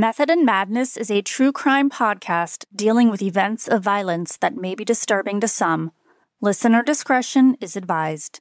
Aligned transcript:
Method 0.00 0.30
and 0.30 0.46
Madness 0.46 0.96
is 0.96 1.10
a 1.10 1.20
true 1.20 1.52
crime 1.52 1.90
podcast 1.90 2.64
dealing 2.74 3.10
with 3.10 3.20
events 3.20 3.68
of 3.68 3.82
violence 3.82 4.38
that 4.38 4.56
may 4.56 4.74
be 4.74 4.82
disturbing 4.82 5.40
to 5.40 5.46
some. 5.46 5.92
Listener 6.40 6.82
discretion 6.82 7.54
is 7.60 7.76
advised. 7.76 8.40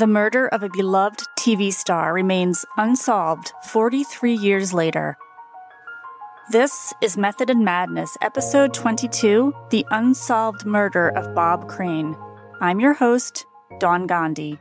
The 0.00 0.08
murder 0.08 0.48
of 0.48 0.64
a 0.64 0.68
beloved 0.68 1.20
TV 1.38 1.72
star 1.72 2.12
remains 2.12 2.64
unsolved 2.76 3.52
43 3.68 4.34
years 4.34 4.74
later. 4.74 5.16
This 6.50 6.92
is 7.00 7.16
Method 7.16 7.48
and 7.48 7.64
Madness, 7.64 8.16
Episode 8.20 8.74
22 8.74 9.54
The 9.70 9.86
Unsolved 9.92 10.66
Murder 10.66 11.10
of 11.10 11.32
Bob 11.36 11.68
Crane. 11.68 12.16
I'm 12.60 12.80
your 12.80 12.94
host, 12.94 13.46
Don 13.78 14.08
Gandhi. 14.08 14.58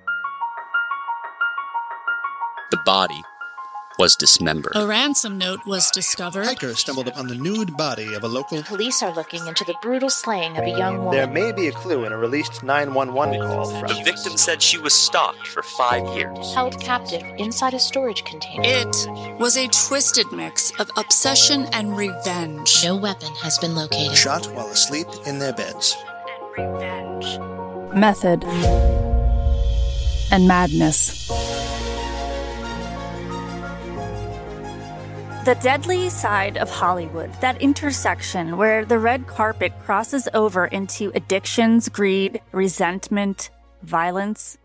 The 2.70 2.78
body 2.86 3.24
was 3.98 4.16
dismembered. 4.16 4.74
A 4.76 4.86
ransom 4.86 5.38
note 5.38 5.66
was 5.66 5.90
discovered. 5.92 6.46
Hikers 6.46 6.80
stumbled 6.80 7.08
upon 7.08 7.28
the 7.28 7.36
nude 7.36 7.76
body 7.76 8.14
of 8.14 8.24
a 8.24 8.28
local. 8.28 8.62
Police 8.64 9.02
are 9.02 9.14
looking 9.14 9.46
into 9.48 9.64
the 9.64 9.76
brutal 9.82 10.10
slaying 10.10 10.58
of 10.58 10.64
a 10.64 10.70
young 10.70 11.00
woman. 11.00 11.14
There 11.14 11.28
may 11.28 11.52
be 11.52 11.68
a 11.68 11.72
clue 11.72 12.06
in 12.06 12.12
a 12.12 12.18
released 12.18 12.64
911 12.64 13.42
call 13.42 13.80
from. 13.80 13.88
The 13.88 14.04
victim 14.04 14.38
said 14.38 14.62
she 14.62 14.78
was 14.78 14.94
stalked 14.94 15.48
for 15.48 15.64
five 15.64 16.06
years. 16.16 16.54
Held 16.54 16.80
captive 16.80 17.24
inside 17.38 17.74
a 17.74 17.80
storage 17.80 18.24
container. 18.24 18.64
It 18.66 19.40
was 19.40 19.58
a 19.58 19.68
twisted 19.68 20.32
mix 20.32 20.72
of 20.80 20.90
obsession 20.98 21.66
and 21.74 21.98
revenge. 21.98 22.84
No 22.84 22.96
weapon 22.96 23.34
has 23.42 23.58
been 23.58 23.76
located. 23.76 24.16
Shot 24.16 24.46
while 24.54 24.68
asleep 24.68 25.08
in 25.26 25.40
their 25.40 25.54
beds. 25.54 25.96
And 26.58 26.74
revenge. 26.74 27.40
Method 27.96 28.44
and 30.32 30.48
madness. 30.48 31.28
The 35.48 35.56
deadly 35.56 36.10
side 36.10 36.58
of 36.58 36.70
Hollywood, 36.70 37.32
that 37.40 37.62
intersection 37.62 38.58
where 38.58 38.84
the 38.84 39.00
red 39.00 39.28
carpet 39.28 39.72
crosses 39.86 40.28
over 40.34 40.66
into 40.66 41.10
addictions, 41.16 41.88
greed, 41.88 42.42
resentment, 42.52 43.50
violence. 43.82 44.58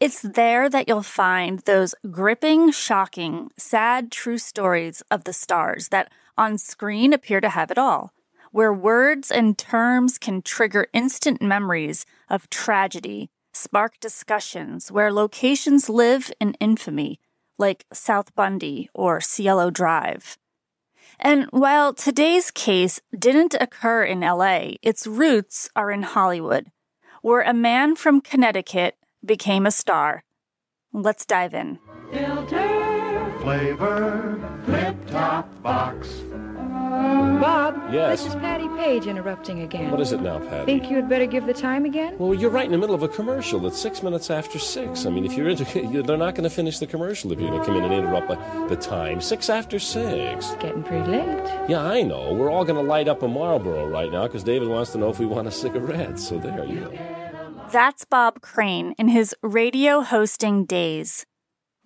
It's 0.00 0.22
there 0.22 0.70
that 0.70 0.88
you'll 0.88 1.02
find 1.02 1.58
those 1.58 1.94
gripping, 2.10 2.72
shocking, 2.72 3.50
sad, 3.58 4.10
true 4.10 4.38
stories 4.38 5.02
of 5.10 5.24
the 5.24 5.34
stars 5.34 5.88
that 5.88 6.10
on 6.38 6.56
screen 6.56 7.12
appear 7.12 7.42
to 7.42 7.50
have 7.50 7.70
it 7.70 7.76
all, 7.76 8.14
where 8.50 8.72
words 8.72 9.30
and 9.30 9.58
terms 9.58 10.16
can 10.16 10.40
trigger 10.40 10.86
instant 10.94 11.42
memories 11.42 12.06
of 12.30 12.48
tragedy, 12.48 13.28
spark 13.52 14.00
discussions, 14.00 14.90
where 14.90 15.12
locations 15.12 15.90
live 15.90 16.32
in 16.40 16.54
infamy 16.60 17.20
like 17.58 17.86
South 17.92 18.34
Bundy 18.34 18.90
or 18.94 19.20
Cielo 19.20 19.70
Drive. 19.70 20.38
And 21.18 21.46
while 21.50 21.94
today's 21.94 22.50
case 22.50 23.00
didn't 23.16 23.54
occur 23.60 24.04
in 24.04 24.20
LA, 24.20 24.72
its 24.82 25.06
roots 25.06 25.70
are 25.76 25.90
in 25.90 26.02
Hollywood, 26.02 26.70
where 27.22 27.42
a 27.42 27.54
man 27.54 27.96
from 27.96 28.20
Connecticut 28.20 28.96
became 29.24 29.66
a 29.66 29.70
star. 29.70 30.24
Let's 30.92 31.24
dive 31.24 31.54
in. 31.54 31.78
Filter, 32.12 33.32
flavor, 33.40 34.60
flip 34.64 34.96
top 35.06 35.62
box. 35.62 36.08
Bob? 37.40 37.92
Yes? 37.92 38.22
This 38.22 38.34
is 38.34 38.40
Patti 38.40 38.68
Page 38.76 39.06
interrupting 39.06 39.60
again. 39.60 39.90
What 39.90 40.00
is 40.00 40.12
it 40.12 40.20
now, 40.20 40.38
Patti? 40.38 40.64
Think 40.64 40.90
you 40.90 40.96
had 40.96 41.08
better 41.08 41.26
give 41.26 41.46
the 41.46 41.54
time 41.54 41.84
again? 41.84 42.16
Well, 42.18 42.34
you're 42.34 42.50
right 42.50 42.64
in 42.64 42.72
the 42.72 42.78
middle 42.78 42.94
of 42.94 43.02
a 43.02 43.08
commercial. 43.08 43.66
It's 43.66 43.78
six 43.78 44.02
minutes 44.02 44.30
after 44.30 44.58
six. 44.58 45.06
I 45.06 45.10
mean, 45.10 45.24
if 45.24 45.34
you're 45.34 45.48
into, 45.48 45.64
they're 46.02 46.16
not 46.16 46.34
going 46.34 46.44
to 46.44 46.50
finish 46.50 46.78
the 46.78 46.86
commercial 46.86 47.32
if 47.32 47.40
you're 47.40 47.50
going 47.50 47.60
to 47.60 47.66
come 47.66 47.76
in 47.76 47.84
and 47.84 47.92
interrupt 47.92 48.28
the 48.68 48.76
time. 48.76 49.20
Six 49.20 49.50
after 49.50 49.78
six. 49.78 50.50
It's 50.50 50.62
getting 50.62 50.82
pretty 50.82 51.08
late. 51.10 51.68
Yeah, 51.68 51.82
I 51.82 52.02
know. 52.02 52.32
We're 52.32 52.50
all 52.50 52.64
going 52.64 52.82
to 52.82 52.88
light 52.88 53.08
up 53.08 53.22
a 53.22 53.28
Marlboro 53.28 53.88
right 53.88 54.10
now 54.10 54.26
because 54.26 54.44
David 54.44 54.68
wants 54.68 54.92
to 54.92 54.98
know 54.98 55.10
if 55.10 55.18
we 55.18 55.26
want 55.26 55.48
a 55.48 55.52
cigarette. 55.52 56.18
So 56.18 56.38
there 56.38 56.64
you 56.64 56.80
go. 56.80 56.98
That's 57.70 58.04
Bob 58.04 58.40
Crane 58.40 58.92
in 58.98 59.08
his 59.08 59.34
radio 59.42 60.02
hosting 60.02 60.64
days. 60.64 61.26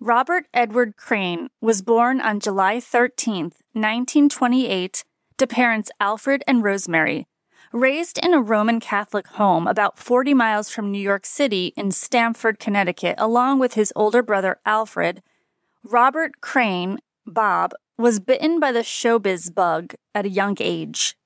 Robert 0.01 0.45
Edward 0.53 0.95
Crane 0.95 1.49
was 1.59 1.81
born 1.81 2.21
on 2.21 2.39
July 2.39 2.77
13th, 2.77 3.59
1928, 3.73 5.03
to 5.37 5.45
parents 5.45 5.91
Alfred 5.99 6.41
and 6.47 6.63
Rosemary. 6.63 7.27
Raised 7.73 8.17
in 8.17 8.33
a 8.33 8.39
Roman 8.39 8.79
Catholic 8.79 9.27
home 9.27 9.67
about 9.67 9.99
40 9.99 10.33
miles 10.33 10.69
from 10.69 10.89
New 10.89 11.01
York 11.01 11.25
City 11.25 11.73
in 11.75 11.91
Stamford, 11.91 12.59
Connecticut, 12.59 13.15
along 13.17 13.59
with 13.59 13.73
his 13.73 13.91
older 13.93 14.23
brother 14.23 14.61
Alfred, 14.65 15.21
Robert 15.83 16.39
Crane, 16.39 16.99
Bob, 17.27 17.73
was 17.97 18.21
bitten 18.21 18.57
by 18.57 18.71
the 18.71 18.83
showbiz 18.83 19.53
bug 19.53 19.95
at 20.15 20.25
a 20.25 20.29
young 20.29 20.55
age. 20.61 21.17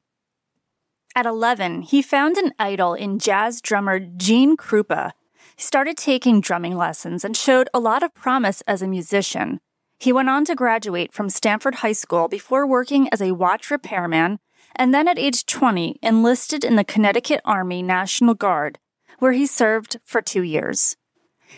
At 1.16 1.28
11, 1.28 1.84
he 1.84 2.02
found 2.02 2.38
an 2.38 2.54
idol 2.58 2.96
in 2.96 3.20
jazz 3.20 3.62
drummer 3.62 4.00
Gene 4.00 4.58
Krupa. 4.58 5.12
He 5.56 5.62
started 5.62 5.98
taking 5.98 6.42
drumming 6.42 6.76
lessons 6.76 7.24
and 7.24 7.38
showed 7.38 7.70
a 7.74 7.80
lot 7.80 8.04
of 8.04 8.14
promise 8.14 8.62
as 8.68 8.82
a 8.82 8.88
musician. 8.88 9.60
He 10.00 10.12
went 10.12 10.30
on 10.30 10.46
to 10.46 10.56
graduate 10.56 11.14
from 11.14 11.30
Stamford 11.30 11.76
High 11.76 11.94
School 11.94 12.28
before 12.28 12.68
working 12.68 13.08
as 13.12 13.22
a 13.22 13.32
watch 13.34 13.70
repairman, 13.72 14.40
and 14.76 14.94
then 14.94 15.08
at 15.08 15.20
age 15.20 15.46
20 15.46 16.00
enlisted 16.02 16.64
in 16.64 16.76
the 16.76 16.84
Connecticut 16.84 17.42
Army 17.46 17.82
National 17.82 18.34
Guard, 18.34 18.80
where 19.20 19.32
he 19.32 19.46
served 19.46 19.98
for 20.04 20.22
two 20.22 20.42
years. 20.42 20.98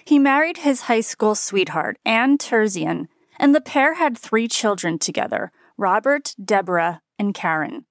He 0.03 0.19
married 0.19 0.57
his 0.57 0.81
high 0.81 1.01
school 1.01 1.35
sweetheart, 1.35 1.97
Anne 2.06 2.38
Terzian, 2.38 3.07
and 3.39 3.56
the 3.56 3.62
pair 3.62 3.95
had 3.95 4.17
three 4.17 4.47
children 4.47 5.00
together 5.00 5.51
Robert, 5.77 6.35
Deborah, 6.44 7.01
and 7.17 7.33
Karen. 7.33 7.85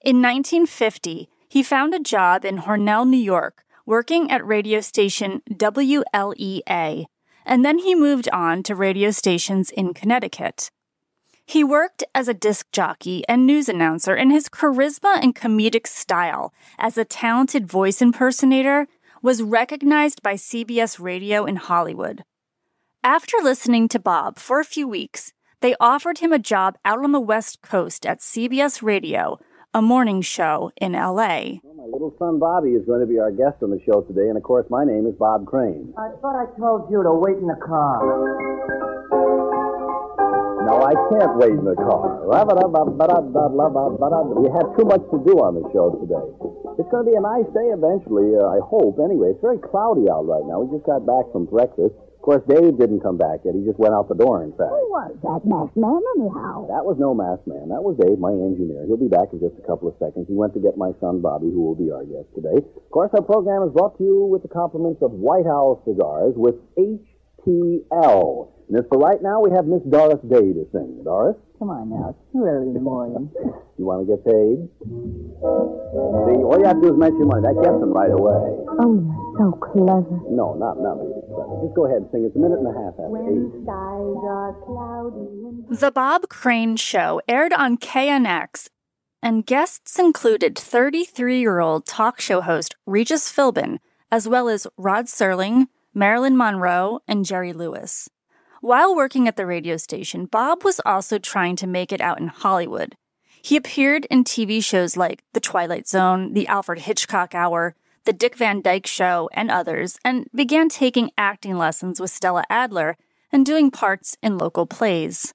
In 0.00 0.20
1950, 0.20 1.28
he 1.48 1.62
found 1.62 1.94
a 1.94 2.00
job 2.00 2.44
in 2.44 2.58
Hornell, 2.58 3.08
New 3.08 3.16
York, 3.16 3.64
working 3.86 4.30
at 4.30 4.46
radio 4.46 4.80
station 4.80 5.42
WLEA, 5.50 7.06
and 7.44 7.64
then 7.64 7.78
he 7.78 7.94
moved 7.94 8.28
on 8.30 8.62
to 8.62 8.74
radio 8.74 9.10
stations 9.10 9.70
in 9.70 9.94
Connecticut. 9.94 10.70
He 11.46 11.62
worked 11.62 12.02
as 12.14 12.26
a 12.26 12.34
disc 12.34 12.70
jockey 12.72 13.22
and 13.28 13.46
news 13.46 13.68
announcer, 13.68 14.14
and 14.14 14.32
his 14.32 14.48
charisma 14.48 15.22
and 15.22 15.34
comedic 15.34 15.86
style 15.86 16.54
as 16.78 16.96
a 16.96 17.04
talented 17.04 17.66
voice 17.66 18.00
impersonator 18.00 18.86
was 19.20 19.42
recognized 19.42 20.22
by 20.22 20.34
CBS 20.34 20.98
Radio 20.98 21.44
in 21.44 21.56
Hollywood. 21.56 22.24
After 23.02 23.36
listening 23.42 23.88
to 23.88 23.98
Bob 23.98 24.38
for 24.38 24.60
a 24.60 24.64
few 24.64 24.88
weeks, 24.88 25.32
they 25.60 25.76
offered 25.78 26.18
him 26.18 26.32
a 26.32 26.38
job 26.38 26.76
out 26.84 27.04
on 27.04 27.12
the 27.12 27.20
West 27.20 27.60
Coast 27.60 28.06
at 28.06 28.20
CBS 28.20 28.82
Radio, 28.82 29.38
a 29.74 29.82
morning 29.82 30.22
show 30.22 30.70
in 30.78 30.92
LA. 30.92 31.58
Well, 31.66 31.74
my 31.74 31.90
little 31.90 32.14
son 32.16 32.38
Bobby 32.38 32.78
is 32.78 32.86
going 32.86 33.02
to 33.02 33.10
be 33.10 33.18
our 33.18 33.34
guest 33.34 33.58
on 33.58 33.74
the 33.74 33.82
show 33.82 34.06
today, 34.06 34.30
and 34.30 34.38
of 34.38 34.46
course, 34.46 34.70
my 34.70 34.86
name 34.86 35.02
is 35.10 35.18
Bob 35.18 35.50
Crane. 35.50 35.90
I 35.98 36.14
thought 36.22 36.38
I 36.38 36.46
told 36.54 36.86
you 36.94 37.02
to 37.02 37.10
wait 37.10 37.42
in 37.42 37.50
the 37.50 37.58
car. 37.58 37.98
No, 40.62 40.78
I 40.78 40.94
can't 41.10 41.34
wait 41.42 41.58
in 41.58 41.66
the 41.66 41.74
car. 41.74 42.22
We 42.22 42.38
have 44.54 44.70
too 44.78 44.86
much 44.86 45.02
to 45.10 45.18
do 45.26 45.42
on 45.42 45.58
the 45.58 45.66
show 45.74 45.90
today. 45.98 46.22
It's 46.78 46.90
going 46.94 47.04
to 47.04 47.10
be 47.10 47.18
a 47.18 47.24
nice 47.26 47.50
day 47.50 47.74
eventually, 47.74 48.30
uh, 48.38 48.54
I 48.54 48.62
hope. 48.62 49.02
Anyway, 49.02 49.34
it's 49.34 49.42
very 49.42 49.58
cloudy 49.58 50.06
out 50.06 50.22
right 50.22 50.46
now. 50.46 50.62
We 50.62 50.70
just 50.70 50.86
got 50.86 51.02
back 51.02 51.26
from 51.34 51.50
breakfast. 51.50 51.98
Of 52.24 52.40
course, 52.40 52.48
Dave 52.48 52.80
didn't 52.80 53.04
come 53.04 53.20
back 53.20 53.44
yet. 53.44 53.52
He 53.52 53.60
just 53.68 53.76
went 53.76 53.92
out 53.92 54.08
the 54.08 54.16
door, 54.16 54.40
in 54.40 54.56
fact. 54.56 54.72
Who 54.72 54.88
was 54.88 55.12
that 55.28 55.44
masked 55.44 55.76
man, 55.76 56.00
anyhow? 56.16 56.64
That 56.72 56.80
was 56.80 56.96
no 56.96 57.12
masked 57.12 57.44
man. 57.44 57.68
That 57.68 57.84
was 57.84 58.00
Dave, 58.00 58.16
my 58.16 58.32
engineer. 58.32 58.88
He'll 58.88 58.96
be 58.96 59.12
back 59.12 59.36
in 59.36 59.44
just 59.44 59.60
a 59.60 59.66
couple 59.68 59.92
of 59.92 59.94
seconds. 60.00 60.24
He 60.24 60.32
went 60.32 60.56
to 60.56 60.60
get 60.64 60.80
my 60.80 60.96
son, 61.04 61.20
Bobby, 61.20 61.52
who 61.52 61.60
will 61.60 61.76
be 61.76 61.92
our 61.92 62.00
guest 62.00 62.32
today. 62.32 62.64
Of 62.64 62.88
course, 62.88 63.12
our 63.12 63.20
program 63.20 63.68
is 63.68 63.76
brought 63.76 64.00
to 64.00 64.04
you 64.08 64.24
with 64.24 64.40
the 64.40 64.48
compliments 64.48 65.04
of 65.04 65.12
White 65.12 65.44
House 65.44 65.84
Cigars 65.84 66.32
with 66.32 66.56
HTL. 66.80 68.53
And 68.68 68.78
as 68.78 68.84
for 68.88 68.98
right 68.98 69.20
now, 69.22 69.40
we 69.40 69.50
have 69.52 69.66
Miss 69.66 69.82
Doris 69.88 70.20
Day 70.28 70.52
to 70.56 70.64
sing. 70.72 71.02
Doris? 71.04 71.36
Come 71.58 71.70
on 71.70 71.90
now, 71.90 72.10
it's 72.16 72.32
too 72.32 72.44
early 72.44 72.68
in 72.68 72.74
the 72.74 72.80
morning. 72.80 73.30
You 73.76 73.86
want 73.86 74.06
to 74.06 74.14
get 74.14 74.22
paid? 74.24 74.70
See, 74.78 76.38
all 76.46 76.54
you 76.58 76.64
have 76.64 76.78
to 76.78 76.82
do 76.86 76.94
is 76.94 76.98
mention 76.98 77.26
money. 77.26 77.42
That 77.42 77.58
gets 77.58 77.74
them 77.82 77.90
right 77.90 78.10
away. 78.14 78.38
Oh, 78.78 78.94
you're 79.02 79.34
so 79.34 79.50
clever. 79.58 80.06
No, 80.30 80.54
not 80.54 80.78
not 80.78 80.94
really 81.02 81.18
clever. 81.26 81.58
Just 81.66 81.74
go 81.74 81.86
ahead 81.86 82.06
and 82.06 82.08
sing. 82.14 82.22
It's 82.24 82.36
a 82.36 82.38
minute 82.38 82.62
and 82.62 82.70
a 82.70 82.76
half 82.78 82.94
after 82.94 83.10
When 83.10 83.26
eight. 83.26 83.50
skies 83.66 84.22
are 84.30 84.54
cloudy 84.62 85.26
and... 85.42 85.78
The 85.78 85.90
Bob 85.90 86.28
Crane 86.28 86.76
Show 86.76 87.20
aired 87.26 87.52
on 87.52 87.76
KNX, 87.78 88.68
and 89.20 89.44
guests 89.44 89.98
included 89.98 90.56
33 90.56 91.40
year 91.40 91.58
old 91.58 91.84
talk 91.84 92.20
show 92.20 92.42
host 92.42 92.76
Regis 92.86 93.26
Philbin, 93.26 93.78
as 94.08 94.28
well 94.28 94.48
as 94.48 94.68
Rod 94.78 95.06
Serling, 95.06 95.66
Marilyn 95.92 96.36
Monroe, 96.36 97.00
and 97.08 97.24
Jerry 97.24 97.52
Lewis. 97.52 98.08
While 98.64 98.96
working 98.96 99.28
at 99.28 99.36
the 99.36 99.44
radio 99.44 99.76
station, 99.76 100.24
Bob 100.24 100.64
was 100.64 100.80
also 100.86 101.18
trying 101.18 101.54
to 101.56 101.66
make 101.66 101.92
it 101.92 102.00
out 102.00 102.18
in 102.18 102.28
Hollywood. 102.28 102.96
He 103.42 103.58
appeared 103.58 104.06
in 104.06 104.24
TV 104.24 104.64
shows 104.64 104.96
like 104.96 105.22
The 105.34 105.40
Twilight 105.40 105.86
Zone, 105.86 106.32
The 106.32 106.48
Alfred 106.48 106.78
Hitchcock 106.78 107.34
Hour, 107.34 107.74
The 108.06 108.14
Dick 108.14 108.36
Van 108.36 108.62
Dyke 108.62 108.86
Show, 108.86 109.28
and 109.34 109.50
others, 109.50 109.98
and 110.02 110.30
began 110.34 110.70
taking 110.70 111.10
acting 111.18 111.58
lessons 111.58 112.00
with 112.00 112.10
Stella 112.10 112.44
Adler 112.48 112.96
and 113.30 113.44
doing 113.44 113.70
parts 113.70 114.16
in 114.22 114.38
local 114.38 114.64
plays. 114.64 115.34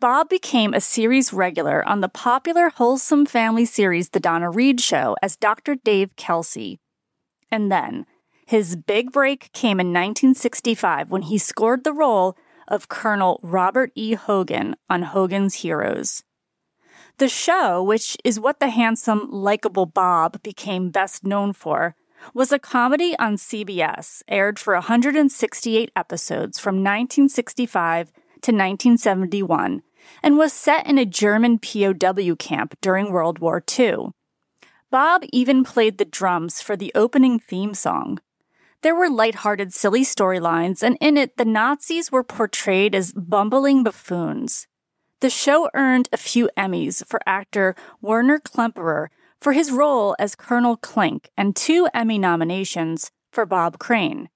Bob 0.00 0.30
became 0.30 0.72
a 0.72 0.80
series 0.80 1.34
regular 1.34 1.86
on 1.86 2.00
the 2.00 2.08
popular 2.08 2.70
wholesome 2.70 3.26
family 3.26 3.66
series 3.66 4.08
The 4.08 4.20
Donna 4.20 4.48
Reed 4.48 4.80
Show 4.80 5.16
as 5.20 5.36
Dr. 5.36 5.74
Dave 5.74 6.16
Kelsey. 6.16 6.80
And 7.50 7.70
then, 7.70 8.06
his 8.52 8.76
big 8.76 9.10
break 9.12 9.50
came 9.54 9.80
in 9.80 9.86
1965 9.86 11.10
when 11.10 11.22
he 11.22 11.38
scored 11.38 11.84
the 11.84 11.92
role 11.94 12.36
of 12.68 12.86
Colonel 12.86 13.40
Robert 13.42 13.90
E. 13.94 14.12
Hogan 14.12 14.76
on 14.90 15.04
Hogan's 15.04 15.54
Heroes. 15.64 16.22
The 17.16 17.30
show, 17.30 17.82
which 17.82 18.14
is 18.24 18.38
what 18.38 18.60
the 18.60 18.68
handsome, 18.68 19.26
likable 19.30 19.86
Bob 19.86 20.42
became 20.42 20.90
best 20.90 21.24
known 21.24 21.54
for, 21.54 21.96
was 22.34 22.52
a 22.52 22.58
comedy 22.58 23.16
on 23.18 23.36
CBS, 23.36 24.22
aired 24.28 24.58
for 24.58 24.74
168 24.74 25.90
episodes 25.96 26.58
from 26.58 26.74
1965 26.74 28.08
to 28.08 28.52
1971, 28.52 29.80
and 30.22 30.36
was 30.36 30.52
set 30.52 30.86
in 30.86 30.98
a 30.98 31.06
German 31.06 31.58
POW 31.58 32.34
camp 32.38 32.76
during 32.82 33.10
World 33.10 33.38
War 33.38 33.64
II. 33.78 34.08
Bob 34.90 35.22
even 35.32 35.64
played 35.64 35.96
the 35.96 36.04
drums 36.04 36.60
for 36.60 36.76
the 36.76 36.92
opening 36.94 37.38
theme 37.38 37.72
song. 37.72 38.18
There 38.82 38.96
were 38.96 39.08
lighthearted, 39.08 39.72
silly 39.72 40.02
storylines, 40.02 40.82
and 40.82 40.98
in 41.00 41.16
it, 41.16 41.36
the 41.36 41.44
Nazis 41.44 42.10
were 42.10 42.24
portrayed 42.24 42.96
as 42.96 43.12
bumbling 43.12 43.84
buffoons. 43.84 44.66
The 45.20 45.30
show 45.30 45.70
earned 45.72 46.08
a 46.12 46.16
few 46.16 46.50
Emmys 46.56 47.06
for 47.06 47.20
actor 47.24 47.76
Werner 48.00 48.40
Klemperer 48.40 49.06
for 49.40 49.52
his 49.52 49.70
role 49.70 50.16
as 50.18 50.34
Colonel 50.34 50.76
Klink 50.76 51.30
and 51.36 51.54
two 51.54 51.88
Emmy 51.94 52.18
nominations 52.18 53.12
for 53.30 53.46
Bob 53.46 53.78
Crane. 53.78 54.28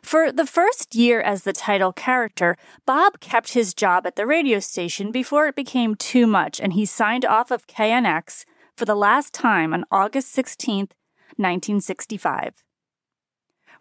For 0.00 0.30
the 0.30 0.46
first 0.46 0.94
year 0.94 1.20
as 1.20 1.42
the 1.42 1.52
title 1.52 1.92
character, 1.92 2.56
Bob 2.86 3.18
kept 3.18 3.54
his 3.54 3.74
job 3.74 4.06
at 4.06 4.14
the 4.14 4.26
radio 4.26 4.60
station 4.60 5.10
before 5.10 5.48
it 5.48 5.56
became 5.56 5.96
too 5.96 6.26
much 6.26 6.60
and 6.60 6.72
he 6.72 6.86
signed 6.86 7.24
off 7.24 7.50
of 7.50 7.66
KNX 7.66 8.44
for 8.76 8.84
the 8.84 8.96
last 8.96 9.34
time 9.34 9.74
on 9.74 9.84
August 9.90 10.30
16, 10.32 10.88
1965. 11.36 12.62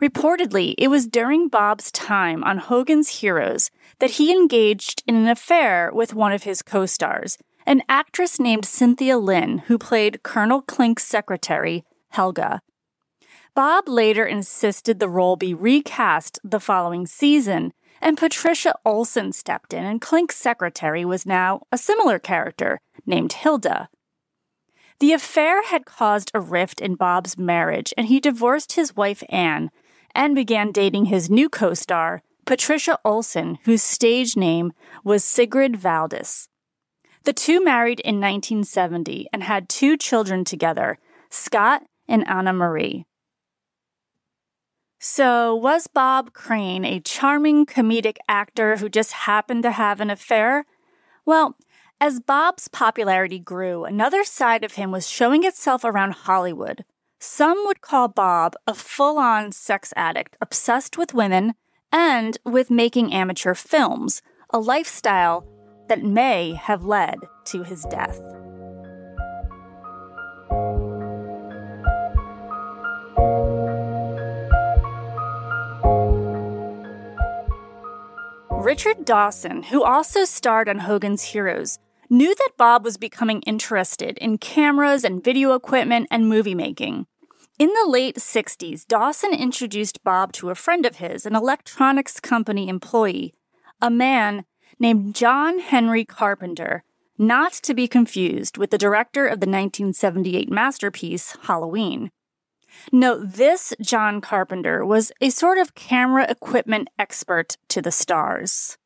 Reportedly, 0.02 0.74
it 0.80 0.88
was 0.88 1.06
during 1.06 1.48
Bob's 1.48 1.92
time 1.92 2.44
on 2.44 2.58
Hogan's 2.58 3.20
Heroes 3.20 3.70
that 4.00 4.12
he 4.12 4.32
engaged 4.32 5.04
in 5.06 5.16
an 5.16 5.28
affair 5.28 5.92
with 5.94 6.16
one 6.16 6.32
of 6.32 6.42
his 6.42 6.64
co 6.64 6.88
stars, 6.88 7.38
an 7.68 7.84
actress 7.88 8.40
named 8.40 8.66
Cynthia 8.66 9.20
Lynn, 9.20 9.60
who 9.68 9.78
played 9.78 10.24
Colonel 10.24 10.64
Klink's 10.64 11.04
secretary, 11.04 11.84
Helga. 12.10 12.62
Bob 13.54 13.88
later 13.88 14.26
insisted 14.26 15.00
the 15.00 15.10
role 15.10 15.36
be 15.36 15.54
recast 15.54 16.40
the 16.44 16.60
following 16.60 17.06
season, 17.06 17.72
and 18.02 18.18
Patricia 18.18 18.74
Olson 18.84 19.32
stepped 19.32 19.72
in, 19.72 19.86
and 19.86 20.02
Klink's 20.02 20.36
secretary 20.36 21.06
was 21.06 21.28
now 21.28 21.62
a 21.72 21.78
similar 21.78 22.18
character 22.18 22.80
named 23.06 23.34
Hilda. 23.34 23.88
The 25.00 25.14
affair 25.14 25.64
had 25.64 25.86
caused 25.86 26.32
a 26.34 26.40
rift 26.40 26.80
in 26.82 26.96
Bob's 26.96 27.38
marriage, 27.38 27.94
and 27.98 28.08
he 28.08 28.20
divorced 28.20 28.74
his 28.74 28.96
wife 28.96 29.24
Anne 29.30 29.70
and 30.14 30.36
began 30.36 30.72
dating 30.72 31.06
his 31.06 31.30
new 31.30 31.50
co 31.50 31.74
star, 31.74 32.24
Patricia 32.46 32.98
Olson, 33.06 33.60
whose 33.66 33.84
stage 33.84 34.36
name 34.36 34.74
was 35.04 35.24
Sigrid 35.24 35.74
Valdis. 35.74 36.48
The 37.24 37.34
two 37.34 37.64
married 37.64 38.00
in 38.00 38.16
1970 38.16 39.28
and 39.32 39.44
had 39.44 39.70
two 39.70 39.96
children 39.96 40.44
together, 40.44 40.98
Scott 41.30 41.84
and 42.08 42.28
Anna 42.28 42.52
Marie. 42.52 43.06
So, 45.00 45.56
was 45.56 45.88
Bob 45.88 46.34
Crane 46.34 46.86
a 46.86 47.00
charming 47.00 47.66
comedic 47.66 48.18
actor 48.28 48.78
who 48.78 48.90
just 48.90 49.14
happened 49.14 49.64
to 49.64 49.72
have 49.72 50.00
an 50.00 50.10
affair? 50.10 50.66
Well, 51.26 51.58
as 52.00 52.20
Bob's 52.20 52.68
popularity 52.68 53.40
grew, 53.40 53.84
another 53.86 54.24
side 54.24 54.64
of 54.64 54.74
him 54.74 54.92
was 54.92 55.10
showing 55.10 55.44
itself 55.44 55.84
around 55.84 56.14
Hollywood. 56.14 56.84
Some 57.24 57.68
would 57.68 57.82
call 57.82 58.08
Bob 58.08 58.56
a 58.66 58.74
full 58.74 59.20
on 59.20 59.52
sex 59.52 59.94
addict 59.96 60.36
obsessed 60.42 60.98
with 60.98 61.14
women 61.14 61.54
and 61.92 62.36
with 62.44 62.72
making 62.72 63.14
amateur 63.14 63.54
films, 63.54 64.24
a 64.50 64.58
lifestyle 64.58 65.48
that 65.88 66.02
may 66.04 66.54
have 66.54 66.84
led 66.84 67.20
to 67.46 67.62
his 67.62 67.84
death. 67.92 68.20
Richard 78.50 79.06
Dawson, 79.06 79.62
who 79.62 79.84
also 79.84 80.26
starred 80.26 80.68
on 80.68 80.80
Hogan's 80.80 81.22
Heroes, 81.22 81.78
knew 82.10 82.34
that 82.34 82.58
Bob 82.58 82.84
was 82.84 82.98
becoming 82.98 83.44
interested 83.44 84.18
in 84.18 84.40
cameras 84.40 85.04
and 85.04 85.24
video 85.24 85.54
equipment 85.54 86.08
and 86.10 86.28
movie 86.28 86.56
making. 86.56 87.06
In 87.62 87.70
the 87.76 87.88
late 87.88 88.16
60s, 88.16 88.88
Dawson 88.88 89.36
introduced 89.36 90.04
Bob 90.04 90.34
to 90.34 90.50
a 90.50 90.56
friend 90.56 90.84
of 90.84 90.96
his, 90.96 91.28
an 91.28 91.36
electronics 91.36 92.20
company 92.20 92.68
employee, 92.68 93.36
a 93.80 93.92
man 93.92 94.46
named 94.80 95.14
John 95.14 95.60
Henry 95.60 96.04
Carpenter, 96.04 96.84
not 97.20 97.54
to 97.54 97.76
be 97.76 97.88
confused 97.88 98.58
with 98.58 98.72
the 98.72 98.80
director 98.80 99.28
of 99.28 99.42
the 99.42 99.46
1978 99.46 100.50
masterpiece, 100.50 101.38
Halloween. 101.44 102.10
No, 102.92 103.24
this 103.24 103.76
John 103.80 104.22
Carpenter 104.22 104.84
was 104.84 105.12
a 105.22 105.30
sort 105.30 105.60
of 105.60 105.76
camera 105.76 106.26
equipment 106.28 106.88
expert 106.98 107.58
to 107.68 107.80
the 107.80 107.92
stars. 107.92 108.80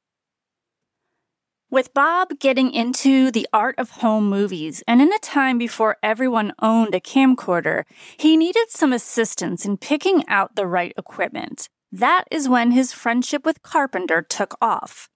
With 1.71 1.95
Bob 1.95 2.39
getting 2.39 2.71
into 2.71 3.31
the 3.31 3.47
art 3.51 3.75
of 3.79 3.89
home 3.89 4.29
movies, 4.29 4.83
and 4.88 5.01
in 5.01 5.12
a 5.12 5.17
time 5.17 5.57
before 5.57 5.97
everyone 6.03 6.53
owned 6.62 6.94
a 6.94 7.00
camcorder, 7.00 7.85
he 8.17 8.38
needed 8.38 8.69
some 8.69 8.94
assistance 8.94 9.65
in 9.65 9.77
picking 9.77 10.23
out 10.27 10.56
the 10.56 10.67
right 10.67 10.94
equipment. 10.95 11.67
That 11.91 12.25
is 12.29 12.47
when 12.47 12.71
his 12.71 12.94
friendship 12.94 13.45
with 13.45 13.63
Carpenter 13.63 14.21
took 14.21 14.56
off. 14.62 15.09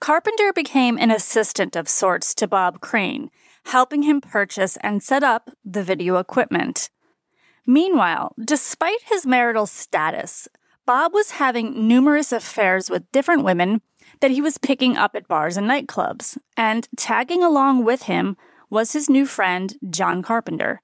Carpenter 0.00 0.52
became 0.52 0.98
an 0.98 1.10
assistant 1.10 1.76
of 1.76 1.88
sorts 1.88 2.34
to 2.34 2.46
Bob 2.46 2.80
Crane, 2.80 3.30
helping 3.64 4.02
him 4.02 4.20
purchase 4.20 4.76
and 4.82 5.02
set 5.02 5.22
up 5.22 5.48
the 5.64 5.82
video 5.82 6.18
equipment. 6.18 6.90
Meanwhile, 7.66 8.34
despite 8.38 9.00
his 9.04 9.24
marital 9.24 9.64
status, 9.64 10.46
Bob 10.84 11.14
was 11.14 11.30
having 11.30 11.88
numerous 11.88 12.32
affairs 12.32 12.90
with 12.90 13.10
different 13.10 13.42
women 13.42 13.80
that 14.20 14.30
he 14.30 14.40
was 14.40 14.58
picking 14.58 14.96
up 14.96 15.14
at 15.14 15.28
bars 15.28 15.56
and 15.56 15.68
nightclubs, 15.68 16.38
and 16.56 16.88
tagging 16.96 17.42
along 17.42 17.84
with 17.84 18.02
him 18.04 18.36
was 18.70 18.92
his 18.92 19.08
new 19.08 19.26
friend, 19.26 19.76
John 19.90 20.22
Carpenter. 20.22 20.82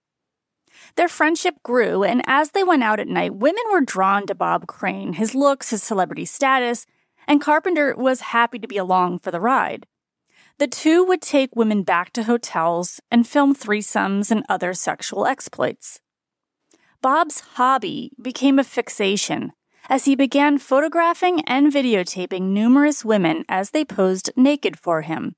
Their 0.97 1.09
friendship 1.09 1.57
grew, 1.63 2.03
and 2.05 2.23
as 2.27 2.51
they 2.51 2.65
went 2.65 2.83
out 2.83 3.01
at 3.01 3.09
night, 3.09 3.35
women 3.35 3.65
were 3.71 3.81
drawn 3.81 4.27
to 4.27 4.35
Bob 4.35 4.67
Crane, 4.67 5.15
his 5.15 5.35
looks, 5.35 5.71
his 5.71 5.83
celebrity 5.83 6.25
status, 6.25 6.87
and 7.27 7.41
Carpenter 7.41 7.95
was 7.97 8.21
happy 8.21 8.59
to 8.59 8.69
be 8.69 8.77
along 8.77 9.21
for 9.21 9.31
the 9.31 9.41
ride. 9.41 9.87
The 10.59 10.67
two 10.67 11.05
would 11.05 11.23
take 11.23 11.57
women 11.57 11.83
back 11.83 12.13
to 12.13 12.25
hotels 12.25 13.01
and 13.11 13.27
film 13.27 13.55
threesomes 13.55 14.31
and 14.31 14.45
other 14.49 14.75
sexual 14.75 15.27
exploits. 15.27 16.01
Bob's 17.01 17.41
hobby 17.55 18.11
became 18.21 18.59
a 18.59 18.65
fixation, 18.65 19.53
as 19.91 20.05
he 20.05 20.15
began 20.15 20.57
photographing 20.57 21.41
and 21.43 21.73
videotaping 21.73 22.43
numerous 22.43 23.05
women 23.05 23.45
as 23.49 23.71
they 23.71 23.85
posed 23.85 24.31
naked 24.37 24.79
for 24.79 25.03
him. 25.03 25.35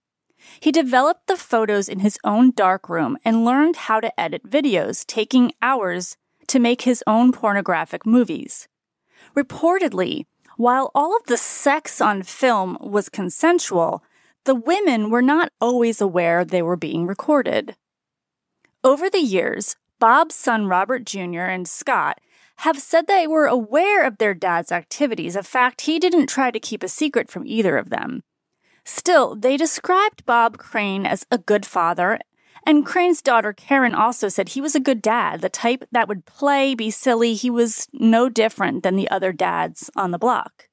He 0.61 0.71
developed 0.71 1.27
the 1.27 1.39
photos 1.39 1.89
in 1.89 2.01
his 2.01 2.19
own 2.23 2.51
darkroom 2.51 3.17
and 3.25 3.47
learned 3.47 3.77
how 3.77 4.01
to 4.01 4.21
edit 4.21 4.49
videos, 4.49 5.07
taking 5.07 5.53
hours 5.63 6.19
to 6.49 6.59
make 6.59 6.83
his 6.83 7.03
own 7.07 7.33
pornographic 7.33 8.05
movies. 8.05 8.69
Reportedly, 9.35 10.27
while 10.59 10.91
all 10.95 11.17
of 11.17 11.25
the 11.27 11.39
sex 11.39 12.03
on 12.03 12.23
film 12.23 12.77
was 12.81 13.09
consensual, 13.09 14.05
the 14.45 14.55
women 14.55 15.09
were 15.09 15.23
not 15.23 15.51
always 15.61 16.01
aware 16.01 16.45
they 16.45 16.61
were 16.61 16.77
being 16.77 17.07
recorded. 17.07 17.75
Over 18.85 19.09
the 19.09 19.21
years, 19.21 19.77
Bob's 19.99 20.35
son 20.35 20.67
Robert 20.67 21.07
Jr. 21.07 21.43
and 21.43 21.67
Scott 21.67 22.21
have 22.57 22.79
said 22.79 23.07
they 23.07 23.27
were 23.27 23.47
aware 23.47 24.05
of 24.05 24.19
their 24.19 24.35
dad's 24.35 24.73
activities, 24.73 25.37
a 25.37 25.43
fact 25.43 25.83
he 25.83 25.99
didn't 25.99 26.29
try 26.29 26.51
to 26.51 26.61
keep 26.61 26.83
a 26.83 26.89
secret 26.89 27.31
from 27.31 27.47
either 27.47 27.77
of 27.77 27.91
them. 27.91 28.23
Still, 28.85 29.35
they 29.37 29.57
described 29.57 30.27
Bob 30.27 30.59
Crane 30.59 31.07
as 31.07 31.27
a 31.31 31.39
good 31.39 31.65
father, 31.65 32.19
and 32.65 32.87
Crane's 32.87 33.23
daughter 33.23 33.53
Karen 33.53 33.95
also 33.95 34.29
said 34.29 34.51
he 34.51 34.61
was 34.61 34.75
a 34.75 34.81
good 34.81 35.03
dad, 35.03 35.41
the 35.41 35.49
type 35.49 35.85
that 35.91 36.09
would 36.09 36.27
play, 36.27 36.75
be 36.75 36.91
silly. 36.91 37.35
He 37.35 37.51
was 37.51 37.89
no 37.93 38.29
different 38.29 38.83
than 38.83 38.97
the 38.97 39.11
other 39.11 39.33
dads 39.33 39.91
on 39.97 40.11
the 40.11 40.19
block. 40.19 40.69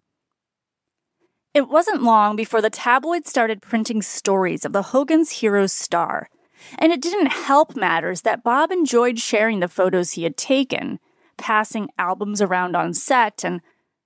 It 1.54 1.68
wasn't 1.68 2.04
long 2.04 2.36
before 2.36 2.62
the 2.62 2.70
tabloids 2.70 3.30
started 3.30 3.62
printing 3.62 4.04
stories 4.04 4.66
of 4.66 4.72
the 4.72 4.84
Hogan's 4.84 5.32
Heroes 5.32 5.74
star, 5.74 6.30
and 6.78 6.92
it 6.92 7.02
didn't 7.02 7.32
help 7.32 7.76
matters 7.76 8.22
that 8.22 8.44
Bob 8.44 8.72
enjoyed 8.72 9.18
sharing 9.18 9.60
the 9.60 9.68
photos 9.68 10.12
he 10.12 10.24
had 10.24 10.38
taken 10.38 11.00
passing 11.40 11.90
albums 11.98 12.42
around 12.42 12.76
on 12.76 12.94
set 12.94 13.44
and 13.44 13.62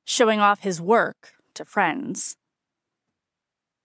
showing 0.06 0.40
off 0.40 0.62
his 0.62 0.80
work 0.80 1.34
to 1.56 1.66
friends. 1.66 2.38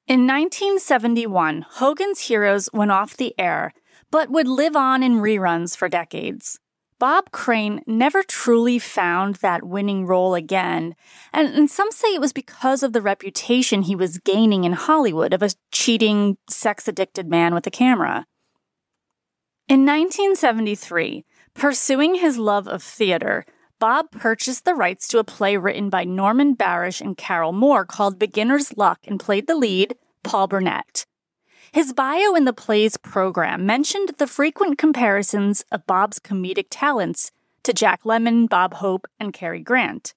In 0.06 0.26
1971, 0.26 1.66
Hogan's 1.68 2.20
Heroes 2.20 2.70
went 2.72 2.90
off 2.90 3.16
the 3.16 3.34
air, 3.38 3.74
but 4.10 4.30
would 4.30 4.48
live 4.48 4.76
on 4.76 5.02
in 5.02 5.16
reruns 5.16 5.76
for 5.76 5.88
decades. 5.88 6.58
Bob 6.98 7.30
Crane 7.30 7.82
never 7.86 8.22
truly 8.22 8.78
found 8.78 9.36
that 9.36 9.64
winning 9.64 10.06
role 10.06 10.34
again, 10.34 10.96
and, 11.32 11.54
and, 11.54 11.70
some 11.70 11.92
say 11.92 12.08
it 12.14 12.20
was 12.20 12.32
because 12.32 12.82
of 12.82 12.92
the 12.92 13.02
reputation 13.02 13.82
he 13.82 13.94
was 13.94 14.18
gaining 14.18 14.64
in 14.64 14.72
Hollywood 14.72 15.32
of 15.32 15.42
a 15.42 15.50
cheating, 15.70 16.38
sex 16.50 16.88
addicted 16.88 17.28
man 17.28 17.54
with 17.54 17.66
a 17.68 17.70
camera. 17.70 18.26
In 19.68 19.84
1973, 19.84 21.24
pursuing 21.58 22.14
his 22.14 22.38
love 22.38 22.68
of 22.68 22.82
theater, 22.82 23.44
Bob 23.80 24.12
purchased 24.12 24.64
the 24.64 24.74
rights 24.74 25.08
to 25.08 25.18
a 25.18 25.24
play 25.24 25.56
written 25.56 25.90
by 25.90 26.04
Norman 26.04 26.54
Barasch 26.54 27.00
and 27.00 27.16
Carroll 27.16 27.52
Moore 27.52 27.84
called 27.84 28.18
Beginner's 28.18 28.76
Luck 28.76 29.00
and 29.04 29.18
played 29.18 29.48
the 29.48 29.56
lead, 29.56 29.96
Paul 30.22 30.46
Burnett. 30.46 31.04
His 31.72 31.92
bio 31.92 32.34
in 32.34 32.44
the 32.44 32.52
play's 32.52 32.96
program 32.96 33.66
mentioned 33.66 34.12
the 34.18 34.26
frequent 34.26 34.78
comparisons 34.78 35.64
of 35.72 35.86
Bob's 35.86 36.18
comedic 36.20 36.66
talents 36.70 37.32
to 37.64 37.72
Jack 37.72 38.04
Lemmon, 38.04 38.48
Bob 38.48 38.74
Hope, 38.74 39.06
and 39.18 39.32
Cary 39.32 39.60
Grant. 39.60 40.14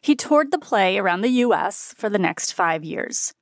He 0.00 0.14
toured 0.14 0.52
the 0.52 0.58
play 0.58 0.96
around 0.96 1.22
the 1.22 1.42
U.S. 1.46 1.92
for 1.98 2.08
the 2.08 2.18
next 2.18 2.52
five 2.52 2.84
years. 2.84 3.34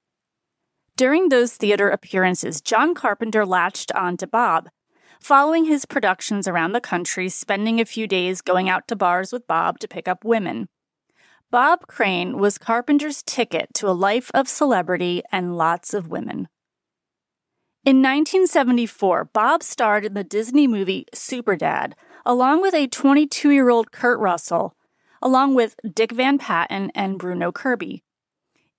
During 0.97 1.28
those 1.28 1.52
theater 1.52 1.90
appearances, 1.90 2.62
John 2.62 2.95
Carpenter 2.95 3.45
latched 3.45 3.93
on 3.93 4.16
to 4.16 4.26
Bob, 4.26 4.71
following 5.20 5.64
his 5.64 5.85
productions 5.85 6.46
around 6.46 6.73
the 6.73 6.80
country, 6.80 7.28
spending 7.28 7.80
a 7.80 7.85
few 7.85 8.06
days 8.06 8.40
going 8.40 8.68
out 8.68 8.87
to 8.88 8.96
bars 8.96 9.32
with 9.32 9.46
Bob 9.46 9.78
to 9.80 9.88
pick 9.88 10.08
up 10.08 10.25
women. 10.25 10.68
Bob 11.50 11.87
Crane 11.87 12.38
was 12.38 12.58
Carpenter's 12.58 13.23
ticket 13.23 13.73
to 13.75 13.88
a 13.88 13.92
life 13.92 14.30
of 14.35 14.49
celebrity 14.49 15.23
and 15.30 15.56
lots 15.56 15.94
of 15.94 16.08
women. 16.08 16.49
In 17.85 18.02
1974, 18.02 19.26
Bob 19.26 19.62
starred 19.62 20.04
in 20.04 20.14
the 20.14 20.25
Disney 20.25 20.66
movie 20.66 21.06
Superdad, 21.14 21.92
along 22.25 22.61
with 22.61 22.75
a 22.75 22.88
22 22.88 23.50
year 23.50 23.70
old 23.70 23.92
Kurt 23.92 24.18
Russell, 24.18 24.75
along 25.23 25.54
with 25.54 25.76
Dick 25.94 26.11
Van 26.11 26.37
Patten 26.37 26.90
and 26.96 27.16
Bruno 27.16 27.52
Kirby. 27.52 28.02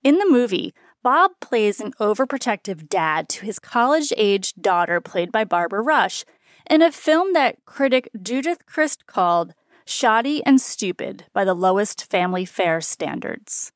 In 0.04 0.18
the 0.18 0.28
movie, 0.28 0.74
Bob 1.08 1.30
plays 1.40 1.80
an 1.80 1.92
overprotective 1.92 2.86
dad 2.86 3.30
to 3.30 3.46
his 3.46 3.58
college 3.58 4.12
aged 4.18 4.60
daughter, 4.60 5.00
played 5.00 5.32
by 5.32 5.42
Barbara 5.42 5.80
Rush, 5.80 6.22
in 6.68 6.82
a 6.82 6.92
film 6.92 7.32
that 7.32 7.64
critic 7.64 8.10
Judith 8.22 8.66
Crist 8.66 9.06
called 9.06 9.54
shoddy 9.86 10.44
and 10.44 10.60
stupid 10.60 11.24
by 11.32 11.46
the 11.46 11.54
lowest 11.54 12.04
family 12.10 12.44
fare 12.44 12.82
standards. 12.82 13.72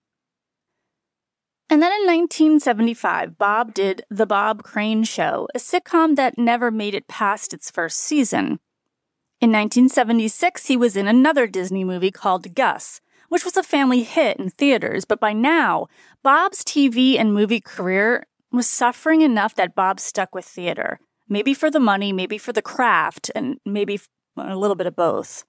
And 1.71 1.81
then 1.81 1.93
in 1.93 2.07
1975, 2.07 3.39
Bob 3.39 3.73
did 3.73 4.05
The 4.11 4.27
Bob 4.27 4.63
Crane 4.63 5.03
Show, 5.03 5.49
a 5.55 5.59
sitcom 5.59 6.17
that 6.17 6.37
never 6.37 6.71
made 6.71 6.95
it 6.95 7.09
past 7.09 7.55
its 7.55 7.71
first 7.71 7.99
season. 7.99 8.61
In 9.41 9.51
1976, 9.51 10.67
he 10.67 10.77
was 10.77 10.99
in 10.99 11.09
another 11.09 11.47
Disney 11.47 11.83
movie 11.83 12.11
called 12.11 12.55
Gus, 12.55 13.01
which 13.33 13.47
was 13.47 13.57
a 13.57 13.63
family 13.63 14.03
hit 14.03 14.37
in 14.37 14.51
theaters, 14.51 15.07
but 15.07 15.19
by 15.19 15.33
now, 15.33 15.87
Bob's 16.23 16.63
TV 16.63 17.19
and 17.19 17.33
movie 17.33 17.63
career 17.63 18.27
was 18.51 18.69
suffering 18.69 19.23
enough 19.23 19.55
that 19.55 19.75
Bob 19.75 20.01
stuck 20.01 20.35
with 20.35 20.45
theater. 20.45 21.01
Maybe 21.31 21.55
for 21.55 21.71
the 21.71 21.81
money, 21.81 22.13
maybe 22.13 22.37
for 22.37 22.53
the 22.53 22.61
craft, 22.61 23.31
and 23.35 23.57
maybe 23.65 23.99
a 24.37 24.55
little 24.55 24.77
bit 24.77 24.87
of 24.87 24.95
both. 24.95 25.47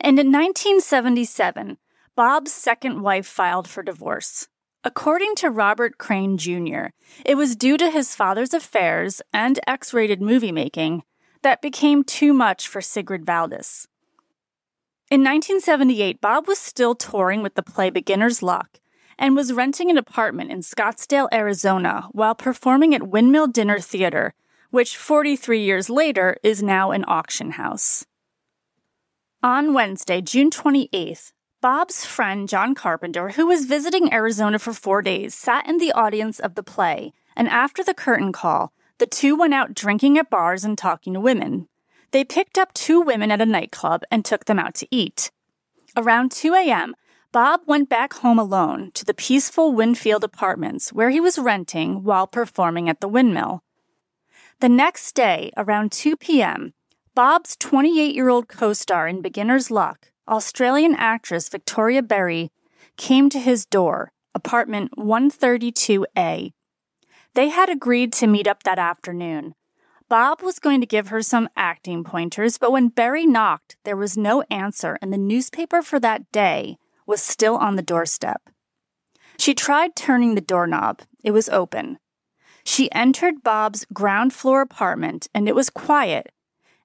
And 0.00 0.20
in 0.20 0.28
1977, 0.28 1.78
Bob's 2.14 2.52
second 2.52 3.02
wife 3.02 3.26
filed 3.26 3.66
for 3.66 3.82
divorce. 3.82 4.46
According 4.84 5.34
to 5.38 5.50
Robert 5.50 5.98
Crane 5.98 6.38
Jr., 6.38 6.90
it 7.26 7.34
was 7.34 7.56
due 7.56 7.76
to 7.76 7.90
his 7.90 8.14
father's 8.14 8.54
affairs 8.54 9.20
and 9.32 9.58
X 9.66 9.92
rated 9.92 10.22
movie 10.22 10.52
making 10.52 11.02
that 11.42 11.60
became 11.60 12.04
too 12.04 12.32
much 12.32 12.68
for 12.68 12.80
Sigrid 12.80 13.26
Valdis. 13.26 13.88
In 15.12 15.20
1978, 15.20 16.22
Bob 16.22 16.48
was 16.48 16.58
still 16.58 16.94
touring 16.94 17.42
with 17.42 17.54
the 17.54 17.62
play 17.62 17.90
Beginner's 17.90 18.42
Luck 18.42 18.80
and 19.18 19.36
was 19.36 19.52
renting 19.52 19.90
an 19.90 19.98
apartment 19.98 20.50
in 20.50 20.60
Scottsdale, 20.60 21.28
Arizona, 21.30 22.08
while 22.12 22.34
performing 22.34 22.94
at 22.94 23.06
Windmill 23.06 23.48
Dinner 23.48 23.78
Theater, 23.78 24.32
which 24.70 24.96
43 24.96 25.62
years 25.62 25.90
later 25.90 26.38
is 26.42 26.62
now 26.62 26.92
an 26.92 27.04
auction 27.06 27.50
house. 27.50 28.06
On 29.42 29.74
Wednesday, 29.74 30.22
June 30.22 30.48
28th, 30.48 31.34
Bob's 31.60 32.06
friend 32.06 32.48
John 32.48 32.74
Carpenter, 32.74 33.32
who 33.32 33.46
was 33.46 33.66
visiting 33.66 34.10
Arizona 34.14 34.58
for 34.58 34.72
four 34.72 35.02
days, 35.02 35.34
sat 35.34 35.68
in 35.68 35.76
the 35.76 35.92
audience 35.92 36.40
of 36.40 36.54
the 36.54 36.62
play, 36.62 37.12
and 37.36 37.50
after 37.50 37.84
the 37.84 37.92
curtain 37.92 38.32
call, 38.32 38.72
the 38.96 39.06
two 39.06 39.36
went 39.36 39.52
out 39.52 39.74
drinking 39.74 40.16
at 40.16 40.30
bars 40.30 40.64
and 40.64 40.78
talking 40.78 41.12
to 41.12 41.20
women. 41.20 41.68
They 42.12 42.24
picked 42.24 42.58
up 42.58 42.74
two 42.74 43.00
women 43.00 43.30
at 43.30 43.40
a 43.40 43.46
nightclub 43.46 44.02
and 44.10 44.24
took 44.24 44.44
them 44.44 44.58
out 44.58 44.74
to 44.76 44.88
eat. 44.90 45.30
Around 45.96 46.30
2 46.30 46.54
a.m., 46.54 46.94
Bob 47.32 47.62
went 47.66 47.88
back 47.88 48.12
home 48.14 48.38
alone 48.38 48.90
to 48.92 49.04
the 49.06 49.14
peaceful 49.14 49.72
Winfield 49.72 50.22
apartments 50.22 50.92
where 50.92 51.08
he 51.08 51.20
was 51.20 51.38
renting 51.38 52.04
while 52.04 52.26
performing 52.26 52.90
at 52.90 53.00
the 53.00 53.08
windmill. 53.08 53.62
The 54.60 54.68
next 54.68 55.14
day, 55.14 55.50
around 55.56 55.90
2 55.92 56.16
p.m., 56.18 56.74
Bob's 57.14 57.56
28 57.56 58.14
year 58.14 58.28
old 58.28 58.48
co 58.48 58.74
star 58.74 59.08
in 59.08 59.22
Beginner's 59.22 59.70
Luck, 59.70 60.12
Australian 60.28 60.94
actress 60.94 61.48
Victoria 61.48 62.02
Berry 62.02 62.50
came 62.96 63.30
to 63.30 63.40
his 63.40 63.64
door, 63.64 64.12
apartment 64.34 64.92
132A. 64.98 66.52
They 67.34 67.48
had 67.48 67.70
agreed 67.70 68.12
to 68.14 68.26
meet 68.26 68.46
up 68.46 68.62
that 68.62 68.78
afternoon. 68.78 69.54
Bob 70.12 70.42
was 70.42 70.58
going 70.58 70.78
to 70.82 70.86
give 70.86 71.08
her 71.08 71.22
some 71.22 71.48
acting 71.56 72.04
pointers, 72.04 72.58
but 72.58 72.70
when 72.70 72.88
Berry 72.88 73.24
knocked, 73.24 73.78
there 73.84 73.96
was 73.96 74.14
no 74.14 74.42
answer, 74.50 74.98
and 75.00 75.10
the 75.10 75.16
newspaper 75.16 75.80
for 75.80 75.98
that 76.00 76.30
day 76.30 76.76
was 77.06 77.22
still 77.22 77.56
on 77.56 77.76
the 77.76 77.82
doorstep. 77.82 78.42
She 79.38 79.54
tried 79.54 79.96
turning 79.96 80.34
the 80.34 80.42
doorknob, 80.42 81.00
it 81.24 81.30
was 81.30 81.48
open. 81.48 81.98
She 82.62 82.92
entered 82.92 83.42
Bob's 83.42 83.86
ground 83.94 84.34
floor 84.34 84.60
apartment, 84.60 85.28
and 85.34 85.48
it 85.48 85.54
was 85.54 85.70
quiet. 85.70 86.30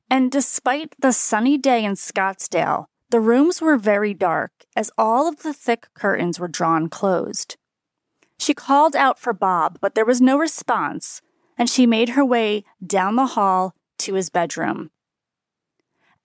And 0.10 0.32
despite 0.32 0.96
the 0.98 1.12
sunny 1.12 1.58
day 1.58 1.84
in 1.84 1.96
Scottsdale, 1.96 2.86
the 3.10 3.20
rooms 3.20 3.62
were 3.62 3.76
very 3.76 4.14
dark, 4.14 4.54
as 4.74 4.90
all 4.98 5.28
of 5.28 5.44
the 5.44 5.54
thick 5.54 5.90
curtains 5.94 6.40
were 6.40 6.48
drawn 6.48 6.88
closed. 6.88 7.58
She 8.40 8.54
called 8.54 8.96
out 8.96 9.20
for 9.20 9.34
Bob, 9.34 9.80
but 9.82 9.96
there 9.96 10.06
was 10.06 10.22
no 10.22 10.38
response, 10.38 11.22
and 11.58 11.70
she 11.70 11.86
made 11.86 12.10
her 12.10 12.24
way 12.24 12.64
down 12.86 13.16
the 13.16 13.28
hall 13.28 13.74
to 14.00 14.14
his 14.14 14.30
bedroom. 14.30 14.92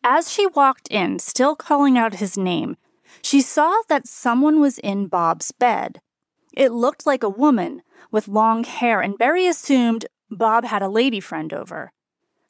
As 0.04 0.30
she 0.30 0.46
walked 0.46 0.88
in, 0.88 1.18
still 1.18 1.54
calling 1.54 1.96
out 1.96 2.14
his 2.14 2.36
name, 2.36 2.76
she 3.22 3.40
saw 3.40 3.82
that 3.88 4.06
someone 4.06 4.60
was 4.60 4.78
in 4.78 5.06
Bob's 5.06 5.52
bed. 5.52 6.00
It 6.54 6.72
looked 6.72 7.06
like 7.06 7.22
a 7.22 7.28
woman 7.28 7.82
with 8.10 8.28
long 8.28 8.64
hair, 8.64 9.00
and 9.00 9.16
Berry 9.16 9.46
assumed 9.46 10.06
Bob 10.30 10.64
had 10.64 10.82
a 10.82 10.88
lady 10.88 11.20
friend 11.20 11.52
over. 11.52 11.92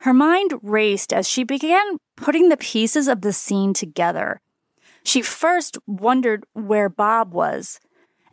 Her 0.00 0.14
mind 0.14 0.54
raced 0.62 1.12
as 1.12 1.28
she 1.28 1.44
began 1.44 1.98
putting 2.16 2.48
the 2.48 2.56
pieces 2.56 3.06
of 3.06 3.20
the 3.20 3.32
scene 3.32 3.72
together. 3.74 4.40
She 5.04 5.22
first 5.22 5.78
wondered 5.86 6.44
where 6.54 6.88
Bob 6.88 7.32
was 7.32 7.78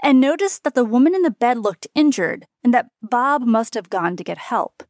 and 0.02 0.20
noticed 0.20 0.64
that 0.64 0.76
the 0.76 0.86
woman 0.86 1.14
in 1.14 1.22
the 1.24 1.32
bed 1.32 1.58
looked 1.58 1.88
injured 1.94 2.46
and 2.64 2.74
that 2.74 2.90
Bob 3.02 3.44
must 3.44 3.74
have 3.74 3.90
gone 3.90 4.16
to 4.16 4.24
get 4.24 4.38
help. 4.38 4.84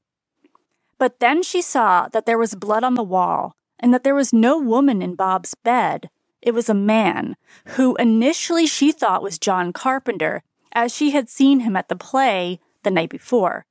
But 0.98 1.20
then 1.20 1.44
she 1.44 1.62
saw 1.62 2.08
that 2.10 2.26
there 2.26 2.38
was 2.38 2.56
blood 2.56 2.84
on 2.84 2.96
the 2.96 3.04
wall 3.04 3.56
and 3.80 3.94
that 3.94 4.04
there 4.04 4.16
was 4.16 4.34
no 4.34 4.58
woman 4.58 5.02
in 5.02 5.16
Bob's 5.16 5.56
bed. 5.56 6.10
It 6.42 6.54
was 6.54 6.70
a 6.70 6.74
man 6.74 7.36
who 7.76 7.96
initially 7.96 8.68
she 8.68 8.92
thought 8.92 9.24
was 9.24 9.40
John 9.40 9.74
Carpenter, 9.74 10.44
as 10.72 10.94
she 10.94 11.12
had 11.12 11.30
seen 11.30 11.62
him 11.62 11.76
at 11.76 11.90
the 11.90 11.96
play 11.96 12.60
the 12.84 12.92
night 12.92 13.10
before. 13.10 13.66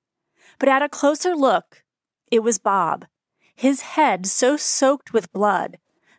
But 0.59 0.68
at 0.68 0.83
a 0.83 0.88
closer 0.88 1.37
look, 1.37 1.85
it 2.30 2.40
was 2.40 2.59
Bob, 2.59 3.07
his 3.54 3.80
head 3.83 4.26
so 4.26 4.57
soaked 4.57 5.12
with 5.12 5.33
blood, 5.33 5.78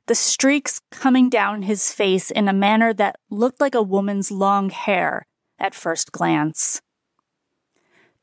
the 0.09 0.15
streaks 0.15 0.81
coming 0.89 1.29
down 1.29 1.61
his 1.61 1.91
face 1.93 2.31
in 2.31 2.47
a 2.47 2.53
manner 2.67 2.91
that 2.95 3.19
looked 3.29 3.61
like 3.61 3.75
a 3.75 3.81
woman's 3.83 4.31
long 4.31 4.71
hair 4.71 5.27
at 5.59 5.75
first 5.75 6.11
glance. 6.11 6.81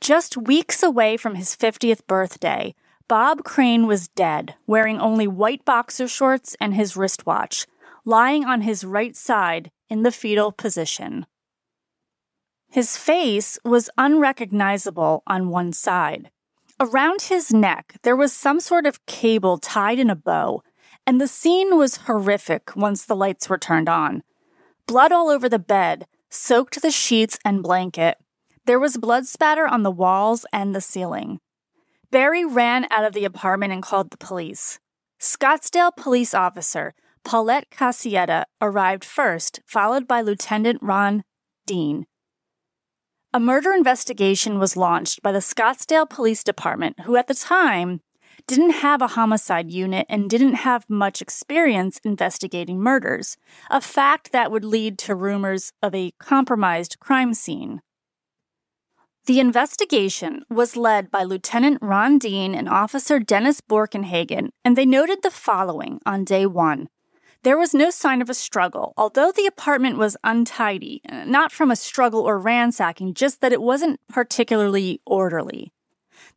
Just 0.00 0.36
weeks 0.36 0.82
away 0.82 1.16
from 1.16 1.36
his 1.36 1.54
50th 1.54 2.04
birthday, 2.08 2.74
Bob 3.06 3.44
Crane 3.44 3.86
was 3.86 4.08
dead, 4.08 4.56
wearing 4.66 4.98
only 4.98 5.28
white 5.28 5.64
boxer 5.64 6.08
shorts 6.08 6.56
and 6.60 6.74
his 6.74 6.96
wristwatch, 6.96 7.68
lying 8.04 8.44
on 8.44 8.62
his 8.62 8.82
right 8.82 9.14
side 9.14 9.70
in 9.88 10.02
the 10.02 10.10
fetal 10.10 10.50
position. 10.50 11.24
His 12.68 12.96
face 12.96 13.60
was 13.64 13.90
unrecognizable 13.96 15.22
on 15.28 15.50
one 15.50 15.72
side. 15.72 16.32
Around 16.80 17.22
his 17.22 17.54
neck, 17.54 17.94
there 18.02 18.16
was 18.16 18.32
some 18.32 18.58
sort 18.58 18.86
of 18.86 19.06
cable 19.06 19.56
tied 19.56 20.00
in 20.00 20.10
a 20.10 20.16
bow, 20.16 20.62
and 21.06 21.20
the 21.20 21.28
scene 21.28 21.76
was 21.76 21.96
horrific 21.98 22.74
once 22.74 23.04
the 23.04 23.16
lights 23.16 23.48
were 23.48 23.58
turned 23.58 23.88
on. 23.88 24.22
Blood 24.86 25.12
all 25.12 25.28
over 25.28 25.48
the 25.48 25.58
bed, 25.58 26.06
soaked 26.30 26.82
the 26.82 26.90
sheets 26.90 27.38
and 27.44 27.62
blanket. 27.62 28.18
There 28.66 28.80
was 28.80 28.96
blood 28.96 29.26
spatter 29.26 29.66
on 29.66 29.82
the 29.82 29.90
walls 29.90 30.44
and 30.52 30.74
the 30.74 30.80
ceiling. 30.80 31.38
Berry 32.10 32.44
ran 32.44 32.86
out 32.90 33.04
of 33.04 33.12
the 33.12 33.24
apartment 33.24 33.72
and 33.72 33.82
called 33.82 34.10
the 34.10 34.16
police. 34.16 34.78
Scottsdale 35.20 35.94
police 35.96 36.34
officer 36.34 36.94
Paulette 37.24 37.70
Casieta 37.70 38.44
arrived 38.60 39.04
first, 39.04 39.60
followed 39.66 40.06
by 40.06 40.20
Lieutenant 40.20 40.80
Ron 40.80 41.24
Dean. 41.66 42.06
A 43.32 43.40
murder 43.40 43.72
investigation 43.72 44.58
was 44.58 44.76
launched 44.76 45.22
by 45.22 45.32
the 45.32 45.40
Scottsdale 45.40 46.08
Police 46.08 46.44
Department, 46.44 47.00
who 47.00 47.16
at 47.16 47.26
the 47.26 47.34
time 47.34 48.00
didn't 48.46 48.70
have 48.70 49.02
a 49.02 49.08
homicide 49.08 49.70
unit 49.70 50.06
and 50.08 50.30
didn't 50.30 50.54
have 50.54 50.88
much 50.88 51.20
experience 51.20 52.00
investigating 52.04 52.80
murders, 52.80 53.36
a 53.70 53.80
fact 53.80 54.30
that 54.32 54.50
would 54.52 54.64
lead 54.64 54.98
to 54.98 55.14
rumors 55.14 55.72
of 55.82 55.94
a 55.94 56.12
compromised 56.20 56.98
crime 57.00 57.34
scene. 57.34 57.80
The 59.26 59.40
investigation 59.40 60.44
was 60.48 60.76
led 60.76 61.10
by 61.10 61.24
Lieutenant 61.24 61.78
Ron 61.82 62.18
Dean 62.18 62.54
and 62.54 62.68
Officer 62.68 63.18
Dennis 63.18 63.60
Borkenhagen, 63.60 64.50
and 64.64 64.76
they 64.76 64.86
noted 64.86 65.22
the 65.22 65.32
following 65.32 65.98
on 66.06 66.22
day 66.22 66.46
one. 66.46 66.88
There 67.42 67.58
was 67.58 67.74
no 67.74 67.90
sign 67.90 68.22
of 68.22 68.30
a 68.30 68.34
struggle, 68.34 68.92
although 68.96 69.32
the 69.32 69.46
apartment 69.46 69.98
was 69.98 70.16
untidy, 70.22 71.00
not 71.10 71.50
from 71.50 71.72
a 71.72 71.76
struggle 71.76 72.20
or 72.20 72.38
ransacking, 72.38 73.14
just 73.14 73.40
that 73.40 73.52
it 73.52 73.62
wasn't 73.62 73.98
particularly 74.08 75.00
orderly. 75.04 75.72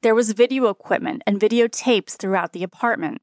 There 0.02 0.16
was 0.16 0.32
video 0.32 0.68
equipment 0.68 1.24
and 1.26 1.40
videotapes 1.40 2.18
throughout 2.18 2.54
the 2.54 2.64
apartment. 2.64 3.22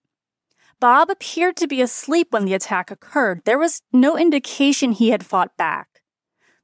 Bob 0.78 1.08
appeared 1.08 1.56
to 1.56 1.66
be 1.66 1.80
asleep 1.80 2.28
when 2.30 2.44
the 2.44 2.54
attack 2.54 2.90
occurred. 2.90 3.42
There 3.44 3.58
was 3.58 3.82
no 3.92 4.16
indication 4.18 4.92
he 4.92 5.10
had 5.10 5.24
fought 5.24 5.56
back. 5.56 6.02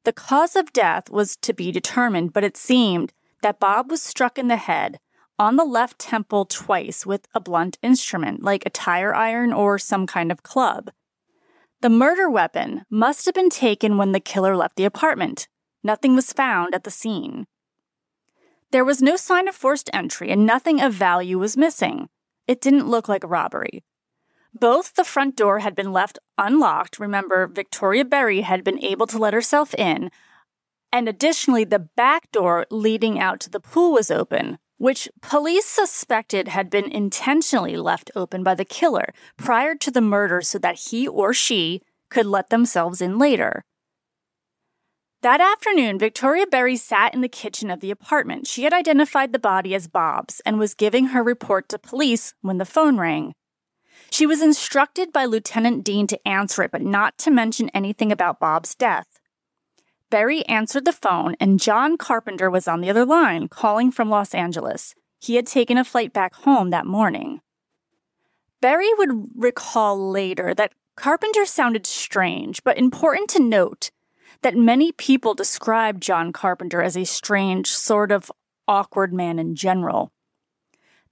The 0.04 0.12
cause 0.12 0.56
of 0.56 0.72
death 0.72 1.10
was 1.10 1.36
to 1.36 1.54
be 1.54 1.72
determined, 1.72 2.32
but 2.32 2.44
it 2.44 2.56
seemed 2.56 3.12
that 3.42 3.60
Bob 3.60 3.90
was 3.90 4.02
struck 4.02 4.38
in 4.38 4.48
the 4.48 4.56
head 4.56 4.98
on 5.38 5.56
the 5.56 5.64
left 5.64 5.98
temple 5.98 6.44
twice 6.44 7.06
with 7.06 7.26
a 7.34 7.40
blunt 7.40 7.78
instrument, 7.82 8.42
like 8.42 8.66
a 8.66 8.70
tire 8.70 9.14
iron 9.14 9.52
or 9.52 9.78
some 9.78 10.06
kind 10.06 10.30
of 10.30 10.42
club. 10.42 10.90
The 11.80 11.88
murder 11.88 12.30
weapon 12.30 12.84
must 12.90 13.26
have 13.26 13.34
been 13.34 13.50
taken 13.50 13.96
when 13.96 14.12
the 14.12 14.20
killer 14.20 14.56
left 14.56 14.76
the 14.76 14.84
apartment. 14.84 15.48
Nothing 15.82 16.14
was 16.14 16.32
found 16.32 16.74
at 16.74 16.84
the 16.84 16.90
scene. 16.90 17.46
There 18.72 18.86
was 18.86 19.02
no 19.02 19.16
sign 19.16 19.48
of 19.48 19.54
forced 19.54 19.90
entry 19.92 20.30
and 20.30 20.46
nothing 20.46 20.80
of 20.80 20.94
value 20.94 21.38
was 21.38 21.58
missing. 21.58 22.08
It 22.48 22.58
didn't 22.60 22.88
look 22.88 23.06
like 23.06 23.22
a 23.22 23.28
robbery. 23.28 23.84
Both 24.54 24.94
the 24.94 25.04
front 25.04 25.36
door 25.36 25.58
had 25.58 25.74
been 25.74 25.92
left 25.92 26.18
unlocked. 26.38 26.98
Remember, 26.98 27.46
Victoria 27.46 28.04
Berry 28.04 28.40
had 28.40 28.64
been 28.64 28.82
able 28.82 29.06
to 29.08 29.18
let 29.18 29.34
herself 29.34 29.74
in. 29.74 30.10
And 30.90 31.06
additionally, 31.06 31.64
the 31.64 31.78
back 31.78 32.32
door 32.32 32.66
leading 32.70 33.20
out 33.20 33.40
to 33.40 33.50
the 33.50 33.60
pool 33.60 33.92
was 33.92 34.10
open, 34.10 34.58
which 34.78 35.08
police 35.20 35.66
suspected 35.66 36.48
had 36.48 36.70
been 36.70 36.90
intentionally 36.90 37.76
left 37.76 38.10
open 38.16 38.42
by 38.42 38.54
the 38.54 38.64
killer 38.64 39.12
prior 39.36 39.74
to 39.74 39.90
the 39.90 40.00
murder 40.00 40.40
so 40.40 40.58
that 40.58 40.88
he 40.90 41.06
or 41.06 41.34
she 41.34 41.82
could 42.08 42.26
let 42.26 42.48
themselves 42.48 43.02
in 43.02 43.18
later. 43.18 43.64
That 45.22 45.40
afternoon, 45.40 46.00
Victoria 46.00 46.48
Berry 46.48 46.74
sat 46.74 47.14
in 47.14 47.20
the 47.20 47.28
kitchen 47.28 47.70
of 47.70 47.78
the 47.78 47.92
apartment. 47.92 48.48
She 48.48 48.64
had 48.64 48.72
identified 48.72 49.32
the 49.32 49.38
body 49.38 49.72
as 49.72 49.86
Bob's 49.86 50.40
and 50.44 50.58
was 50.58 50.74
giving 50.74 51.06
her 51.06 51.22
report 51.22 51.68
to 51.68 51.78
police 51.78 52.34
when 52.40 52.58
the 52.58 52.64
phone 52.64 52.98
rang. 52.98 53.32
She 54.10 54.26
was 54.26 54.42
instructed 54.42 55.12
by 55.12 55.26
Lieutenant 55.26 55.84
Dean 55.84 56.08
to 56.08 56.28
answer 56.28 56.64
it, 56.64 56.72
but 56.72 56.82
not 56.82 57.18
to 57.18 57.30
mention 57.30 57.68
anything 57.68 58.10
about 58.10 58.40
Bob's 58.40 58.74
death. 58.74 59.20
Berry 60.10 60.44
answered 60.46 60.84
the 60.84 60.92
phone, 60.92 61.36
and 61.38 61.60
John 61.60 61.96
Carpenter 61.96 62.50
was 62.50 62.66
on 62.66 62.80
the 62.80 62.90
other 62.90 63.06
line, 63.06 63.46
calling 63.46 63.92
from 63.92 64.10
Los 64.10 64.34
Angeles. 64.34 64.96
He 65.20 65.36
had 65.36 65.46
taken 65.46 65.78
a 65.78 65.84
flight 65.84 66.12
back 66.12 66.34
home 66.34 66.70
that 66.70 66.84
morning. 66.84 67.42
Berry 68.60 68.92
would 68.98 69.28
recall 69.36 70.10
later 70.10 70.52
that 70.52 70.72
Carpenter 70.96 71.46
sounded 71.46 71.86
strange, 71.86 72.64
but 72.64 72.76
important 72.76 73.30
to 73.30 73.40
note 73.40 73.92
that 74.42 74.56
many 74.56 74.92
people 74.92 75.34
describe 75.34 76.00
John 76.00 76.32
Carpenter 76.32 76.82
as 76.82 76.96
a 76.96 77.04
strange, 77.04 77.68
sort 77.68 78.12
of 78.12 78.30
awkward 78.68 79.12
man 79.12 79.38
in 79.38 79.54
general. 79.54 80.12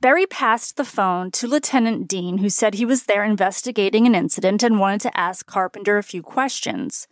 Berry 0.00 0.26
passed 0.26 0.76
the 0.76 0.84
phone 0.84 1.30
to 1.32 1.46
Lieutenant 1.46 2.08
Dean, 2.08 2.38
who 2.38 2.48
said 2.48 2.74
he 2.74 2.86
was 2.86 3.04
there 3.04 3.24
investigating 3.24 4.06
an 4.06 4.14
incident 4.14 4.62
and 4.62 4.80
wanted 4.80 5.02
to 5.02 5.16
ask 5.16 5.46
Carpenter 5.46 5.98
a 5.98 6.02
few 6.02 6.22
questions. 6.22 7.06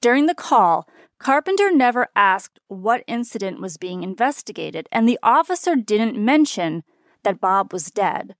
During 0.00 0.26
the 0.26 0.34
call, 0.34 0.88
Carpenter 1.18 1.72
never 1.72 2.08
asked 2.14 2.60
what 2.68 3.02
incident 3.06 3.60
was 3.60 3.76
being 3.76 4.02
investigated, 4.02 4.88
and 4.92 5.08
the 5.08 5.18
officer 5.22 5.74
didn't 5.74 6.22
mention 6.22 6.84
that 7.24 7.40
Bob 7.40 7.72
was 7.72 7.90
dead. 7.90 8.36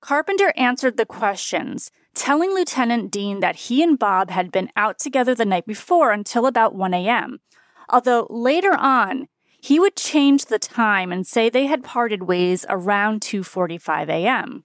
Carpenter 0.00 0.52
answered 0.56 0.96
the 0.96 1.06
questions, 1.06 1.90
telling 2.14 2.54
Lieutenant 2.54 3.10
Dean 3.10 3.40
that 3.40 3.56
he 3.56 3.82
and 3.82 3.98
Bob 3.98 4.30
had 4.30 4.52
been 4.52 4.70
out 4.76 4.98
together 4.98 5.34
the 5.34 5.44
night 5.44 5.66
before 5.66 6.12
until 6.12 6.46
about 6.46 6.74
1 6.74 6.94
a.m., 6.94 7.40
although 7.88 8.26
later 8.30 8.74
on, 8.74 9.28
he 9.60 9.80
would 9.80 9.96
change 9.96 10.46
the 10.46 10.58
time 10.58 11.10
and 11.10 11.26
say 11.26 11.48
they 11.48 11.66
had 11.66 11.82
parted 11.82 12.24
ways 12.24 12.66
around 12.68 13.20
2:45 13.22 14.08
a.m. 14.08 14.64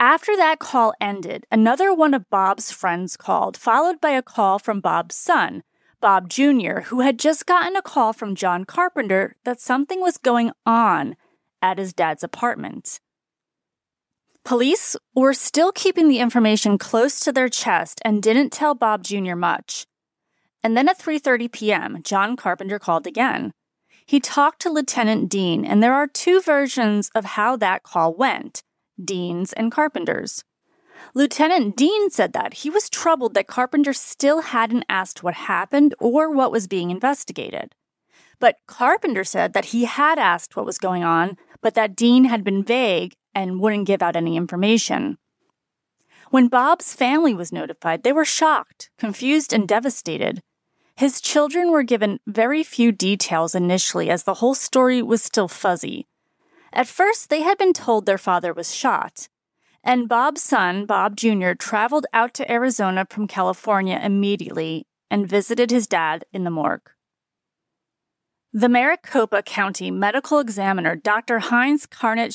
After 0.00 0.36
that 0.36 0.58
call 0.58 0.94
ended, 1.00 1.44
another 1.50 1.92
one 1.92 2.14
of 2.14 2.30
Bob's 2.30 2.70
friends 2.70 3.16
called, 3.16 3.56
followed 3.56 4.00
by 4.00 4.10
a 4.10 4.22
call 4.22 4.58
from 4.58 4.80
Bob's 4.80 5.16
son, 5.16 5.64
Bob 6.00 6.28
Jr., 6.28 6.82
who 6.86 7.00
had 7.00 7.18
just 7.18 7.46
gotten 7.46 7.74
a 7.74 7.82
call 7.82 8.12
from 8.12 8.36
John 8.36 8.64
Carpenter 8.64 9.34
that 9.44 9.60
something 9.60 10.00
was 10.00 10.16
going 10.16 10.52
on 10.64 11.16
at 11.60 11.78
his 11.78 11.92
dad's 11.92 12.22
apartment. 12.22 13.00
Police 14.44 14.96
were 15.14 15.34
still 15.34 15.72
keeping 15.72 16.08
the 16.08 16.20
information 16.20 16.78
close 16.78 17.20
to 17.20 17.32
their 17.32 17.48
chest 17.48 18.00
and 18.04 18.22
didn't 18.22 18.50
tell 18.50 18.74
Bob 18.74 19.02
Jr. 19.02 19.34
much. 19.34 19.86
And 20.62 20.76
then 20.76 20.88
at 20.88 20.98
3:30 20.98 21.52
p.m., 21.52 22.02
John 22.02 22.36
Carpenter 22.36 22.78
called 22.78 23.06
again. 23.06 23.52
He 24.06 24.20
talked 24.20 24.60
to 24.62 24.70
Lieutenant 24.70 25.28
Dean, 25.28 25.66
and 25.66 25.82
there 25.82 25.94
are 25.94 26.06
two 26.06 26.40
versions 26.40 27.10
of 27.14 27.36
how 27.36 27.56
that 27.56 27.82
call 27.82 28.14
went, 28.14 28.62
Dean's 29.02 29.52
and 29.52 29.70
Carpenter's. 29.70 30.44
Lieutenant 31.14 31.76
Dean 31.76 32.10
said 32.10 32.32
that 32.32 32.54
he 32.54 32.70
was 32.70 32.88
troubled 32.88 33.34
that 33.34 33.46
Carpenter 33.46 33.92
still 33.92 34.40
hadn't 34.40 34.86
asked 34.88 35.22
what 35.22 35.34
happened 35.34 35.94
or 36.00 36.30
what 36.30 36.50
was 36.50 36.66
being 36.66 36.90
investigated. 36.90 37.74
But 38.40 38.56
Carpenter 38.66 39.24
said 39.24 39.52
that 39.52 39.66
he 39.66 39.84
had 39.84 40.18
asked 40.18 40.56
what 40.56 40.66
was 40.66 40.78
going 40.78 41.04
on, 41.04 41.36
but 41.60 41.74
that 41.74 41.94
Dean 41.94 42.24
had 42.24 42.42
been 42.42 42.64
vague 42.64 43.14
and 43.34 43.60
wouldn't 43.60 43.86
give 43.86 44.02
out 44.02 44.16
any 44.16 44.36
information. 44.36 45.18
When 46.30 46.48
Bob's 46.48 46.94
family 46.94 47.32
was 47.32 47.52
notified, 47.52 48.02
they 48.02 48.12
were 48.12 48.24
shocked, 48.24 48.90
confused, 48.98 49.52
and 49.52 49.66
devastated. 49.66 50.42
His 50.94 51.20
children 51.20 51.70
were 51.70 51.82
given 51.82 52.20
very 52.26 52.62
few 52.62 52.92
details 52.92 53.54
initially 53.54 54.10
as 54.10 54.24
the 54.24 54.34
whole 54.34 54.54
story 54.54 55.02
was 55.02 55.22
still 55.22 55.48
fuzzy. 55.48 56.06
At 56.72 56.86
first, 56.86 57.30
they 57.30 57.42
had 57.42 57.56
been 57.56 57.72
told 57.72 58.04
their 58.04 58.18
father 58.18 58.52
was 58.52 58.74
shot, 58.74 59.28
and 59.82 60.08
Bob's 60.08 60.42
son, 60.42 60.84
Bob 60.84 61.16
Jr., 61.16 61.52
traveled 61.52 62.06
out 62.12 62.34
to 62.34 62.50
Arizona 62.50 63.06
from 63.08 63.26
California 63.26 63.98
immediately 64.02 64.86
and 65.10 65.28
visited 65.28 65.70
his 65.70 65.86
dad 65.86 66.24
in 66.32 66.44
the 66.44 66.50
morgue. 66.50 66.90
The 68.52 68.68
Maricopa 68.68 69.42
County 69.42 69.90
medical 69.90 70.40
examiner, 70.40 70.96
Dr. 70.96 71.38
Heinz 71.38 71.86
Carnett 71.86 72.34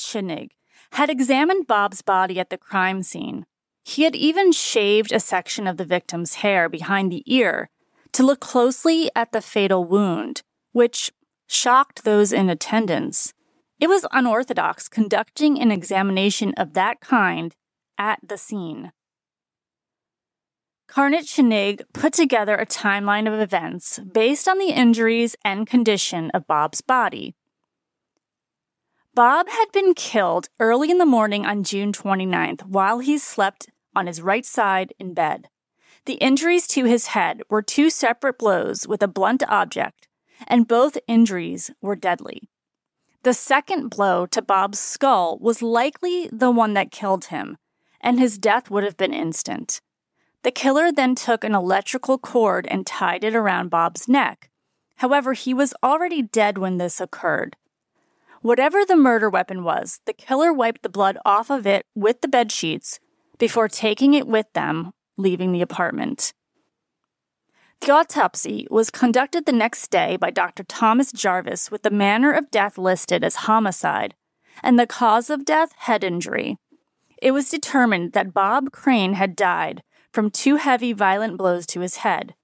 had 0.94 1.10
examined 1.10 1.66
Bob's 1.66 2.02
body 2.02 2.38
at 2.38 2.50
the 2.50 2.58
crime 2.58 3.02
scene. 3.02 3.46
He 3.84 4.04
had 4.04 4.14
even 4.14 4.52
shaved 4.52 5.12
a 5.12 5.20
section 5.20 5.66
of 5.66 5.76
the 5.76 5.84
victim's 5.84 6.36
hair 6.36 6.68
behind 6.68 7.10
the 7.10 7.24
ear 7.26 7.68
to 8.12 8.22
look 8.22 8.40
closely 8.40 9.10
at 9.14 9.32
the 9.32 9.42
fatal 9.42 9.84
wound, 9.84 10.42
which 10.72 11.12
shocked 11.48 12.04
those 12.04 12.32
in 12.32 12.48
attendance. 12.48 13.34
It 13.80 13.88
was 13.88 14.06
unorthodox 14.12 14.88
conducting 14.88 15.60
an 15.60 15.72
examination 15.72 16.54
of 16.56 16.74
that 16.74 17.00
kind 17.00 17.54
at 17.98 18.20
the 18.26 18.38
scene. 18.38 18.92
Karnitschnig 20.88 21.82
put 21.92 22.12
together 22.12 22.54
a 22.54 22.66
timeline 22.66 23.26
of 23.26 23.40
events 23.40 23.98
based 23.98 24.46
on 24.46 24.58
the 24.58 24.70
injuries 24.70 25.34
and 25.44 25.66
condition 25.66 26.30
of 26.32 26.46
Bob's 26.46 26.82
body. 26.82 27.34
Bob 29.14 29.48
had 29.48 29.70
been 29.70 29.94
killed 29.94 30.48
early 30.58 30.90
in 30.90 30.98
the 30.98 31.06
morning 31.06 31.46
on 31.46 31.62
June 31.62 31.92
29th 31.92 32.62
while 32.62 32.98
he 32.98 33.16
slept 33.16 33.68
on 33.94 34.08
his 34.08 34.20
right 34.20 34.44
side 34.44 34.92
in 34.98 35.14
bed. 35.14 35.48
The 36.06 36.14
injuries 36.14 36.66
to 36.68 36.84
his 36.84 37.06
head 37.06 37.42
were 37.48 37.62
two 37.62 37.90
separate 37.90 38.38
blows 38.38 38.88
with 38.88 39.02
a 39.04 39.08
blunt 39.08 39.44
object, 39.48 40.08
and 40.48 40.66
both 40.66 40.98
injuries 41.06 41.70
were 41.80 41.94
deadly. 41.94 42.48
The 43.22 43.34
second 43.34 43.88
blow 43.88 44.26
to 44.26 44.42
Bob's 44.42 44.80
skull 44.80 45.38
was 45.38 45.62
likely 45.62 46.28
the 46.32 46.50
one 46.50 46.74
that 46.74 46.90
killed 46.90 47.26
him, 47.26 47.56
and 48.00 48.18
his 48.18 48.36
death 48.36 48.68
would 48.68 48.82
have 48.82 48.96
been 48.96 49.14
instant. 49.14 49.80
The 50.42 50.50
killer 50.50 50.90
then 50.90 51.14
took 51.14 51.44
an 51.44 51.54
electrical 51.54 52.18
cord 52.18 52.66
and 52.66 52.84
tied 52.84 53.22
it 53.22 53.36
around 53.36 53.70
Bob's 53.70 54.08
neck, 54.08 54.50
However, 54.96 55.32
he 55.32 55.52
was 55.52 55.74
already 55.82 56.22
dead 56.22 56.58
when 56.58 56.78
this 56.78 57.00
occurred. 57.00 57.56
Whatever 58.44 58.84
the 58.84 58.94
murder 58.94 59.30
weapon 59.30 59.64
was, 59.64 60.00
the 60.04 60.12
killer 60.12 60.52
wiped 60.52 60.82
the 60.82 60.90
blood 60.90 61.16
off 61.24 61.48
of 61.48 61.66
it 61.66 61.86
with 61.94 62.20
the 62.20 62.28
bed 62.28 62.52
sheets 62.52 63.00
before 63.38 63.68
taking 63.68 64.12
it 64.12 64.26
with 64.26 64.52
them, 64.52 64.92
leaving 65.16 65.52
the 65.52 65.62
apartment. 65.62 66.34
The 67.80 67.92
autopsy 67.92 68.66
was 68.70 68.90
conducted 68.90 69.46
the 69.46 69.52
next 69.52 69.90
day 69.90 70.18
by 70.18 70.30
Dr. 70.30 70.62
Thomas 70.62 71.10
Jarvis 71.10 71.70
with 71.70 71.84
the 71.84 71.90
manner 71.90 72.34
of 72.34 72.50
death 72.50 72.76
listed 72.76 73.24
as 73.24 73.48
homicide 73.48 74.12
and 74.62 74.78
the 74.78 74.86
cause 74.86 75.30
of 75.30 75.46
death 75.46 75.72
head 75.78 76.04
injury. 76.04 76.58
It 77.22 77.30
was 77.30 77.48
determined 77.48 78.12
that 78.12 78.34
Bob 78.34 78.72
Crane 78.72 79.14
had 79.14 79.36
died 79.36 79.82
from 80.12 80.30
two 80.30 80.56
heavy 80.56 80.92
violent 80.92 81.38
blows 81.38 81.64
to 81.68 81.80
his 81.80 81.96
head. 81.96 82.34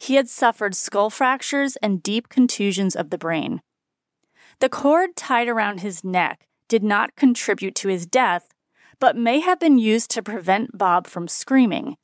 He 0.00 0.14
had 0.14 0.30
suffered 0.30 0.74
skull 0.74 1.10
fractures 1.10 1.76
and 1.82 2.02
deep 2.02 2.30
contusions 2.30 2.96
of 2.96 3.10
the 3.10 3.18
brain. 3.18 3.60
The 4.62 4.68
cord 4.68 5.16
tied 5.16 5.48
around 5.48 5.80
his 5.80 6.04
neck 6.04 6.46
did 6.68 6.84
not 6.84 7.16
contribute 7.16 7.74
to 7.74 7.88
his 7.88 8.06
death, 8.06 8.54
but 9.00 9.16
may 9.16 9.40
have 9.40 9.58
been 9.58 9.76
used 9.76 10.08
to 10.12 10.22
prevent 10.22 10.78
Bob 10.78 11.08
from 11.08 11.26
screaming. 11.26 11.96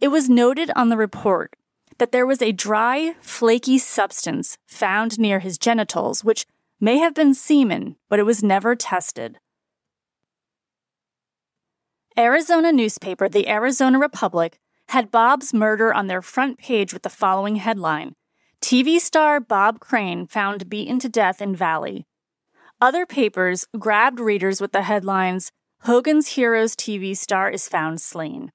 It 0.00 0.08
was 0.08 0.28
noted 0.28 0.72
on 0.74 0.88
the 0.88 0.96
report 0.96 1.54
that 1.98 2.10
there 2.10 2.26
was 2.26 2.42
a 2.42 2.50
dry, 2.50 3.14
flaky 3.20 3.78
substance 3.78 4.58
found 4.66 5.16
near 5.16 5.38
his 5.38 5.58
genitals, 5.58 6.24
which 6.24 6.44
may 6.80 6.98
have 6.98 7.14
been 7.14 7.34
semen, 7.34 7.94
but 8.08 8.18
it 8.18 8.26
was 8.26 8.42
never 8.42 8.74
tested. 8.74 9.38
Arizona 12.18 12.72
newspaper 12.72 13.28
The 13.28 13.48
Arizona 13.48 14.00
Republic 14.00 14.58
had 14.88 15.12
Bob's 15.12 15.54
murder 15.54 15.94
on 15.94 16.08
their 16.08 16.20
front 16.20 16.58
page 16.58 16.92
with 16.92 17.04
the 17.04 17.08
following 17.08 17.56
headline 17.56 18.16
TV 18.62 19.00
star 19.00 19.40
Bob 19.40 19.80
Crane 19.80 20.24
found 20.24 20.70
beaten 20.70 21.00
to 21.00 21.08
death 21.08 21.42
in 21.42 21.54
Valley. 21.54 22.06
Other 22.80 23.04
papers 23.04 23.66
grabbed 23.76 24.20
readers 24.20 24.60
with 24.60 24.70
the 24.70 24.82
headlines 24.82 25.50
Hogan's 25.82 26.28
Heroes 26.28 26.76
TV 26.76 27.16
star 27.16 27.50
is 27.50 27.68
found 27.68 28.00
slain. 28.00 28.52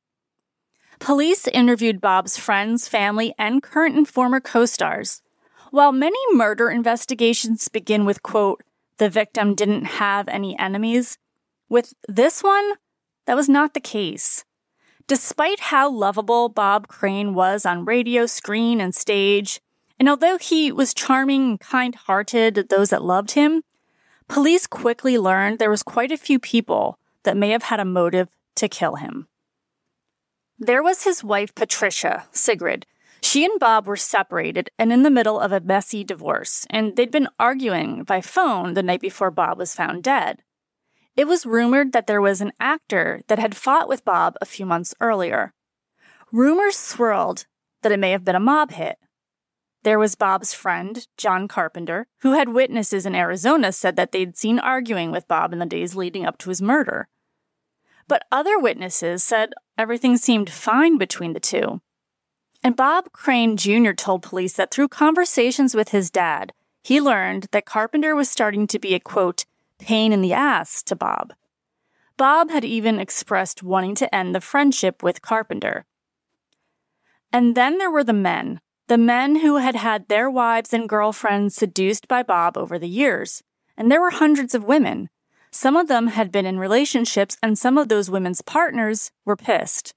Police 1.00 1.46
interviewed 1.50 2.00
Bob's 2.00 2.38
friends, 2.38 2.88
family, 2.88 3.34
and 3.38 3.62
current 3.62 3.98
and 3.98 4.08
former 4.08 4.40
co 4.40 4.66
stars. 4.66 5.22
While 5.72 5.92
many 5.92 6.20
murder 6.34 6.70
investigations 6.70 7.68
begin 7.68 8.06
with, 8.06 8.24
quote, 8.24 8.64
the 8.98 9.10
victim 9.10 9.56
didn't 9.56 9.86
have 9.86 10.30
any 10.30 10.58
enemies, 10.58 11.18
with 11.68 11.94
this 12.08 12.42
one, 12.42 12.76
that 13.26 13.36
was 13.36 13.50
not 13.50 13.74
the 13.74 13.82
case. 13.82 14.46
Despite 15.06 15.60
how 15.60 15.92
lovable 15.92 16.48
Bob 16.48 16.88
Crane 16.88 17.34
was 17.34 17.66
on 17.66 17.84
radio, 17.84 18.26
screen, 18.26 18.80
and 18.80 18.96
stage, 18.96 19.60
and 20.00 20.08
although 20.10 20.38
he 20.38 20.72
was 20.72 20.94
charming 20.94 21.44
and 21.44 21.60
kind 21.60 21.96
hearted 21.96 22.56
to 22.56 22.64
those 22.64 22.90
that 22.90 23.04
loved 23.04 23.32
him, 23.32 23.64
police 24.28 24.68
quickly 24.68 25.18
learned 25.18 25.60
there 25.60 25.70
was 25.70 25.84
quite 25.84 26.12
a 26.12 26.18
few 26.18 26.40
people 26.40 27.00
that 27.24 27.38
may 27.38 27.50
have 27.50 27.64
had 27.64 27.80
a 27.80 27.86
motive 27.86 28.30
to 28.56 28.68
kill 28.68 28.96
him. 28.96 29.28
There 30.60 30.82
was 30.82 31.04
his 31.04 31.24
wife, 31.24 31.54
Patricia 31.54 32.26
Sigrid. 32.32 32.86
She 33.22 33.46
and 33.46 33.60
Bob 33.60 33.88
were 33.88 33.98
separated 33.98 34.70
and 34.80 34.94
in 34.94 35.04
the 35.04 35.10
middle 35.10 35.40
of 35.40 35.52
a 35.52 35.60
messy 35.60 36.04
divorce, 36.04 36.66
and 36.70 36.96
they'd 36.96 37.12
been 37.12 37.30
arguing 37.40 38.04
by 38.04 38.22
phone 38.22 38.74
the 38.74 38.84
night 38.84 39.02
before 39.02 39.32
Bob 39.32 39.58
was 39.58 39.76
found 39.76 40.04
dead. 40.04 40.44
It 41.16 41.28
was 41.28 41.46
rumored 41.46 41.94
that 41.94 42.06
there 42.06 42.22
was 42.22 42.42
an 42.42 42.54
actor 42.60 43.22
that 43.28 43.40
had 43.40 43.56
fought 43.56 43.90
with 43.90 44.06
Bob 44.06 44.36
a 44.40 44.46
few 44.46 44.66
months 44.66 44.94
earlier. 45.02 45.54
Rumors 46.32 46.78
swirled 46.78 47.46
that 47.82 47.92
it 47.92 48.00
may 48.00 48.12
have 48.12 48.24
been 48.24 48.36
a 48.36 48.40
mob 48.40 48.72
hit. 48.72 48.98
There 49.88 49.98
was 49.98 50.16
Bob's 50.16 50.54
friend, 50.54 51.08
John 51.16 51.48
Carpenter, 51.48 52.08
who 52.20 52.34
had 52.34 52.50
witnesses 52.50 53.06
in 53.06 53.16
Arizona 53.16 53.72
said 53.72 53.96
that 53.96 54.12
they'd 54.12 54.36
seen 54.36 54.60
arguing 54.60 55.12
with 55.12 55.30
Bob 55.30 55.54
in 55.54 55.60
the 55.60 55.66
days 55.66 55.96
leading 55.96 56.26
up 56.26 56.38
to 56.40 56.50
his 56.50 56.62
murder. 56.62 57.08
But 58.06 58.26
other 58.30 58.60
witnesses 58.60 59.24
said 59.24 59.54
everything 59.78 60.18
seemed 60.18 60.50
fine 60.50 60.98
between 60.98 61.32
the 61.32 61.40
two. 61.40 61.80
And 62.62 62.76
Bob 62.76 63.14
Crane 63.14 63.56
Jr. 63.56 63.94
told 63.94 64.24
police 64.24 64.52
that 64.58 64.72
through 64.72 64.90
conversations 64.90 65.74
with 65.74 65.92
his 65.92 66.12
dad, 66.12 66.52
he 66.84 67.00
learned 67.00 67.48
that 67.54 67.66
Carpenter 67.66 68.14
was 68.14 68.30
starting 68.30 68.68
to 68.68 68.80
be 68.80 68.94
a 68.94 69.00
quote, 69.00 69.46
pain 69.80 70.12
in 70.12 70.22
the 70.22 70.34
ass 70.34 70.84
to 70.84 70.98
Bob. 70.98 71.34
Bob 72.18 72.52
had 72.52 72.66
even 72.66 73.00
expressed 73.00 73.64
wanting 73.64 73.96
to 73.96 74.14
end 74.14 74.36
the 74.36 74.42
friendship 74.42 75.02
with 75.02 75.22
Carpenter. 75.22 75.86
And 77.32 77.56
then 77.56 77.78
there 77.78 77.90
were 77.90 78.04
the 78.04 78.12
men, 78.12 78.60
the 78.88 78.98
men 78.98 79.38
who 79.38 79.58
had 79.58 79.76
had 79.76 80.08
their 80.08 80.30
wives 80.30 80.74
and 80.74 80.88
girlfriends 80.88 81.56
seduced 81.56 82.08
by 82.08 82.24
Bob 82.24 82.58
over 82.58 82.80
the 82.80 82.88
years. 82.88 83.44
And 83.76 83.92
there 83.92 84.02
were 84.02 84.12
hundreds 84.12 84.56
of 84.56 84.64
women. 84.64 85.10
Some 85.52 85.76
of 85.76 85.88
them 85.88 86.08
had 86.08 86.32
been 86.32 86.46
in 86.46 86.60
relationships, 86.60 87.38
and 87.44 87.58
some 87.58 87.78
of 87.78 87.90
those 87.90 88.10
women's 88.10 88.42
partners 88.42 89.12
were 89.26 89.36
pissed. 89.36 89.94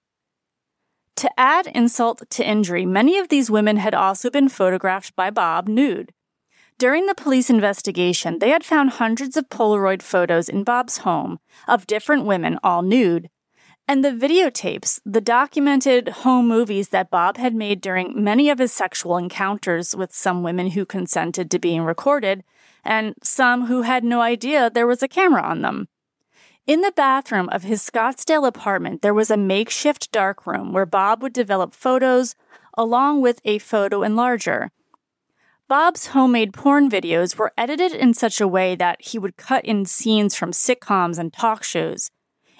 To 1.16 1.30
add 1.38 1.66
insult 1.68 2.22
to 2.30 2.48
injury, 2.48 2.86
many 2.86 3.18
of 3.18 3.28
these 3.28 3.50
women 3.50 3.76
had 3.76 3.94
also 3.94 4.30
been 4.30 4.48
photographed 4.48 5.14
by 5.16 5.30
Bob 5.30 5.68
nude. 5.68 6.12
During 6.78 7.06
the 7.06 7.14
police 7.14 7.50
investigation, 7.50 8.38
they 8.38 8.50
had 8.50 8.64
found 8.64 8.90
hundreds 8.90 9.36
of 9.36 9.50
Polaroid 9.50 10.02
photos 10.02 10.48
in 10.48 10.64
Bob's 10.64 10.98
home 10.98 11.38
of 11.68 11.86
different 11.86 12.24
women, 12.24 12.58
all 12.64 12.80
nude, 12.80 13.28
and 13.90 14.04
the 14.04 14.12
videotapes, 14.12 15.00
the 15.04 15.20
documented 15.20 16.08
home 16.22 16.46
movies 16.46 16.90
that 16.90 17.10
Bob 17.10 17.36
had 17.38 17.56
made 17.56 17.80
during 17.80 18.22
many 18.22 18.48
of 18.48 18.60
his 18.60 18.72
sexual 18.72 19.16
encounters 19.16 19.96
with 19.96 20.14
some 20.14 20.44
women 20.44 20.70
who 20.70 20.86
consented 20.86 21.50
to 21.50 21.58
being 21.58 21.82
recorded, 21.82 22.44
and 22.84 23.16
some 23.20 23.66
who 23.66 23.82
had 23.82 24.04
no 24.04 24.20
idea 24.20 24.70
there 24.70 24.86
was 24.86 25.02
a 25.02 25.08
camera 25.08 25.42
on 25.42 25.62
them. 25.62 25.88
In 26.68 26.82
the 26.82 26.92
bathroom 26.92 27.48
of 27.48 27.64
his 27.64 27.82
Scottsdale 27.82 28.46
apartment, 28.46 29.02
there 29.02 29.12
was 29.12 29.28
a 29.28 29.36
makeshift 29.36 30.12
darkroom 30.12 30.72
where 30.72 30.86
Bob 30.86 31.20
would 31.20 31.32
develop 31.32 31.74
photos 31.74 32.36
along 32.78 33.22
with 33.22 33.40
a 33.44 33.58
photo 33.58 34.02
enlarger. 34.02 34.68
Bob's 35.66 36.06
homemade 36.08 36.52
porn 36.52 36.88
videos 36.88 37.34
were 37.34 37.52
edited 37.58 37.92
in 37.92 38.14
such 38.14 38.40
a 38.40 38.46
way 38.46 38.76
that 38.76 39.02
he 39.02 39.18
would 39.18 39.36
cut 39.36 39.64
in 39.64 39.84
scenes 39.84 40.36
from 40.36 40.52
sitcoms 40.52 41.18
and 41.18 41.32
talk 41.32 41.64
shows 41.64 42.12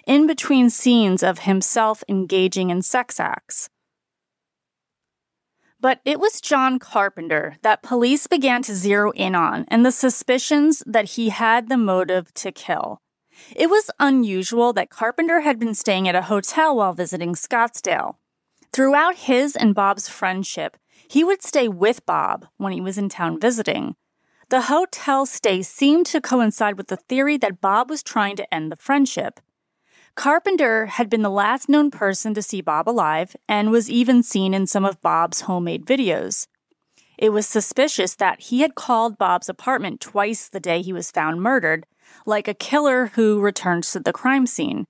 in 0.06 0.26
between 0.26 0.70
scenes 0.70 1.22
of 1.22 1.40
himself 1.40 2.02
engaging 2.08 2.70
in 2.70 2.82
sex 2.82 3.20
acts. 3.20 3.68
But 5.80 6.00
it 6.04 6.20
was 6.20 6.42
John 6.42 6.78
Carpenter 6.78 7.56
that 7.62 7.82
police 7.82 8.26
began 8.26 8.62
to 8.62 8.74
zero 8.74 9.12
in 9.12 9.34
on 9.34 9.64
and 9.68 9.84
the 9.84 9.92
suspicions 9.92 10.82
that 10.86 11.12
he 11.12 11.30
had 11.30 11.68
the 11.68 11.78
motive 11.78 12.34
to 12.34 12.52
kill. 12.52 13.00
It 13.56 13.70
was 13.70 13.90
unusual 13.98 14.74
that 14.74 14.90
Carpenter 14.90 15.40
had 15.40 15.58
been 15.58 15.74
staying 15.74 16.06
at 16.06 16.14
a 16.14 16.22
hotel 16.22 16.76
while 16.76 16.92
visiting 16.92 17.34
Scottsdale. 17.34 18.16
Throughout 18.72 19.16
his 19.16 19.56
and 19.56 19.74
Bob's 19.74 20.08
friendship, 20.08 20.76
he 21.08 21.24
would 21.24 21.42
stay 21.42 21.66
with 21.66 22.04
Bob 22.04 22.46
when 22.58 22.72
he 22.72 22.80
was 22.80 22.98
in 22.98 23.08
town 23.08 23.40
visiting. 23.40 23.96
The 24.50 24.62
hotel 24.62 25.26
stay 25.26 25.62
seemed 25.62 26.06
to 26.06 26.20
coincide 26.20 26.76
with 26.76 26.88
the 26.88 26.96
theory 26.96 27.36
that 27.38 27.60
Bob 27.60 27.88
was 27.88 28.02
trying 28.02 28.36
to 28.36 28.54
end 28.54 28.70
the 28.70 28.76
friendship. 28.76 29.40
Carpenter 30.14 30.86
had 30.86 31.08
been 31.08 31.22
the 31.22 31.30
last 31.30 31.68
known 31.68 31.90
person 31.90 32.34
to 32.34 32.42
see 32.42 32.60
Bob 32.60 32.88
alive 32.88 33.34
and 33.48 33.70
was 33.70 33.88
even 33.88 34.22
seen 34.22 34.52
in 34.52 34.66
some 34.66 34.84
of 34.84 35.00
Bob's 35.00 35.42
homemade 35.42 35.86
videos. 35.86 36.46
It 37.16 37.30
was 37.30 37.46
suspicious 37.46 38.14
that 38.16 38.40
he 38.40 38.60
had 38.60 38.74
called 38.74 39.18
Bob's 39.18 39.48
apartment 39.48 40.00
twice 40.00 40.48
the 40.48 40.60
day 40.60 40.82
he 40.82 40.92
was 40.92 41.10
found 41.10 41.42
murdered, 41.42 41.86
like 42.26 42.48
a 42.48 42.54
killer 42.54 43.12
who 43.14 43.40
returns 43.40 43.92
to 43.92 44.00
the 44.00 44.12
crime 44.12 44.46
scene. 44.46 44.84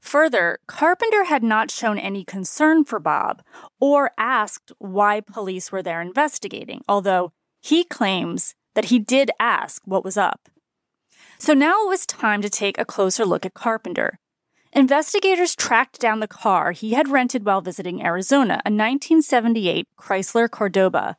Further, 0.00 0.58
Carpenter 0.68 1.24
had 1.24 1.42
not 1.42 1.70
shown 1.70 1.98
any 1.98 2.24
concern 2.24 2.84
for 2.84 3.00
Bob 3.00 3.42
or 3.80 4.12
asked 4.18 4.70
why 4.78 5.20
police 5.20 5.72
were 5.72 5.82
there 5.82 6.00
investigating, 6.00 6.82
although 6.88 7.32
he 7.60 7.84
claims 7.84 8.54
that 8.74 8.86
he 8.86 8.98
did 8.98 9.30
ask 9.40 9.82
what 9.84 10.04
was 10.04 10.16
up. 10.16 10.48
So 11.38 11.54
now 11.54 11.84
it 11.84 11.88
was 11.88 12.06
time 12.06 12.42
to 12.42 12.50
take 12.50 12.78
a 12.78 12.84
closer 12.84 13.24
look 13.24 13.44
at 13.44 13.54
Carpenter. 13.54 14.18
Investigators 14.76 15.56
tracked 15.56 15.98
down 16.00 16.20
the 16.20 16.28
car 16.28 16.72
he 16.72 16.90
had 16.90 17.08
rented 17.08 17.46
while 17.46 17.62
visiting 17.62 18.04
Arizona, 18.04 18.60
a 18.66 18.68
1978 18.68 19.88
Chrysler 19.98 20.50
Cordoba. 20.50 21.16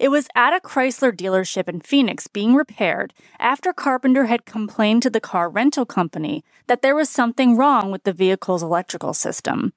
It 0.00 0.08
was 0.08 0.26
at 0.34 0.56
a 0.56 0.60
Chrysler 0.66 1.12
dealership 1.12 1.68
in 1.68 1.82
Phoenix 1.82 2.28
being 2.28 2.54
repaired 2.54 3.12
after 3.38 3.74
Carpenter 3.74 4.24
had 4.24 4.46
complained 4.46 5.02
to 5.02 5.10
the 5.10 5.20
car 5.20 5.50
rental 5.50 5.84
company 5.84 6.42
that 6.66 6.80
there 6.80 6.94
was 6.94 7.10
something 7.10 7.58
wrong 7.58 7.92
with 7.92 8.04
the 8.04 8.12
vehicle's 8.14 8.62
electrical 8.62 9.12
system. 9.12 9.74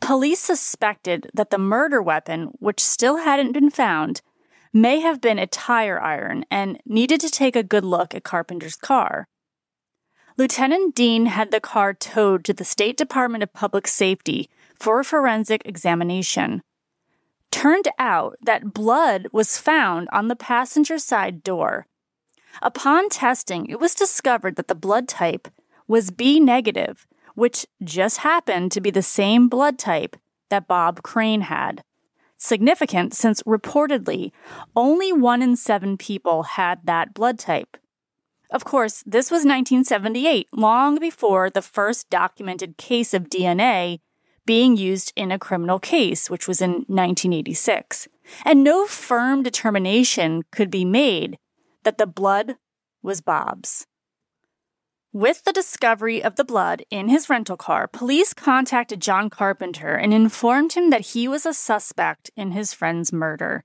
Police 0.00 0.40
suspected 0.40 1.30
that 1.34 1.50
the 1.50 1.58
murder 1.58 2.02
weapon, 2.02 2.50
which 2.58 2.82
still 2.82 3.18
hadn't 3.18 3.52
been 3.52 3.70
found, 3.70 4.20
may 4.72 4.98
have 4.98 5.20
been 5.20 5.38
a 5.38 5.46
tire 5.46 6.00
iron 6.00 6.44
and 6.50 6.80
needed 6.84 7.20
to 7.20 7.30
take 7.30 7.54
a 7.54 7.62
good 7.62 7.84
look 7.84 8.16
at 8.16 8.24
Carpenter's 8.24 8.74
car. 8.74 9.28
Lieutenant 10.38 10.94
Dean 10.94 11.26
had 11.26 11.50
the 11.50 11.58
car 11.58 11.92
towed 11.92 12.44
to 12.44 12.52
the 12.52 12.64
State 12.64 12.96
Department 12.96 13.42
of 13.42 13.52
Public 13.52 13.88
Safety 13.88 14.48
for 14.78 15.00
a 15.00 15.04
forensic 15.04 15.62
examination. 15.64 16.62
turned 17.50 17.88
out 17.98 18.36
that 18.40 18.72
blood 18.72 19.26
was 19.32 19.58
found 19.58 20.08
on 20.12 20.28
the 20.28 20.36
passenger 20.36 20.96
side 20.96 21.42
door. 21.42 21.88
Upon 22.62 23.08
testing, 23.08 23.66
it 23.66 23.80
was 23.80 23.96
discovered 23.96 24.54
that 24.54 24.68
the 24.68 24.76
blood 24.76 25.08
type 25.08 25.48
was 25.88 26.12
B 26.12 26.38
negative, 26.38 27.04
which 27.34 27.66
just 27.82 28.18
happened 28.18 28.70
to 28.70 28.80
be 28.80 28.92
the 28.92 29.02
same 29.02 29.48
blood 29.48 29.76
type 29.76 30.14
that 30.50 30.68
Bob 30.68 31.02
Crane 31.02 31.40
had. 31.40 31.82
Significant 32.36 33.12
since 33.12 33.42
reportedly 33.42 34.30
only 34.76 35.12
one 35.12 35.42
in 35.42 35.56
seven 35.56 35.96
people 35.96 36.44
had 36.44 36.78
that 36.84 37.12
blood 37.12 37.40
type. 37.40 37.76
Of 38.50 38.64
course, 38.64 39.02
this 39.06 39.30
was 39.30 39.44
1978, 39.44 40.48
long 40.52 40.98
before 40.98 41.50
the 41.50 41.62
first 41.62 42.08
documented 42.08 42.78
case 42.78 43.12
of 43.12 43.28
DNA 43.28 44.00
being 44.46 44.78
used 44.78 45.12
in 45.14 45.30
a 45.30 45.38
criminal 45.38 45.78
case, 45.78 46.30
which 46.30 46.48
was 46.48 46.62
in 46.62 46.70
1986. 46.88 48.08
And 48.46 48.64
no 48.64 48.86
firm 48.86 49.42
determination 49.42 50.44
could 50.50 50.70
be 50.70 50.86
made 50.86 51.38
that 51.84 51.98
the 51.98 52.06
blood 52.06 52.56
was 53.02 53.20
Bob's. 53.20 53.86
With 55.12 55.44
the 55.44 55.52
discovery 55.52 56.22
of 56.22 56.36
the 56.36 56.44
blood 56.44 56.84
in 56.90 57.08
his 57.08 57.28
rental 57.28 57.56
car, 57.56 57.88
police 57.88 58.32
contacted 58.32 59.00
John 59.00 59.28
Carpenter 59.28 59.94
and 59.94 60.14
informed 60.14 60.72
him 60.72 60.90
that 60.90 61.08
he 61.12 61.28
was 61.28 61.44
a 61.44 61.54
suspect 61.54 62.30
in 62.36 62.52
his 62.52 62.72
friend's 62.72 63.12
murder. 63.12 63.64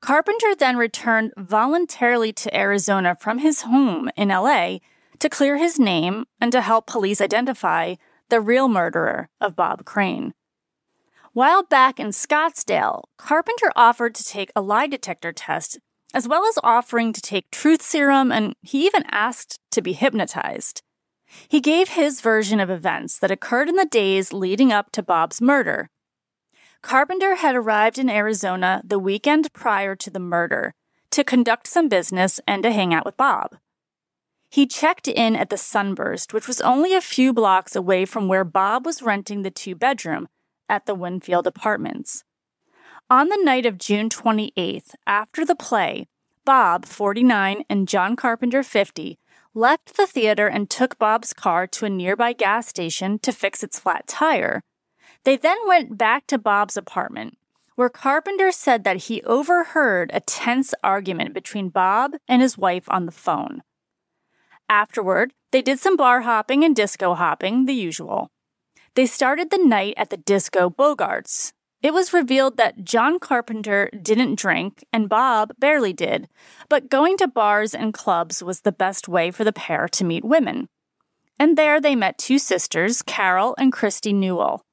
Carpenter 0.00 0.54
then 0.54 0.76
returned 0.76 1.32
voluntarily 1.36 2.32
to 2.32 2.56
Arizona 2.56 3.16
from 3.18 3.38
his 3.38 3.62
home 3.62 4.10
in 4.16 4.28
LA 4.28 4.78
to 5.18 5.28
clear 5.28 5.56
his 5.56 5.78
name 5.78 6.26
and 6.40 6.52
to 6.52 6.60
help 6.60 6.86
police 6.86 7.20
identify 7.20 7.94
the 8.28 8.40
real 8.40 8.68
murderer 8.68 9.28
of 9.40 9.56
Bob 9.56 9.84
Crane. 9.84 10.34
While 11.32 11.62
back 11.62 12.00
in 12.00 12.08
Scottsdale, 12.08 13.04
Carpenter 13.18 13.70
offered 13.76 14.14
to 14.14 14.24
take 14.24 14.50
a 14.56 14.62
lie 14.62 14.86
detector 14.86 15.32
test 15.32 15.78
as 16.14 16.26
well 16.26 16.46
as 16.46 16.58
offering 16.62 17.12
to 17.12 17.20
take 17.20 17.50
truth 17.50 17.82
serum, 17.82 18.32
and 18.32 18.54
he 18.62 18.86
even 18.86 19.04
asked 19.10 19.58
to 19.70 19.82
be 19.82 19.92
hypnotized. 19.92 20.82
He 21.48 21.60
gave 21.60 21.90
his 21.90 22.20
version 22.20 22.58
of 22.60 22.70
events 22.70 23.18
that 23.18 23.30
occurred 23.30 23.68
in 23.68 23.76
the 23.76 23.84
days 23.84 24.32
leading 24.32 24.72
up 24.72 24.92
to 24.92 25.02
Bob's 25.02 25.42
murder. 25.42 25.90
Carpenter 26.86 27.34
had 27.34 27.56
arrived 27.56 27.98
in 27.98 28.08
Arizona 28.08 28.80
the 28.84 29.00
weekend 29.00 29.52
prior 29.52 29.96
to 29.96 30.08
the 30.08 30.20
murder 30.20 30.72
to 31.10 31.24
conduct 31.24 31.66
some 31.66 31.88
business 31.88 32.38
and 32.46 32.62
to 32.62 32.70
hang 32.70 32.94
out 32.94 33.04
with 33.04 33.16
Bob. 33.16 33.56
He 34.50 34.68
checked 34.68 35.08
in 35.08 35.34
at 35.34 35.50
the 35.50 35.56
Sunburst, 35.56 36.32
which 36.32 36.46
was 36.46 36.60
only 36.60 36.94
a 36.94 37.00
few 37.00 37.32
blocks 37.32 37.74
away 37.74 38.04
from 38.04 38.28
where 38.28 38.44
Bob 38.44 38.86
was 38.86 39.02
renting 39.02 39.42
the 39.42 39.50
two 39.50 39.74
bedroom 39.74 40.28
at 40.68 40.86
the 40.86 40.94
Winfield 40.94 41.48
Apartments. 41.48 42.22
On 43.10 43.30
the 43.30 43.42
night 43.42 43.66
of 43.66 43.78
June 43.78 44.08
28th, 44.08 44.94
after 45.08 45.44
the 45.44 45.56
play, 45.56 46.06
Bob, 46.44 46.86
49, 46.86 47.64
and 47.68 47.88
John 47.88 48.14
Carpenter, 48.14 48.62
50, 48.62 49.18
left 49.54 49.96
the 49.96 50.06
theater 50.06 50.46
and 50.46 50.70
took 50.70 51.00
Bob's 51.00 51.32
car 51.32 51.66
to 51.66 51.86
a 51.86 51.90
nearby 51.90 52.32
gas 52.32 52.68
station 52.68 53.18
to 53.24 53.32
fix 53.32 53.64
its 53.64 53.80
flat 53.80 54.06
tire. 54.06 54.62
They 55.26 55.36
then 55.36 55.58
went 55.66 55.98
back 55.98 56.26
to 56.28 56.38
Bob's 56.38 56.76
apartment, 56.76 57.36
where 57.74 57.88
Carpenter 57.88 58.52
said 58.52 58.84
that 58.84 59.08
he 59.08 59.22
overheard 59.24 60.10
a 60.14 60.20
tense 60.20 60.72
argument 60.84 61.34
between 61.34 61.68
Bob 61.68 62.12
and 62.28 62.40
his 62.40 62.56
wife 62.56 62.84
on 62.88 63.06
the 63.06 63.12
phone. 63.12 63.62
Afterward, 64.70 65.34
they 65.50 65.62
did 65.62 65.80
some 65.80 65.96
bar 65.96 66.20
hopping 66.20 66.64
and 66.64 66.76
disco 66.76 67.14
hopping, 67.14 67.66
the 67.66 67.74
usual. 67.74 68.30
They 68.94 69.04
started 69.04 69.50
the 69.50 69.58
night 69.58 69.94
at 69.96 70.10
the 70.10 70.16
Disco 70.16 70.70
Bogarts, 70.70 71.52
it 71.82 71.94
was 71.94 72.12
revealed 72.12 72.56
that 72.56 72.84
John 72.84 73.20
Carpenter 73.20 73.90
didn't 74.02 74.40
drink 74.40 74.84
and 74.92 75.08
Bob 75.08 75.52
barely 75.58 75.92
did, 75.92 76.28
but 76.68 76.90
going 76.90 77.16
to 77.18 77.28
bars 77.28 77.74
and 77.74 77.94
clubs 77.94 78.42
was 78.42 78.62
the 78.62 78.72
best 78.72 79.06
way 79.06 79.30
for 79.30 79.44
the 79.44 79.52
pair 79.52 79.86
to 79.88 80.04
meet 80.04 80.24
women. 80.24 80.68
And 81.38 81.56
there 81.56 81.80
they 81.80 81.94
met 81.94 82.18
two 82.18 82.40
sisters, 82.40 83.02
Carol 83.02 83.54
and 83.56 83.72
Christy 83.72 84.12
Newell. 84.12 84.65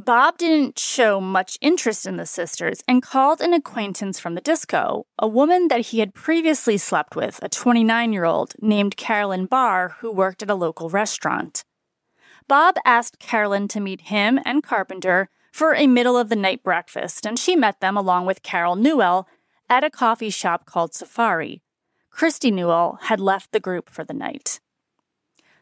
Bob 0.00 0.38
didn't 0.38 0.78
show 0.78 1.20
much 1.20 1.58
interest 1.60 2.06
in 2.06 2.18
the 2.18 2.24
sisters 2.24 2.84
and 2.86 3.02
called 3.02 3.40
an 3.40 3.52
acquaintance 3.52 4.20
from 4.20 4.36
the 4.36 4.40
disco, 4.40 5.06
a 5.18 5.26
woman 5.26 5.66
that 5.66 5.86
he 5.86 5.98
had 5.98 6.14
previously 6.14 6.78
slept 6.78 7.16
with, 7.16 7.40
a 7.42 7.48
29 7.48 8.12
year 8.12 8.24
old 8.24 8.54
named 8.62 8.96
Carolyn 8.96 9.46
Barr, 9.46 9.96
who 9.98 10.12
worked 10.12 10.40
at 10.40 10.50
a 10.50 10.54
local 10.54 10.88
restaurant. 10.88 11.64
Bob 12.46 12.76
asked 12.84 13.18
Carolyn 13.18 13.66
to 13.66 13.80
meet 13.80 14.02
him 14.02 14.38
and 14.44 14.62
Carpenter 14.62 15.30
for 15.50 15.74
a 15.74 15.88
middle 15.88 16.16
of 16.16 16.28
the 16.28 16.36
night 16.36 16.62
breakfast, 16.62 17.26
and 17.26 17.36
she 17.36 17.56
met 17.56 17.80
them 17.80 17.96
along 17.96 18.24
with 18.24 18.44
Carol 18.44 18.76
Newell 18.76 19.26
at 19.68 19.82
a 19.82 19.90
coffee 19.90 20.30
shop 20.30 20.64
called 20.64 20.94
Safari. 20.94 21.60
Christy 22.08 22.52
Newell 22.52 23.00
had 23.02 23.18
left 23.18 23.50
the 23.50 23.58
group 23.58 23.90
for 23.90 24.04
the 24.04 24.14
night. 24.14 24.60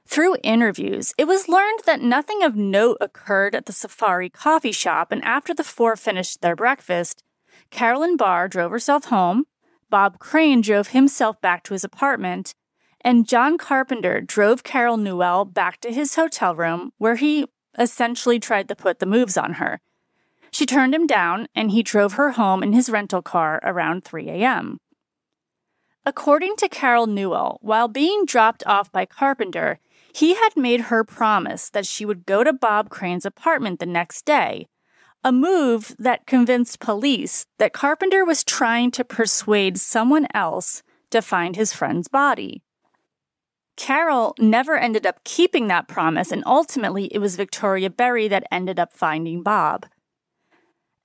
Through 0.06 0.36
interviews, 0.44 1.12
it 1.18 1.26
was 1.26 1.48
learned 1.48 1.80
that 1.84 2.00
nothing 2.00 2.42
of 2.42 2.54
note 2.54 2.96
occurred 3.00 3.54
at 3.54 3.66
the 3.66 3.72
Safari 3.72 4.30
coffee 4.30 4.72
shop, 4.72 5.10
and 5.10 5.22
after 5.24 5.52
the 5.52 5.64
four 5.64 5.96
finished 5.96 6.40
their 6.40 6.56
breakfast, 6.56 7.22
Carolyn 7.70 8.16
Barr 8.16 8.48
drove 8.48 8.70
herself 8.70 9.06
home, 9.06 9.46
Bob 9.90 10.18
Crane 10.18 10.60
drove 10.60 10.88
himself 10.88 11.40
back 11.40 11.64
to 11.64 11.74
his 11.74 11.84
apartment, 11.84 12.54
and 13.00 13.28
John 13.28 13.58
Carpenter 13.58 14.20
drove 14.20 14.62
Carol 14.62 14.96
Newell 14.96 15.44
back 15.44 15.80
to 15.80 15.92
his 15.92 16.14
hotel 16.14 16.54
room 16.54 16.92
where 16.98 17.16
he 17.16 17.46
essentially 17.78 18.38
tried 18.38 18.68
to 18.68 18.76
put 18.76 19.00
the 19.00 19.06
moves 19.06 19.36
on 19.36 19.54
her. 19.54 19.80
She 20.50 20.66
turned 20.66 20.94
him 20.94 21.06
down, 21.06 21.48
and 21.54 21.72
he 21.72 21.82
drove 21.82 22.14
her 22.14 22.32
home 22.32 22.62
in 22.62 22.72
his 22.72 22.88
rental 22.88 23.22
car 23.22 23.60
around 23.62 24.04
3 24.04 24.30
a.m. 24.30 24.78
According 26.06 26.56
to 26.56 26.68
Carol 26.68 27.08
Newell, 27.08 27.58
while 27.60 27.88
being 27.88 28.24
dropped 28.24 28.64
off 28.66 28.90
by 28.92 29.04
Carpenter, 29.04 29.80
he 30.16 30.34
had 30.34 30.56
made 30.56 30.82
her 30.82 31.04
promise 31.04 31.68
that 31.68 31.84
she 31.84 32.06
would 32.06 32.24
go 32.24 32.42
to 32.42 32.50
Bob 32.50 32.88
Crane's 32.88 33.26
apartment 33.26 33.80
the 33.80 33.84
next 33.84 34.24
day, 34.24 34.66
a 35.22 35.30
move 35.30 35.94
that 35.98 36.26
convinced 36.26 36.80
police 36.80 37.44
that 37.58 37.74
Carpenter 37.74 38.24
was 38.24 38.42
trying 38.42 38.90
to 38.90 39.04
persuade 39.04 39.78
someone 39.78 40.26
else 40.32 40.82
to 41.10 41.20
find 41.20 41.54
his 41.54 41.74
friend's 41.74 42.08
body. 42.08 42.62
Carol 43.76 44.34
never 44.38 44.78
ended 44.78 45.06
up 45.06 45.22
keeping 45.22 45.66
that 45.66 45.86
promise, 45.86 46.32
and 46.32 46.42
ultimately 46.46 47.08
it 47.12 47.18
was 47.18 47.36
Victoria 47.36 47.90
Berry 47.90 48.26
that 48.26 48.46
ended 48.50 48.80
up 48.80 48.94
finding 48.94 49.42
Bob. 49.42 49.84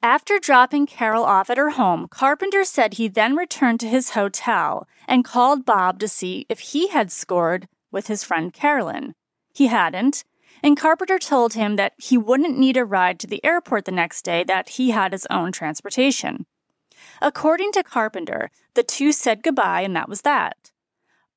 After 0.02 0.40
dropping 0.40 0.86
Carol 0.86 1.26
off 1.26 1.50
at 1.50 1.58
her 1.58 1.72
home, 1.72 2.08
Carpenter 2.10 2.64
said 2.64 2.94
he 2.94 3.10
then 3.10 3.36
returned 3.36 3.82
to 3.82 3.90
his 3.90 4.12
hotel 4.12 4.88
and 5.06 5.26
called 5.26 5.66
Bob 5.66 6.00
to 6.00 6.08
see 6.08 6.46
if 6.48 6.62
he 6.62 6.88
had 6.88 7.12
scored 7.12 7.68
with 7.92 8.08
his 8.08 8.24
friend 8.24 8.54
Carolyn. 8.54 9.14
He 9.54 9.68
hadn't, 9.68 10.24
and 10.64 10.78
Carpenter 10.78 11.20
told 11.20 11.54
him 11.54 11.76
that 11.76 11.94
he 11.98 12.18
wouldn't 12.18 12.58
need 12.58 12.78
a 12.78 12.86
ride 12.86 13.20
to 13.20 13.28
the 13.28 13.44
airport 13.44 13.86
the 13.86 13.92
next 13.92 14.24
day, 14.24 14.44
that 14.44 14.70
he 14.70 14.92
had 14.92 15.12
his 15.12 15.28
own 15.30 15.52
transportation. 15.52 16.46
According 17.22 17.72
to 17.74 17.84
Carpenter, 17.84 18.50
the 18.74 18.84
two 18.84 19.12
said 19.12 19.44
goodbye, 19.44 19.82
and 19.82 19.96
that 19.96 20.10
was 20.10 20.22
that. 20.22 20.72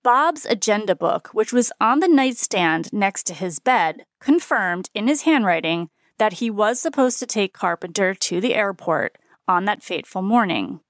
Bob's 0.03 0.45
agenda 0.45 0.95
book, 0.95 1.31
which 1.33 1.53
was 1.53 1.73
on 1.81 2.01
the 2.01 2.09
nightstand 2.09 2.93
next 2.93 3.23
to 3.27 3.35
his 3.35 3.59
bed, 3.59 4.05
confirmed 4.21 4.91
in 4.95 5.09
his 5.09 5.23
handwriting 5.23 5.89
that 6.19 6.35
he 6.35 6.51
was 6.51 6.79
supposed 6.79 7.19
to 7.19 7.27
take 7.27 7.55
Carpenter 7.55 8.15
to 8.15 8.41
the 8.41 8.55
airport 8.55 9.17
on 9.49 9.65
that 9.65 9.83
fateful 9.83 10.23
morning. 10.23 10.81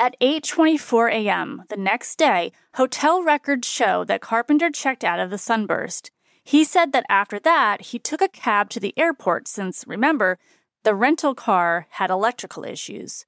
At 0.00 0.18
8:24 0.22 1.12
a.m. 1.12 1.64
the 1.68 1.76
next 1.76 2.16
day, 2.16 2.52
hotel 2.76 3.22
records 3.22 3.68
show 3.68 4.02
that 4.04 4.22
Carpenter 4.22 4.70
checked 4.70 5.04
out 5.04 5.20
of 5.20 5.28
the 5.28 5.36
Sunburst. 5.36 6.10
He 6.42 6.64
said 6.64 6.92
that 6.92 7.04
after 7.10 7.38
that, 7.40 7.82
he 7.82 7.98
took 7.98 8.22
a 8.22 8.28
cab 8.28 8.70
to 8.70 8.80
the 8.80 8.94
airport 8.96 9.46
since 9.46 9.84
remember, 9.86 10.38
the 10.84 10.94
rental 10.94 11.34
car 11.34 11.86
had 11.90 12.08
electrical 12.08 12.64
issues. 12.64 13.26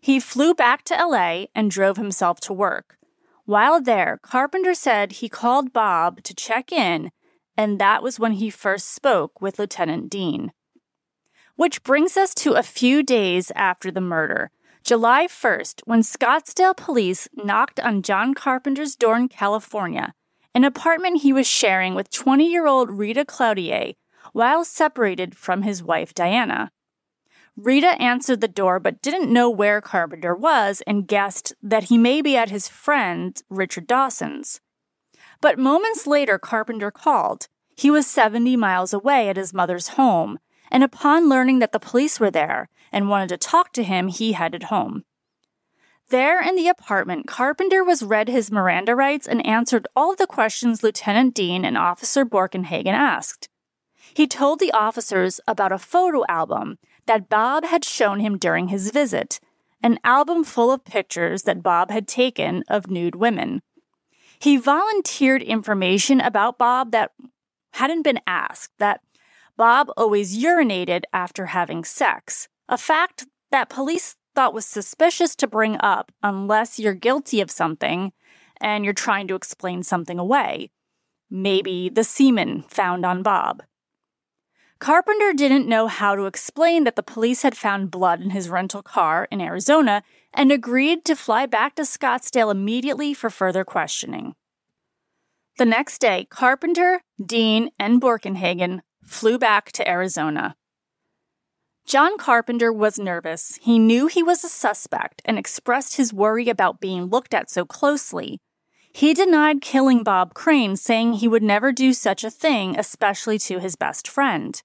He 0.00 0.18
flew 0.18 0.54
back 0.54 0.82
to 0.84 0.94
LA 0.96 1.48
and 1.54 1.70
drove 1.70 1.98
himself 1.98 2.40
to 2.40 2.54
work. 2.54 2.96
While 3.44 3.82
there, 3.82 4.18
Carpenter 4.22 4.72
said 4.72 5.12
he 5.12 5.28
called 5.28 5.74
Bob 5.74 6.22
to 6.22 6.32
check 6.32 6.72
in, 6.72 7.12
and 7.54 7.78
that 7.78 8.02
was 8.02 8.18
when 8.18 8.32
he 8.32 8.48
first 8.48 8.88
spoke 8.94 9.42
with 9.42 9.58
Lieutenant 9.58 10.08
Dean. 10.08 10.52
Which 11.56 11.82
brings 11.82 12.16
us 12.16 12.32
to 12.36 12.54
a 12.54 12.62
few 12.62 13.02
days 13.02 13.52
after 13.54 13.90
the 13.90 14.00
murder, 14.00 14.50
July 14.84 15.26
1st, 15.26 15.80
when 15.86 16.02
Scottsdale 16.02 16.76
police 16.76 17.26
knocked 17.32 17.80
on 17.80 18.02
John 18.02 18.34
Carpenter's 18.34 18.94
door 18.94 19.16
in 19.16 19.28
California, 19.28 20.12
an 20.54 20.62
apartment 20.62 21.22
he 21.22 21.32
was 21.32 21.46
sharing 21.46 21.94
with 21.94 22.10
20 22.10 22.46
year 22.46 22.66
old 22.66 22.90
Rita 22.90 23.24
Cloutier 23.24 23.94
while 24.34 24.62
separated 24.62 25.34
from 25.34 25.62
his 25.62 25.82
wife 25.82 26.12
Diana. 26.12 26.70
Rita 27.56 27.98
answered 27.98 28.42
the 28.42 28.48
door 28.48 28.78
but 28.78 29.00
didn't 29.00 29.32
know 29.32 29.48
where 29.48 29.80
Carpenter 29.80 30.34
was 30.34 30.82
and 30.86 31.08
guessed 31.08 31.54
that 31.62 31.84
he 31.84 31.96
may 31.96 32.20
be 32.20 32.36
at 32.36 32.50
his 32.50 32.68
friend 32.68 33.40
Richard 33.48 33.86
Dawson's. 33.86 34.60
But 35.40 35.58
moments 35.58 36.06
later, 36.06 36.38
Carpenter 36.38 36.90
called. 36.90 37.48
He 37.74 37.90
was 37.90 38.06
70 38.06 38.54
miles 38.58 38.92
away 38.92 39.30
at 39.30 39.38
his 39.38 39.54
mother's 39.54 39.96
home, 39.96 40.38
and 40.70 40.84
upon 40.84 41.30
learning 41.30 41.60
that 41.60 41.72
the 41.72 41.80
police 41.80 42.20
were 42.20 42.30
there 42.30 42.68
and 42.94 43.08
wanted 43.08 43.28
to 43.28 43.36
talk 43.36 43.72
to 43.72 43.82
him, 43.82 44.06
he 44.06 44.32
headed 44.32 44.64
home. 44.64 45.02
There 46.10 46.40
in 46.40 46.54
the 46.54 46.68
apartment, 46.68 47.26
Carpenter 47.26 47.82
was 47.82 48.04
read 48.04 48.28
his 48.28 48.52
Miranda 48.52 48.94
rights 48.94 49.26
and 49.26 49.44
answered 49.44 49.88
all 49.96 50.12
of 50.12 50.18
the 50.18 50.28
questions 50.28 50.82
Lieutenant 50.82 51.34
Dean 51.34 51.64
and 51.64 51.76
Officer 51.76 52.24
Borkenhagen 52.24 52.92
asked. 52.92 53.48
He 54.14 54.28
told 54.28 54.60
the 54.60 54.70
officers 54.72 55.40
about 55.48 55.72
a 55.72 55.78
photo 55.78 56.24
album 56.28 56.78
that 57.06 57.28
Bob 57.28 57.64
had 57.64 57.84
shown 57.84 58.20
him 58.20 58.38
during 58.38 58.68
his 58.68 58.90
visit, 58.90 59.40
an 59.82 59.98
album 60.04 60.44
full 60.44 60.70
of 60.70 60.84
pictures 60.84 61.42
that 61.42 61.64
Bob 61.64 61.90
had 61.90 62.06
taken 62.06 62.62
of 62.68 62.88
nude 62.88 63.16
women. 63.16 63.62
He 64.38 64.56
volunteered 64.56 65.42
information 65.42 66.20
about 66.20 66.58
Bob 66.58 66.92
that 66.92 67.10
hadn't 67.72 68.02
been 68.02 68.20
asked, 68.26 68.72
that 68.78 69.00
Bob 69.56 69.90
always 69.96 70.38
urinated 70.38 71.02
after 71.12 71.46
having 71.46 71.82
sex, 71.82 72.48
a 72.68 72.78
fact 72.78 73.26
that 73.50 73.68
police 73.68 74.16
thought 74.34 74.54
was 74.54 74.66
suspicious 74.66 75.36
to 75.36 75.46
bring 75.46 75.76
up 75.80 76.12
unless 76.22 76.78
you're 76.78 76.94
guilty 76.94 77.40
of 77.40 77.50
something 77.50 78.12
and 78.60 78.84
you're 78.84 78.94
trying 78.94 79.28
to 79.28 79.34
explain 79.34 79.82
something 79.82 80.18
away. 80.18 80.70
Maybe 81.30 81.88
the 81.88 82.04
semen 82.04 82.62
found 82.68 83.04
on 83.04 83.22
Bob. 83.22 83.62
Carpenter 84.78 85.32
didn't 85.32 85.68
know 85.68 85.86
how 85.86 86.14
to 86.14 86.26
explain 86.26 86.84
that 86.84 86.96
the 86.96 87.02
police 87.02 87.42
had 87.42 87.56
found 87.56 87.90
blood 87.90 88.20
in 88.20 88.30
his 88.30 88.48
rental 88.48 88.82
car 88.82 89.28
in 89.30 89.40
Arizona 89.40 90.02
and 90.32 90.50
agreed 90.50 91.04
to 91.04 91.16
fly 91.16 91.46
back 91.46 91.76
to 91.76 91.82
Scottsdale 91.82 92.50
immediately 92.50 93.14
for 93.14 93.30
further 93.30 93.64
questioning. 93.64 94.34
The 95.56 95.64
next 95.64 96.00
day, 96.00 96.26
Carpenter, 96.28 97.00
Dean, 97.24 97.70
and 97.78 98.00
Borkenhagen 98.00 98.80
flew 99.04 99.38
back 99.38 99.70
to 99.72 99.88
Arizona. 99.88 100.56
John 101.86 102.16
Carpenter 102.16 102.72
was 102.72 102.98
nervous. 102.98 103.58
He 103.60 103.78
knew 103.78 104.06
he 104.06 104.22
was 104.22 104.42
a 104.42 104.48
suspect 104.48 105.20
and 105.24 105.38
expressed 105.38 105.96
his 105.96 106.14
worry 106.14 106.48
about 106.48 106.80
being 106.80 107.06
looked 107.06 107.34
at 107.34 107.50
so 107.50 107.66
closely. 107.66 108.40
He 108.92 109.12
denied 109.12 109.60
killing 109.60 110.02
Bob 110.02 110.34
Crane, 110.34 110.76
saying 110.76 111.14
he 111.14 111.28
would 111.28 111.42
never 111.42 111.72
do 111.72 111.92
such 111.92 112.24
a 112.24 112.30
thing, 112.30 112.78
especially 112.78 113.38
to 113.40 113.58
his 113.58 113.76
best 113.76 114.08
friend. 114.08 114.62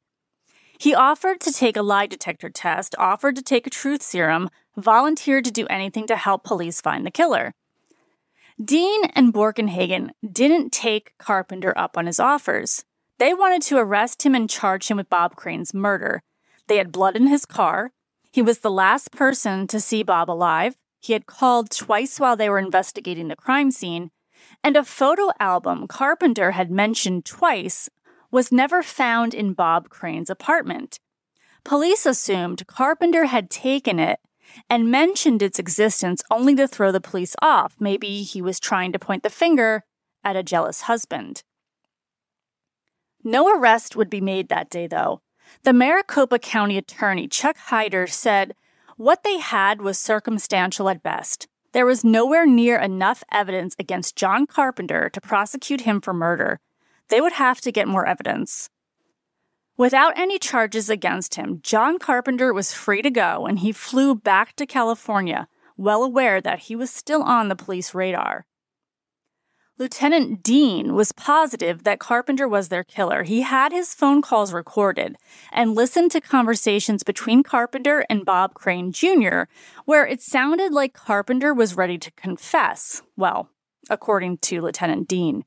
He 0.78 0.96
offered 0.96 1.42
to 1.42 1.52
take 1.52 1.76
a 1.76 1.82
lie 1.82 2.08
detector 2.08 2.50
test, 2.50 2.96
offered 2.98 3.36
to 3.36 3.42
take 3.42 3.68
a 3.68 3.72
truth 3.72 4.02
serum, 4.02 4.50
volunteered 4.78 5.44
to 5.46 5.52
do 5.52 5.68
anything 5.68 6.08
to 6.08 6.16
help 6.16 6.46
police 6.46 6.80
find 6.80 7.06
the 7.06 7.12
killer. 7.12 7.54
Dean 8.64 9.06
and 9.14 9.34
Borkenhagen 9.34 10.12
didn't 10.32 10.72
take 10.72 11.18
Carpenter 11.18 11.78
up 11.78 11.98
on 11.98 12.06
his 12.06 12.20
offers. 12.20 12.86
They 13.18 13.34
wanted 13.34 13.62
to 13.64 13.78
arrest 13.78 14.26
him 14.26 14.36
and 14.36 14.50
charge 14.50 14.88
him 14.88 14.98
with 14.98 15.10
Bob 15.10 15.36
Crane's 15.36 15.74
murder. 15.74 16.22
They 16.70 16.78
had 16.78 16.92
blood 16.92 17.18
in 17.18 17.28
his 17.28 17.46
car. 17.46 17.92
He 18.32 18.44
was 18.44 18.60
the 18.60 18.70
last 18.70 19.12
person 19.12 19.66
to 19.68 19.80
see 19.80 20.04
Bob 20.04 20.30
alive. 20.30 20.78
He 21.02 21.14
had 21.14 21.26
called 21.26 21.72
twice 21.72 22.20
while 22.20 22.38
they 22.38 22.48
were 22.48 22.60
investigating 22.60 23.28
the 23.28 23.36
crime 23.36 23.72
scene. 23.72 24.12
And 24.64 24.78
a 24.78 24.84
photo 24.84 25.32
album 25.40 25.88
Carpenter 25.88 26.52
had 26.52 26.70
mentioned 26.70 27.26
twice 27.26 27.90
was 28.30 28.52
never 28.52 28.84
found 28.84 29.34
in 29.34 29.54
Bob 29.54 29.90
Crane's 29.90 30.30
apartment. 30.30 31.00
Police 31.64 32.06
assumed 32.06 32.68
Carpenter 32.68 33.26
had 33.26 33.50
taken 33.50 34.00
it 34.00 34.20
and 34.70 34.92
mentioned 34.92 35.42
its 35.42 35.58
existence 35.58 36.22
only 36.30 36.56
to 36.56 36.68
throw 36.68 36.92
the 36.92 37.02
police 37.02 37.36
off. 37.42 37.76
Maybe 37.80 38.22
he 38.22 38.44
was 38.44 38.60
trying 38.60 38.92
to 38.92 39.00
point 39.00 39.24
the 39.24 39.32
finger 39.32 39.86
at 40.24 40.36
a 40.36 40.44
jealous 40.44 40.82
husband. 40.82 41.42
No 43.24 43.52
arrest 43.52 43.96
would 43.96 44.10
be 44.10 44.22
made 44.22 44.50
that 44.50 44.70
day, 44.70 44.86
though. 44.86 45.22
The 45.64 45.74
Maricopa 45.74 46.40
County 46.40 46.78
Attorney, 46.78 47.28
Chuck 47.28 47.58
Hyder, 47.58 48.08
said 48.08 48.56
what 48.98 49.24
they 49.24 49.40
had 49.40 49.82
was 49.82 49.98
circumstantial 49.98 50.90
at 50.90 51.04
best. 51.04 51.48
There 51.72 51.86
was 51.86 52.04
nowhere 52.04 52.46
near 52.46 52.78
enough 52.78 53.24
evidence 53.32 53.76
against 53.78 54.16
John 54.16 54.48
Carpenter 54.48 55.10
to 55.10 55.22
prosecute 55.22 55.82
him 55.82 56.02
for 56.02 56.14
murder. 56.14 56.60
They 57.10 57.22
would 57.22 57.34
have 57.34 57.62
to 57.62 57.72
get 57.72 57.88
more 57.88 58.08
evidence. 58.08 58.70
Without 59.78 60.18
any 60.18 60.40
charges 60.40 60.90
against 60.90 61.36
him, 61.36 61.62
John 61.64 62.00
Carpenter 62.00 62.54
was 62.54 62.74
free 62.74 63.02
to 63.02 63.10
go 63.10 63.46
and 63.46 63.60
he 63.60 63.72
flew 63.72 64.16
back 64.16 64.56
to 64.58 64.66
California, 64.66 65.48
well 65.78 66.04
aware 66.04 66.42
that 66.42 66.60
he 66.60 66.76
was 66.76 66.92
still 66.92 67.24
on 67.24 67.48
the 67.48 67.56
police 67.56 67.94
radar. 67.94 68.46
Lieutenant 69.80 70.44
Dean 70.44 70.94
was 70.94 71.14
positive 71.14 71.86
that 71.86 72.02
Carpenter 72.02 72.50
was 72.50 72.68
their 72.68 72.84
killer. 72.84 73.24
He 73.24 73.44
had 73.44 73.72
his 73.72 73.94
phone 73.94 74.22
calls 74.22 74.52
recorded 74.52 75.16
and 75.54 75.74
listened 75.74 76.12
to 76.12 76.20
conversations 76.20 77.02
between 77.02 77.44
Carpenter 77.44 78.06
and 78.10 78.26
Bob 78.26 78.56
Crane 78.56 78.92
Jr., 78.92 79.44
where 79.86 80.06
it 80.06 80.22
sounded 80.22 80.74
like 80.74 80.94
Carpenter 80.94 81.54
was 81.54 81.78
ready 81.78 81.98
to 81.98 82.12
confess. 82.12 83.02
Well, 83.16 83.52
according 83.90 84.40
to 84.40 84.62
Lieutenant 84.62 85.08
Dean. 85.08 85.46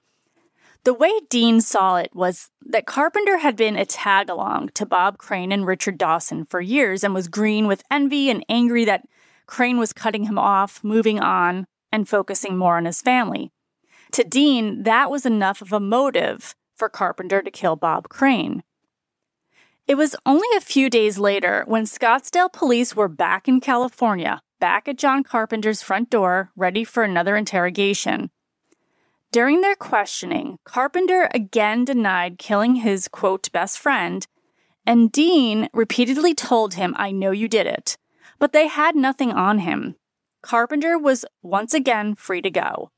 The 0.84 0.94
way 0.94 1.12
Dean 1.28 1.60
saw 1.60 1.96
it 1.96 2.08
was 2.14 2.48
that 2.64 2.86
Carpenter 2.86 3.36
had 3.36 3.54
been 3.54 3.76
a 3.76 3.84
tag 3.84 4.30
along 4.30 4.70
to 4.76 4.86
Bob 4.86 5.18
Crane 5.18 5.52
and 5.52 5.66
Richard 5.66 5.98
Dawson 5.98 6.46
for 6.46 6.62
years 6.62 7.04
and 7.04 7.12
was 7.12 7.28
green 7.28 7.66
with 7.66 7.84
envy 7.90 8.30
and 8.30 8.46
angry 8.48 8.86
that 8.86 9.06
Crane 9.44 9.76
was 9.76 9.92
cutting 9.92 10.24
him 10.24 10.38
off, 10.38 10.82
moving 10.82 11.20
on, 11.20 11.66
and 11.92 12.08
focusing 12.08 12.56
more 12.56 12.78
on 12.78 12.86
his 12.86 13.02
family. 13.02 13.52
To 14.12 14.24
Dean, 14.24 14.82
that 14.82 15.10
was 15.10 15.24
enough 15.24 15.62
of 15.62 15.72
a 15.72 15.80
motive 15.80 16.54
for 16.76 16.88
Carpenter 16.90 17.40
to 17.40 17.50
kill 17.50 17.76
Bob 17.76 18.10
Crane. 18.10 18.62
It 19.86 19.94
was 19.94 20.14
only 20.26 20.48
a 20.56 20.60
few 20.60 20.90
days 20.90 21.18
later 21.18 21.64
when 21.66 21.84
Scottsdale 21.84 22.52
police 22.52 22.94
were 22.94 23.08
back 23.08 23.48
in 23.48 23.60
California, 23.60 24.42
back 24.60 24.86
at 24.86 24.98
John 24.98 25.24
Carpenter's 25.24 25.82
front 25.82 26.10
door, 26.10 26.50
ready 26.54 26.84
for 26.84 27.02
another 27.02 27.36
interrogation. 27.36 28.30
During 29.32 29.62
their 29.62 29.74
questioning, 29.74 30.58
Carpenter 30.64 31.30
again 31.32 31.86
denied 31.86 32.38
killing 32.38 32.76
his 32.76 33.08
quote 33.08 33.50
best 33.50 33.78
friend, 33.78 34.26
and 34.86 35.10
Dean 35.10 35.70
repeatedly 35.72 36.34
told 36.34 36.74
him, 36.74 36.94
I 36.98 37.12
know 37.12 37.30
you 37.30 37.48
did 37.48 37.66
it. 37.66 37.96
But 38.38 38.52
they 38.52 38.66
had 38.66 38.94
nothing 38.94 39.32
on 39.32 39.60
him. 39.60 39.96
Carpenter 40.42 40.98
was 40.98 41.24
once 41.42 41.72
again 41.72 42.14
free 42.14 42.42
to 42.42 42.50
go. 42.50 42.90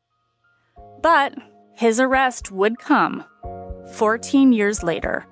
But 1.04 1.34
his 1.74 2.00
arrest 2.00 2.50
would 2.50 2.78
come 2.78 3.26
14 3.92 4.54
years 4.54 4.82
later. 4.82 5.26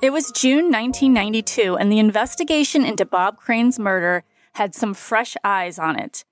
It 0.00 0.14
was 0.14 0.32
June 0.32 0.72
1992, 0.72 1.76
and 1.76 1.92
the 1.92 1.98
investigation 1.98 2.86
into 2.86 3.04
Bob 3.04 3.36
Crane's 3.36 3.78
murder 3.78 4.24
had 4.54 4.74
some 4.74 4.94
fresh 4.94 5.36
eyes 5.44 5.78
on 5.78 5.98
it. 5.98 6.24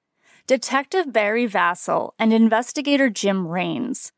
Detective 0.46 1.12
Barry 1.12 1.46
Vassell 1.46 2.12
and 2.18 2.32
investigator 2.32 3.10
Jim 3.10 3.46
Raines. 3.46 4.10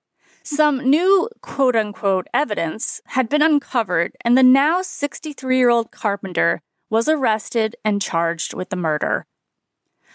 Some 0.44 0.88
new 0.88 1.28
quote 1.40 1.74
unquote 1.74 2.28
evidence 2.32 3.00
had 3.06 3.28
been 3.28 3.42
uncovered, 3.42 4.12
and 4.20 4.38
the 4.38 4.44
now 4.44 4.82
63 4.82 5.56
year 5.58 5.70
old 5.70 5.90
carpenter 5.90 6.62
was 6.94 7.08
arrested 7.08 7.74
and 7.84 8.00
charged 8.00 8.54
with 8.54 8.68
the 8.68 8.76
murder. 8.76 9.26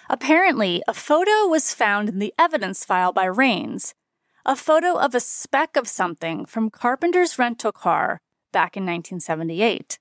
Apparently, 0.09 0.81
a 0.87 0.93
photo 0.93 1.45
was 1.45 1.73
found 1.73 2.07
in 2.07 2.19
the 2.19 2.33
evidence 2.39 2.85
file 2.85 3.11
by 3.11 3.25
Raines, 3.25 3.93
a 4.45 4.55
photo 4.55 4.97
of 4.97 5.13
a 5.13 5.19
speck 5.19 5.75
of 5.75 5.89
something 5.89 6.45
from 6.45 6.69
Carpenter's 6.69 7.37
rental 7.37 7.73
car 7.73 8.21
back 8.53 8.77
in 8.77 8.83
1978. 8.83 9.99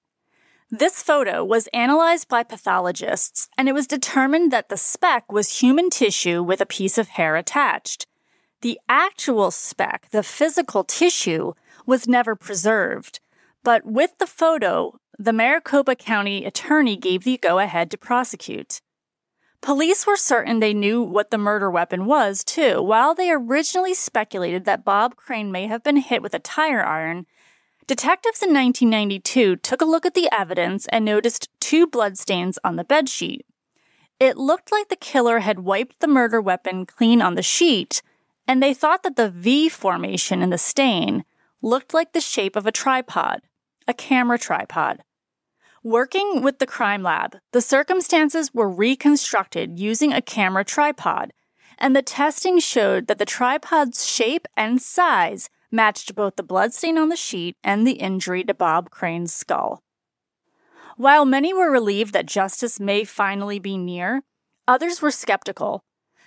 This 0.71 1.03
photo 1.03 1.45
was 1.45 1.67
analyzed 1.75 2.29
by 2.29 2.45
pathologists, 2.45 3.49
and 3.59 3.69
it 3.69 3.75
was 3.75 3.88
determined 3.88 4.53
that 4.53 4.69
the 4.69 4.77
speck 4.77 5.33
was 5.33 5.59
human 5.59 5.91
tissue 5.91 6.45
with 6.45 6.61
a 6.61 6.75
piece 6.79 6.97
of 6.97 7.09
hair 7.09 7.35
attached. 7.35 8.07
The 8.61 8.79
actual 8.89 9.51
speck, 9.51 10.11
the 10.12 10.22
physical 10.22 10.85
tissue, 10.85 11.55
was 11.87 12.07
never 12.07 12.37
preserved, 12.37 13.18
but 13.64 13.85
with 13.85 14.16
the 14.18 14.29
photo, 14.29 15.01
the 15.21 15.33
Maricopa 15.33 15.97
County 15.97 16.45
attorney 16.45 16.97
gave 16.97 17.25
the 17.25 17.37
go 17.39 17.59
ahead 17.59 17.91
to 17.91 17.99
prosecute. 17.99 18.81
Police 19.61 20.07
were 20.07 20.16
certain 20.16 20.61
they 20.61 20.73
knew 20.73 21.03
what 21.03 21.33
the 21.33 21.39
murder 21.39 21.69
weapon 21.69 22.07
was, 22.07 22.45
too. 22.45 22.81
While 22.81 23.16
they 23.16 23.33
originally 23.33 23.95
speculated 23.95 24.64
that 24.64 24.85
Bob 24.85 25.16
Crane 25.16 25.51
may 25.51 25.66
have 25.66 25.83
been 25.83 25.97
hit 25.97 26.23
with 26.23 26.35
a 26.35 26.39
tire 26.39 26.85
iron, 26.85 27.27
detectives 27.89 28.43
in 28.43 28.55
1992 28.55 29.57
took 29.57 29.83
a 29.83 29.85
look 29.85 30.07
at 30.07 30.14
the 30.14 30.29
evidence 30.31 30.87
and 30.93 31.05
noticed 31.05 31.49
two 31.59 31.89
bloodstains 31.89 32.57
on 32.62 32.77
the 32.77 32.85
bedsheet. 32.85 33.41
It 34.21 34.37
looked 34.37 34.71
like 34.71 34.89
the 34.89 34.95
killer 34.95 35.41
had 35.41 35.59
wiped 35.59 35.99
the 35.99 36.07
murder 36.07 36.41
weapon 36.41 36.87
clean 36.87 37.21
on 37.21 37.35
the 37.35 37.43
sheet, 37.43 38.03
and 38.47 38.62
they 38.62 38.73
thought 38.73 39.03
that 39.03 39.16
the 39.16 39.31
V 39.31 39.69
formation 39.69 40.43
in 40.43 40.51
the 40.51 40.59
stain 40.59 41.25
looked 41.61 41.93
like 41.93 42.12
the 42.12 42.21
shape 42.21 42.55
of 42.55 42.66
a 42.66 42.73
tripod, 42.73 43.41
a 43.89 43.95
camera 43.95 44.39
tripod. 44.39 45.03
Working 45.89 46.43
with 46.43 46.59
the 46.59 46.66
crime 46.66 47.03
lab, 47.03 47.39
the 47.55 47.62
circumstances 47.62 48.53
were 48.53 48.68
reconstructed 48.68 49.80
using 49.80 50.12
a 50.12 50.20
camera 50.20 50.62
tripod, 50.62 51.32
and 51.78 51.97
the 51.97 52.03
testing 52.03 52.59
showed 52.59 53.07
that 53.07 53.16
the 53.16 53.24
tripod's 53.24 54.07
shape 54.07 54.47
and 54.55 54.82
size 54.82 55.49
matched 55.72 56.14
both 56.14 56.36
the 56.36 56.43
bloodstain 56.43 56.99
on 56.99 57.09
the 57.09 57.16
sheet 57.16 57.57
and 57.64 57.86
the 57.86 57.93
injury 57.93 58.45
to 58.45 58.53
Bob 58.53 58.91
Crane's 58.91 59.32
skull. 59.32 59.80
While 60.99 61.24
many 61.24 61.55
were 61.55 61.70
relieved 61.70 62.12
that 62.12 62.26
justice 62.26 62.78
may 62.78 63.05
finally 63.05 63.59
be 63.59 63.78
near, 63.78 64.24
others 64.66 65.01
were 65.01 65.11
skeptical. 65.11 65.80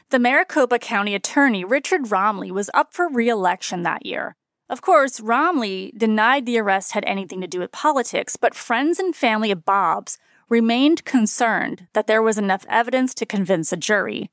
The 0.10 0.18
Maricopa 0.18 0.80
County 0.80 1.14
Attorney 1.14 1.64
Richard 1.64 2.06
Romley 2.06 2.50
was 2.50 2.72
up 2.74 2.96
for 2.96 3.08
re 3.08 3.30
election 3.30 3.84
that 3.84 4.08
year. 4.08 4.36
Of 4.72 4.82
course, 4.82 5.20
Romley 5.20 5.92
denied 5.98 6.46
the 6.46 6.58
arrest 6.58 6.94
had 6.94 7.04
anything 7.04 7.42
to 7.42 7.48
do 7.48 7.60
with 7.60 7.74
politics, 7.74 8.38
but 8.38 8.56
friends 8.56 9.00
and 9.00 9.14
family 9.14 9.52
of 9.52 9.66
Bob's 9.66 10.18
remained 10.48 11.04
concerned 11.04 11.88
that 11.92 12.08
there 12.08 12.22
was 12.22 12.38
enough 12.38 12.66
evidence 12.70 13.14
to 13.16 13.26
convince 13.26 13.74
a 13.74 13.78
jury. 13.78 14.32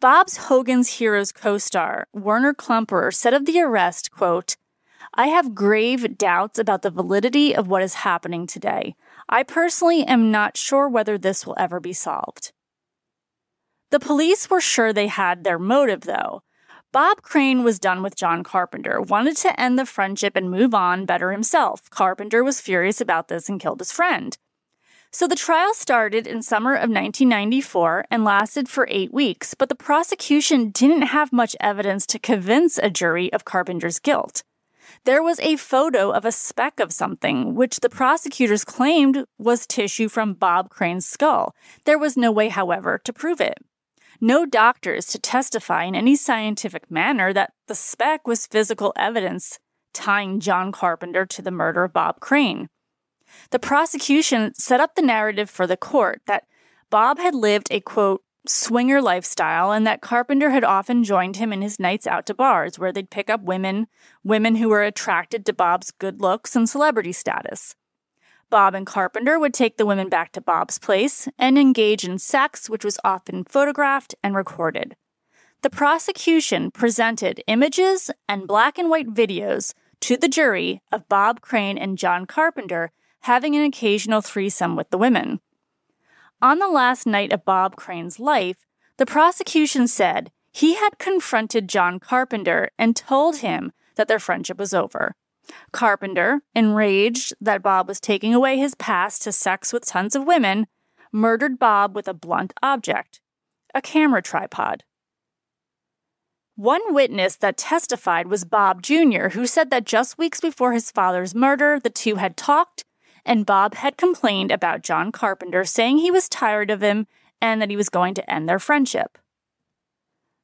Bob's 0.00 0.38
Hogan's 0.48 0.96
Heroes 0.96 1.32
co-star, 1.32 2.08
Werner 2.14 2.54
Klemperer, 2.54 3.14
said 3.14 3.34
of 3.34 3.44
the 3.44 3.60
arrest, 3.60 4.10
quote, 4.10 4.56
I 5.12 5.26
have 5.26 5.54
grave 5.54 6.16
doubts 6.16 6.58
about 6.58 6.80
the 6.80 6.90
validity 6.90 7.54
of 7.54 7.68
what 7.68 7.82
is 7.82 7.94
happening 7.94 8.46
today. 8.46 8.94
I 9.28 9.42
personally 9.42 10.02
am 10.04 10.30
not 10.30 10.56
sure 10.56 10.88
whether 10.88 11.18
this 11.18 11.46
will 11.46 11.56
ever 11.58 11.78
be 11.78 11.92
solved. 11.92 12.52
The 13.90 14.00
police 14.00 14.48
were 14.48 14.62
sure 14.62 14.94
they 14.94 15.08
had 15.08 15.44
their 15.44 15.58
motive, 15.58 16.02
though. 16.02 16.42
Bob 16.90 17.20
Crane 17.20 17.64
was 17.64 17.78
done 17.78 18.02
with 18.02 18.16
John 18.16 18.42
Carpenter, 18.42 18.98
wanted 18.98 19.36
to 19.38 19.60
end 19.60 19.78
the 19.78 19.84
friendship 19.84 20.34
and 20.34 20.50
move 20.50 20.72
on 20.74 21.04
better 21.04 21.32
himself. 21.32 21.90
Carpenter 21.90 22.42
was 22.42 22.62
furious 22.62 22.98
about 22.98 23.28
this 23.28 23.46
and 23.46 23.60
killed 23.60 23.80
his 23.80 23.92
friend. 23.92 24.38
So 25.12 25.28
the 25.28 25.36
trial 25.36 25.74
started 25.74 26.26
in 26.26 26.42
summer 26.42 26.72
of 26.72 26.88
1994 26.88 28.06
and 28.10 28.24
lasted 28.24 28.70
for 28.70 28.88
eight 28.90 29.12
weeks, 29.12 29.52
but 29.52 29.68
the 29.68 29.74
prosecution 29.74 30.70
didn't 30.70 31.02
have 31.02 31.30
much 31.30 31.54
evidence 31.60 32.06
to 32.06 32.18
convince 32.18 32.78
a 32.78 32.88
jury 32.88 33.30
of 33.34 33.44
Carpenter's 33.44 33.98
guilt. 33.98 34.42
There 35.04 35.22
was 35.22 35.40
a 35.40 35.56
photo 35.56 36.10
of 36.10 36.24
a 36.24 36.32
speck 36.32 36.80
of 36.80 36.94
something, 36.94 37.54
which 37.54 37.80
the 37.80 37.90
prosecutors 37.90 38.64
claimed 38.64 39.26
was 39.38 39.66
tissue 39.66 40.08
from 40.08 40.32
Bob 40.32 40.70
Crane's 40.70 41.04
skull. 41.04 41.54
There 41.84 41.98
was 41.98 42.16
no 42.16 42.32
way, 42.32 42.48
however, 42.48 42.98
to 43.04 43.12
prove 43.12 43.42
it. 43.42 43.58
No 44.20 44.46
doctors 44.46 45.06
to 45.06 45.18
testify 45.18 45.84
in 45.84 45.94
any 45.94 46.16
scientific 46.16 46.90
manner 46.90 47.32
that 47.32 47.52
the 47.68 47.74
speck 47.74 48.26
was 48.26 48.46
physical 48.46 48.92
evidence 48.96 49.60
tying 49.94 50.40
John 50.40 50.72
Carpenter 50.72 51.24
to 51.26 51.42
the 51.42 51.52
murder 51.52 51.84
of 51.84 51.92
Bob 51.92 52.18
Crane. 52.18 52.68
The 53.50 53.58
prosecution 53.60 54.54
set 54.54 54.80
up 54.80 54.94
the 54.94 55.02
narrative 55.02 55.48
for 55.48 55.66
the 55.66 55.76
court 55.76 56.20
that 56.26 56.44
Bob 56.90 57.18
had 57.18 57.34
lived 57.34 57.68
a 57.70 57.80
quote, 57.80 58.22
swinger 58.46 59.00
lifestyle 59.00 59.70
and 59.70 59.86
that 59.86 60.00
Carpenter 60.00 60.50
had 60.50 60.64
often 60.64 61.04
joined 61.04 61.36
him 61.36 61.52
in 61.52 61.62
his 61.62 61.78
nights 61.78 62.06
out 62.06 62.26
to 62.26 62.34
bars 62.34 62.78
where 62.78 62.92
they'd 62.92 63.10
pick 63.10 63.30
up 63.30 63.42
women, 63.42 63.86
women 64.24 64.56
who 64.56 64.68
were 64.68 64.82
attracted 64.82 65.44
to 65.46 65.52
Bob's 65.52 65.90
good 65.90 66.20
looks 66.20 66.56
and 66.56 66.68
celebrity 66.68 67.12
status. 67.12 67.76
Bob 68.50 68.74
and 68.74 68.86
Carpenter 68.86 69.38
would 69.38 69.52
take 69.52 69.76
the 69.76 69.86
women 69.86 70.08
back 70.08 70.32
to 70.32 70.40
Bob's 70.40 70.78
place 70.78 71.28
and 71.38 71.58
engage 71.58 72.04
in 72.04 72.18
sex, 72.18 72.70
which 72.70 72.84
was 72.84 72.98
often 73.04 73.44
photographed 73.44 74.14
and 74.22 74.34
recorded. 74.34 74.96
The 75.62 75.70
prosecution 75.70 76.70
presented 76.70 77.42
images 77.46 78.10
and 78.28 78.46
black 78.46 78.78
and 78.78 78.88
white 78.88 79.08
videos 79.08 79.74
to 80.00 80.16
the 80.16 80.28
jury 80.28 80.80
of 80.92 81.08
Bob 81.08 81.40
Crane 81.40 81.76
and 81.76 81.98
John 81.98 82.26
Carpenter 82.26 82.92
having 83.20 83.56
an 83.56 83.64
occasional 83.64 84.20
threesome 84.20 84.76
with 84.76 84.90
the 84.90 84.98
women. 84.98 85.40
On 86.40 86.58
the 86.58 86.68
last 86.68 87.06
night 87.06 87.32
of 87.32 87.44
Bob 87.44 87.74
Crane's 87.74 88.20
life, 88.20 88.64
the 88.96 89.06
prosecution 89.06 89.88
said 89.88 90.30
he 90.52 90.76
had 90.76 90.98
confronted 90.98 91.68
John 91.68 91.98
Carpenter 91.98 92.70
and 92.78 92.94
told 92.94 93.38
him 93.38 93.72
that 93.96 94.06
their 94.06 94.20
friendship 94.20 94.58
was 94.58 94.72
over. 94.72 95.14
Carpenter, 95.72 96.42
enraged 96.54 97.34
that 97.40 97.62
Bob 97.62 97.88
was 97.88 98.00
taking 98.00 98.34
away 98.34 98.56
his 98.56 98.74
past 98.74 99.22
to 99.22 99.32
sex 99.32 99.72
with 99.72 99.86
tons 99.86 100.14
of 100.14 100.24
women, 100.24 100.66
murdered 101.12 101.58
Bob 101.58 101.94
with 101.94 102.08
a 102.08 102.14
blunt 102.14 102.52
object 102.62 103.20
a 103.74 103.82
camera 103.82 104.22
tripod. 104.22 104.82
One 106.56 106.92
witness 106.92 107.36
that 107.36 107.56
testified 107.56 108.26
was 108.26 108.44
Bob 108.44 108.82
Jr., 108.82 109.28
who 109.28 109.46
said 109.46 109.70
that 109.70 109.84
just 109.84 110.18
weeks 110.18 110.40
before 110.40 110.72
his 110.72 110.90
father's 110.90 111.34
murder, 111.34 111.78
the 111.78 111.90
two 111.90 112.16
had 112.16 112.36
talked 112.36 112.84
and 113.24 113.46
Bob 113.46 113.74
had 113.74 113.98
complained 113.98 114.50
about 114.50 114.82
John 114.82 115.12
Carpenter, 115.12 115.64
saying 115.64 115.98
he 115.98 116.10
was 116.10 116.28
tired 116.28 116.70
of 116.70 116.82
him 116.82 117.06
and 117.42 117.60
that 117.60 117.70
he 117.70 117.76
was 117.76 117.90
going 117.90 118.14
to 118.14 118.28
end 118.28 118.48
their 118.48 118.58
friendship. 118.58 119.18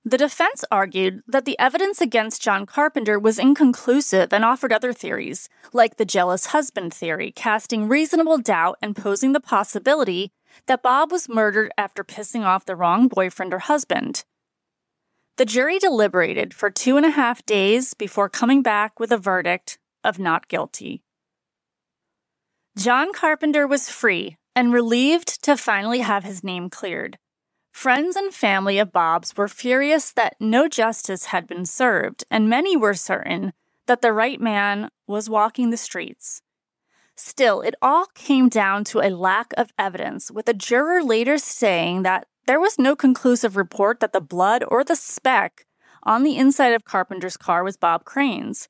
The 0.07 0.19
defense 0.19 0.67
argued 0.71 1.23
that 1.27 1.47
the 1.47 1.59
evidence 1.59 2.03
against 2.03 2.43
John 2.43 2.67
Carpenter 2.67 3.19
was 3.19 3.39
inconclusive 3.39 4.35
and 4.35 4.45
offered 4.45 4.71
other 4.71 4.93
theories, 4.93 5.49
like 5.73 5.97
the 5.97 6.05
jealous 6.05 6.47
husband 6.47 6.93
theory, 6.93 7.33
casting 7.35 7.89
reasonable 7.89 8.37
doubt 8.37 8.77
and 8.83 8.95
posing 8.95 9.33
the 9.33 9.41
possibility 9.41 10.31
that 10.67 10.83
Bob 10.83 11.11
was 11.11 11.27
murdered 11.29 11.73
after 11.79 12.05
pissing 12.05 12.45
off 12.45 12.67
the 12.67 12.77
wrong 12.77 13.09
boyfriend 13.09 13.55
or 13.55 13.61
husband. 13.61 14.25
The 15.39 15.47
jury 15.47 15.79
deliberated 15.79 16.53
for 16.53 16.71
two 16.71 16.99
and 16.99 17.07
a 17.07 17.11
half 17.11 17.45
days 17.47 17.95
before 17.95 18.29
coming 18.29 18.63
back 18.63 19.01
with 19.01 19.11
a 19.11 19.17
verdict 19.19 19.79
of 20.05 20.19
not 20.19 20.49
guilty. 20.49 21.03
John 22.77 23.15
Carpenter 23.15 23.67
was 23.67 23.89
free 23.89 24.37
and 24.55 24.71
relieved 24.71 25.43
to 25.45 25.57
finally 25.57 26.01
have 26.01 26.25
his 26.25 26.45
name 26.45 26.69
cleared. 26.69 27.19
Friends 27.75 28.14
and 28.14 28.33
family 28.33 28.79
of 28.79 28.93
Bob's 28.93 29.37
were 29.37 29.49
furious 29.49 30.12
that 30.12 30.37
no 30.39 30.68
justice 30.68 31.27
had 31.27 31.49
been 31.49 31.66
served, 31.66 32.25
and 32.31 32.49
many 32.49 32.77
were 32.77 32.95
certain 32.95 33.53
that 33.87 34.01
the 34.01 34.12
right 34.12 34.41
man 34.41 34.91
was 35.09 35.29
walking 35.29 35.68
the 35.68 35.77
streets. 35.77 36.41
Still, 37.16 37.61
it 37.62 37.75
all 37.83 38.07
came 38.14 38.49
down 38.49 38.85
to 38.85 39.01
a 39.01 39.11
lack 39.11 39.53
of 39.59 39.72
evidence, 39.77 40.31
with 40.31 40.49
a 40.49 40.55
juror 40.55 41.03
later 41.03 41.37
saying 41.37 42.05
that 42.05 42.29
there 42.47 42.61
was 42.61 42.79
no 42.79 42.95
conclusive 42.95 43.57
report 43.57 43.99
that 43.99 44.12
the 44.12 44.20
blood 44.20 44.64
or 44.68 44.85
the 44.85 44.97
speck 44.97 45.66
on 46.05 46.22
the 46.22 46.37
inside 46.37 46.72
of 46.72 46.85
Carpenter's 46.85 47.37
car 47.37 47.64
was 47.64 47.77
Bob 47.77 48.05
Crane's. 48.05 48.68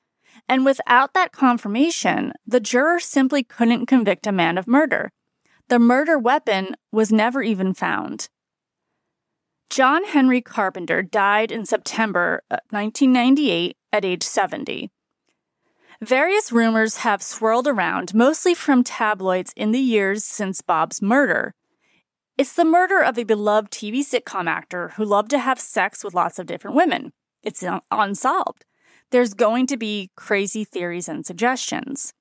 And 0.48 0.64
without 0.64 1.12
that 1.12 1.30
confirmation, 1.30 2.32
the 2.46 2.58
juror 2.58 2.98
simply 2.98 3.44
couldn't 3.44 3.86
convict 3.86 4.26
a 4.26 4.32
man 4.32 4.56
of 4.56 4.66
murder. 4.66 5.12
The 5.68 5.78
murder 5.78 6.18
weapon 6.18 6.74
was 6.90 7.12
never 7.12 7.42
even 7.42 7.74
found. 7.74 8.28
John 9.74 10.04
Henry 10.04 10.40
Carpenter 10.40 11.02
died 11.02 11.50
in 11.50 11.66
September 11.66 12.44
uh, 12.48 12.58
1998 12.70 13.76
at 13.92 14.04
age 14.04 14.22
70. 14.22 14.88
Various 16.00 16.52
rumors 16.52 16.98
have 16.98 17.20
swirled 17.20 17.66
around, 17.66 18.14
mostly 18.14 18.54
from 18.54 18.84
tabloids 18.84 19.52
in 19.56 19.72
the 19.72 19.80
years 19.80 20.22
since 20.22 20.60
Bob's 20.60 21.02
murder. 21.02 21.56
It's 22.38 22.52
the 22.52 22.64
murder 22.64 23.02
of 23.02 23.18
a 23.18 23.24
beloved 23.24 23.72
TV 23.72 24.06
sitcom 24.06 24.46
actor 24.46 24.90
who 24.90 25.04
loved 25.04 25.30
to 25.30 25.40
have 25.40 25.58
sex 25.58 26.04
with 26.04 26.14
lots 26.14 26.38
of 26.38 26.46
different 26.46 26.76
women. 26.76 27.12
It's 27.42 27.64
unsolved 27.90 28.64
there's 29.14 29.34
going 29.34 29.64
to 29.68 29.76
be 29.76 30.10
crazy 30.16 30.64
theories 30.64 31.08
and 31.08 31.24
suggestions. 31.24 32.12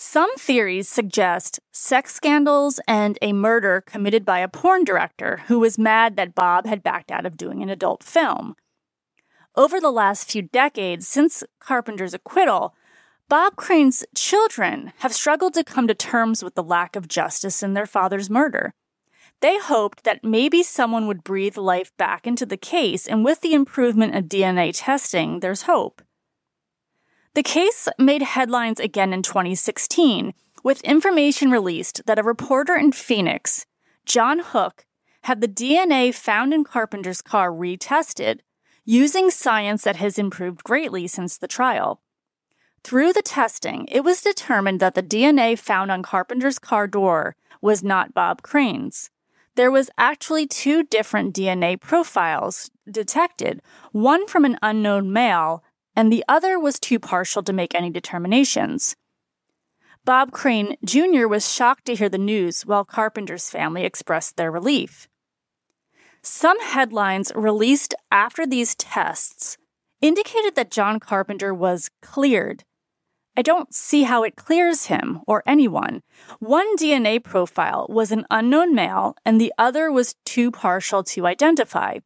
Some 0.00 0.32
theories 0.36 0.88
suggest 0.88 1.58
sex 1.72 2.14
scandals 2.14 2.78
and 2.86 3.18
a 3.20 3.32
murder 3.32 3.80
committed 3.80 4.24
by 4.24 4.38
a 4.38 4.46
porn 4.46 4.84
director 4.84 5.42
who 5.48 5.58
was 5.58 5.76
mad 5.76 6.14
that 6.14 6.36
Bob 6.36 6.66
had 6.66 6.84
backed 6.84 7.10
out 7.10 7.26
of 7.26 7.36
doing 7.36 7.64
an 7.64 7.68
adult 7.68 8.04
film. 8.04 8.54
Over 9.56 9.80
the 9.80 9.90
last 9.90 10.30
few 10.30 10.42
decades, 10.42 11.08
since 11.08 11.42
Carpenter's 11.58 12.14
acquittal, 12.14 12.76
Bob 13.28 13.56
Crane's 13.56 14.04
children 14.14 14.92
have 14.98 15.12
struggled 15.12 15.54
to 15.54 15.64
come 15.64 15.88
to 15.88 15.94
terms 15.96 16.44
with 16.44 16.54
the 16.54 16.62
lack 16.62 16.94
of 16.94 17.08
justice 17.08 17.60
in 17.60 17.74
their 17.74 17.84
father's 17.84 18.30
murder. 18.30 18.72
They 19.40 19.58
hoped 19.58 20.04
that 20.04 20.22
maybe 20.22 20.62
someone 20.62 21.08
would 21.08 21.24
breathe 21.24 21.56
life 21.56 21.90
back 21.96 22.24
into 22.24 22.46
the 22.46 22.56
case, 22.56 23.08
and 23.08 23.24
with 23.24 23.40
the 23.40 23.52
improvement 23.52 24.14
of 24.14 24.26
DNA 24.26 24.70
testing, 24.72 25.40
there's 25.40 25.62
hope. 25.62 26.02
The 27.38 27.44
case 27.44 27.86
made 28.00 28.22
headlines 28.22 28.80
again 28.80 29.12
in 29.12 29.22
2016 29.22 30.34
with 30.64 30.80
information 30.80 31.52
released 31.52 32.04
that 32.06 32.18
a 32.18 32.24
reporter 32.24 32.74
in 32.74 32.90
Phoenix, 32.90 33.64
John 34.04 34.40
Hook, 34.40 34.84
had 35.22 35.40
the 35.40 35.46
DNA 35.46 36.12
found 36.12 36.52
in 36.52 36.64
Carpenter's 36.64 37.22
car 37.22 37.52
retested 37.52 38.40
using 38.84 39.30
science 39.30 39.84
that 39.84 39.94
has 39.94 40.18
improved 40.18 40.64
greatly 40.64 41.06
since 41.06 41.38
the 41.38 41.46
trial. 41.46 42.00
Through 42.82 43.12
the 43.12 43.22
testing, 43.22 43.86
it 43.86 44.02
was 44.02 44.20
determined 44.20 44.80
that 44.80 44.96
the 44.96 45.02
DNA 45.04 45.56
found 45.56 45.92
on 45.92 46.02
Carpenter's 46.02 46.58
car 46.58 46.88
door 46.88 47.36
was 47.62 47.84
not 47.84 48.14
Bob 48.14 48.42
Crane's. 48.42 49.10
There 49.54 49.70
was 49.70 49.90
actually 49.96 50.48
two 50.48 50.82
different 50.82 51.36
DNA 51.36 51.80
profiles 51.80 52.68
detected, 52.90 53.62
one 53.92 54.26
from 54.26 54.44
an 54.44 54.58
unknown 54.60 55.12
male 55.12 55.62
and 55.98 56.12
the 56.12 56.24
other 56.28 56.60
was 56.60 56.78
too 56.78 57.00
partial 57.00 57.42
to 57.42 57.52
make 57.52 57.74
any 57.74 57.90
determinations. 57.90 58.94
Bob 60.04 60.30
Crane 60.30 60.76
Jr. 60.84 61.26
was 61.26 61.52
shocked 61.52 61.86
to 61.86 61.96
hear 61.96 62.08
the 62.08 62.16
news 62.16 62.62
while 62.62 62.84
Carpenter's 62.84 63.50
family 63.50 63.84
expressed 63.84 64.36
their 64.36 64.52
relief. 64.52 65.08
Some 66.22 66.60
headlines 66.60 67.32
released 67.34 67.96
after 68.12 68.46
these 68.46 68.76
tests 68.76 69.58
indicated 70.00 70.54
that 70.54 70.70
John 70.70 71.00
Carpenter 71.00 71.52
was 71.52 71.90
cleared. 72.00 72.62
I 73.36 73.42
don't 73.42 73.74
see 73.74 74.04
how 74.04 74.22
it 74.22 74.36
clears 74.36 74.86
him 74.86 75.22
or 75.26 75.42
anyone. 75.46 76.02
One 76.38 76.76
DNA 76.76 77.22
profile 77.24 77.86
was 77.88 78.12
an 78.12 78.24
unknown 78.30 78.72
male, 78.72 79.16
and 79.24 79.40
the 79.40 79.52
other 79.58 79.90
was 79.90 80.14
too 80.24 80.52
partial 80.52 81.02
to 81.02 81.26
identify. 81.26 81.98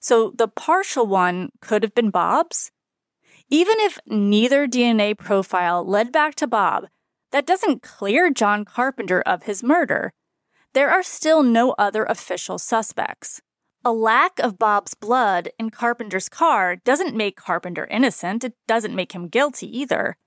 So 0.00 0.32
the 0.34 0.48
partial 0.48 1.06
one 1.06 1.50
could 1.60 1.82
have 1.82 1.94
been 1.94 2.08
Bob's? 2.08 2.70
Even 3.50 3.80
if 3.80 3.98
neither 4.06 4.68
DNA 4.68 5.16
profile 5.16 5.82
led 5.82 6.12
back 6.12 6.34
to 6.34 6.46
Bob, 6.46 6.88
that 7.32 7.46
doesn't 7.46 7.82
clear 7.82 8.30
John 8.30 8.66
Carpenter 8.66 9.22
of 9.22 9.44
his 9.44 9.62
murder. 9.62 10.12
There 10.74 10.90
are 10.90 11.02
still 11.02 11.42
no 11.42 11.70
other 11.78 12.04
official 12.04 12.58
suspects. 12.58 13.40
A 13.84 13.92
lack 13.92 14.38
of 14.38 14.58
Bob's 14.58 14.92
blood 14.92 15.48
in 15.58 15.70
Carpenter's 15.70 16.28
car 16.28 16.76
doesn't 16.76 17.16
make 17.16 17.36
Carpenter 17.36 17.86
innocent, 17.86 18.44
it 18.44 18.52
doesn't 18.66 18.94
make 18.94 19.12
him 19.12 19.28
guilty 19.28 19.78
either. 19.78 20.18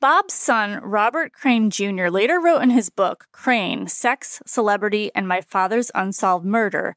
Bob's 0.00 0.34
son, 0.34 0.80
Robert 0.84 1.32
Crane 1.32 1.68
Jr., 1.68 2.06
later 2.06 2.38
wrote 2.40 2.62
in 2.62 2.70
his 2.70 2.90
book, 2.90 3.26
Crane 3.32 3.88
Sex, 3.88 4.40
Celebrity, 4.46 5.10
and 5.16 5.26
My 5.26 5.40
Father's 5.40 5.90
Unsolved 5.96 6.46
Murder, 6.46 6.94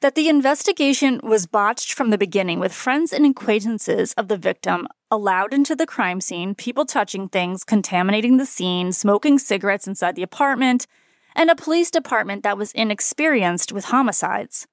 that 0.00 0.14
the 0.14 0.28
investigation 0.28 1.20
was 1.22 1.46
botched 1.46 1.92
from 1.92 2.10
the 2.10 2.18
beginning 2.18 2.60
with 2.60 2.72
friends 2.72 3.12
and 3.12 3.26
acquaintances 3.26 4.12
of 4.12 4.28
the 4.28 4.36
victim 4.36 4.86
allowed 5.10 5.52
into 5.52 5.74
the 5.74 5.86
crime 5.86 6.20
scene, 6.20 6.54
people 6.54 6.84
touching 6.84 7.28
things, 7.28 7.64
contaminating 7.64 8.36
the 8.36 8.46
scene, 8.46 8.92
smoking 8.92 9.38
cigarettes 9.38 9.88
inside 9.88 10.14
the 10.14 10.22
apartment, 10.22 10.86
and 11.34 11.50
a 11.50 11.56
police 11.56 11.90
department 11.90 12.42
that 12.42 12.58
was 12.58 12.72
inexperienced 12.72 13.72
with 13.72 13.86
homicides. 13.86 14.66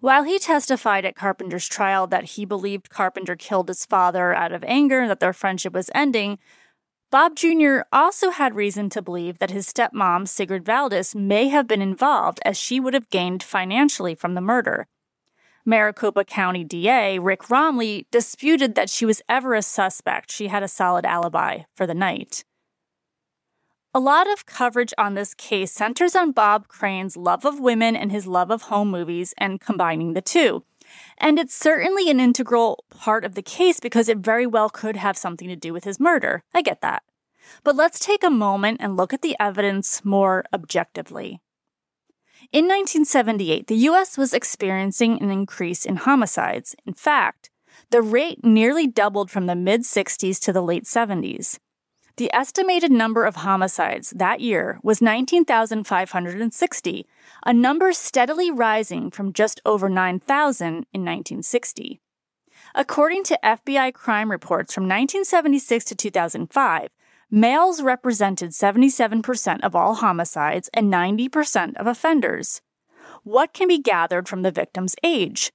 While 0.00 0.24
he 0.24 0.38
testified 0.38 1.04
at 1.04 1.16
Carpenter's 1.16 1.66
trial 1.66 2.06
that 2.08 2.24
he 2.24 2.44
believed 2.44 2.90
Carpenter 2.90 3.34
killed 3.34 3.68
his 3.68 3.86
father 3.86 4.34
out 4.34 4.52
of 4.52 4.62
anger 4.64 5.00
and 5.00 5.10
that 5.10 5.20
their 5.20 5.32
friendship 5.32 5.72
was 5.72 5.90
ending, 5.94 6.38
Bob 7.10 7.36
Jr. 7.36 7.80
also 7.92 8.30
had 8.30 8.56
reason 8.56 8.90
to 8.90 9.00
believe 9.00 9.38
that 9.38 9.52
his 9.52 9.72
stepmom, 9.72 10.26
Sigrid 10.26 10.64
Valdis, 10.64 11.14
may 11.14 11.48
have 11.48 11.68
been 11.68 11.80
involved 11.80 12.40
as 12.44 12.58
she 12.58 12.80
would 12.80 12.94
have 12.94 13.10
gained 13.10 13.44
financially 13.44 14.14
from 14.14 14.34
the 14.34 14.40
murder. 14.40 14.88
Maricopa 15.64 16.24
County 16.24 16.64
DA 16.64 17.18
Rick 17.18 17.42
Romley 17.42 18.06
disputed 18.10 18.74
that 18.74 18.90
she 18.90 19.06
was 19.06 19.22
ever 19.28 19.54
a 19.54 19.62
suspect. 19.62 20.32
She 20.32 20.48
had 20.48 20.62
a 20.62 20.68
solid 20.68 21.04
alibi 21.04 21.60
for 21.74 21.86
the 21.86 21.94
night. 21.94 22.44
A 23.94 24.00
lot 24.00 24.30
of 24.30 24.44
coverage 24.44 24.92
on 24.98 25.14
this 25.14 25.32
case 25.32 25.72
centers 25.72 26.14
on 26.14 26.32
Bob 26.32 26.68
Crane's 26.68 27.16
love 27.16 27.44
of 27.44 27.60
women 27.60 27.96
and 27.96 28.12
his 28.12 28.26
love 28.26 28.50
of 28.50 28.62
home 28.62 28.90
movies 28.90 29.32
and 29.38 29.60
combining 29.60 30.12
the 30.12 30.20
two. 30.20 30.64
And 31.18 31.38
it's 31.38 31.54
certainly 31.54 32.10
an 32.10 32.20
integral 32.20 32.84
part 32.90 33.24
of 33.24 33.34
the 33.34 33.42
case 33.42 33.80
because 33.80 34.08
it 34.08 34.18
very 34.18 34.46
well 34.46 34.68
could 34.68 34.96
have 34.96 35.16
something 35.16 35.48
to 35.48 35.56
do 35.56 35.72
with 35.72 35.84
his 35.84 36.00
murder. 36.00 36.42
I 36.54 36.62
get 36.62 36.80
that. 36.80 37.02
But 37.64 37.76
let's 37.76 37.98
take 37.98 38.24
a 38.24 38.30
moment 38.30 38.80
and 38.80 38.96
look 38.96 39.12
at 39.12 39.22
the 39.22 39.36
evidence 39.38 40.04
more 40.04 40.44
objectively. 40.52 41.40
In 42.52 42.66
1978, 42.66 43.66
the 43.66 43.88
US 43.90 44.16
was 44.16 44.32
experiencing 44.32 45.20
an 45.20 45.30
increase 45.30 45.84
in 45.84 45.96
homicides. 45.96 46.76
In 46.86 46.94
fact, 46.94 47.50
the 47.90 48.02
rate 48.02 48.44
nearly 48.44 48.86
doubled 48.86 49.30
from 49.30 49.46
the 49.46 49.56
mid 49.56 49.82
60s 49.82 50.38
to 50.40 50.52
the 50.52 50.62
late 50.62 50.84
70s. 50.84 51.58
The 52.16 52.34
estimated 52.34 52.90
number 52.90 53.24
of 53.24 53.36
homicides 53.36 54.10
that 54.16 54.40
year 54.40 54.80
was 54.82 55.02
19,560, 55.02 57.06
a 57.46 57.52
number 57.52 57.92
steadily 57.92 58.50
rising 58.50 59.08
from 59.08 59.32
just 59.32 59.60
over 59.64 59.88
9,000 59.88 60.66
in 60.66 60.74
1960. 61.04 62.00
According 62.74 63.22
to 63.22 63.38
FBI 63.44 63.94
crime 63.94 64.32
reports 64.32 64.74
from 64.74 64.82
1976 64.82 65.84
to 65.84 65.94
2005, 65.94 66.88
males 67.30 67.82
represented 67.82 68.50
77% 68.50 69.60
of 69.60 69.76
all 69.76 69.94
homicides 69.94 70.68
and 70.74 70.92
90% 70.92 71.76
of 71.76 71.86
offenders. 71.86 72.62
What 73.22 73.52
can 73.52 73.68
be 73.68 73.78
gathered 73.78 74.28
from 74.28 74.42
the 74.42 74.50
victim's 74.50 74.96
age? 75.04 75.52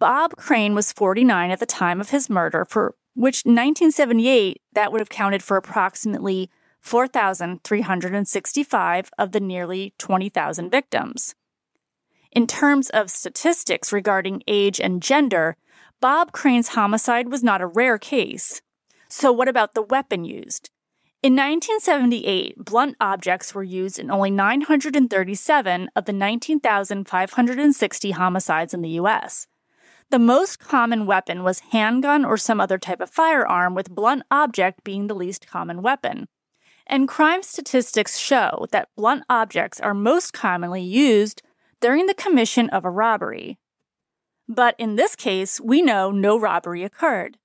Bob 0.00 0.34
Crane 0.34 0.74
was 0.74 0.92
49 0.92 1.52
at 1.52 1.60
the 1.60 1.66
time 1.66 2.00
of 2.00 2.10
his 2.10 2.28
murder 2.28 2.64
for 2.68 2.96
which 3.14 3.44
1978 3.44 4.60
that 4.72 4.90
would 4.90 5.00
have 5.00 5.08
counted 5.08 5.44
for 5.44 5.56
approximately 5.56 6.50
4,365 6.82 9.10
of 9.18 9.32
the 9.32 9.40
nearly 9.40 9.94
20,000 9.98 10.70
victims. 10.70 11.34
In 12.30 12.46
terms 12.46 12.90
of 12.90 13.10
statistics 13.10 13.92
regarding 13.92 14.44
age 14.46 14.80
and 14.80 15.02
gender, 15.02 15.56
Bob 16.00 16.32
Crane's 16.32 16.68
homicide 16.68 17.30
was 17.30 17.42
not 17.42 17.60
a 17.60 17.66
rare 17.66 17.98
case. 17.98 18.62
So, 19.08 19.30
what 19.30 19.48
about 19.48 19.74
the 19.74 19.82
weapon 19.82 20.24
used? 20.24 20.70
In 21.22 21.34
1978, 21.34 22.64
blunt 22.64 22.96
objects 23.00 23.54
were 23.54 23.62
used 23.62 24.00
in 24.00 24.10
only 24.10 24.30
937 24.30 25.90
of 25.94 26.06
the 26.06 26.12
19,560 26.12 28.10
homicides 28.10 28.74
in 28.74 28.82
the 28.82 28.88
US. 28.90 29.46
The 30.10 30.18
most 30.18 30.58
common 30.58 31.06
weapon 31.06 31.44
was 31.44 31.60
handgun 31.70 32.24
or 32.24 32.36
some 32.36 32.60
other 32.60 32.76
type 32.76 33.00
of 33.00 33.08
firearm, 33.08 33.74
with 33.74 33.94
blunt 33.94 34.24
object 34.30 34.82
being 34.82 35.06
the 35.06 35.14
least 35.14 35.46
common 35.46 35.80
weapon. 35.80 36.26
And 36.92 37.08
crime 37.08 37.42
statistics 37.42 38.18
show 38.18 38.66
that 38.70 38.90
blunt 38.98 39.24
objects 39.30 39.80
are 39.80 39.94
most 39.94 40.34
commonly 40.34 40.82
used 40.82 41.40
during 41.80 42.04
the 42.04 42.12
commission 42.12 42.68
of 42.68 42.84
a 42.84 42.90
robbery. 42.90 43.56
But 44.46 44.74
in 44.78 44.96
this 44.96 45.16
case, 45.16 45.58
we 45.58 45.80
know 45.80 46.10
no 46.10 46.38
robbery 46.38 46.84
occurred. 46.84 47.38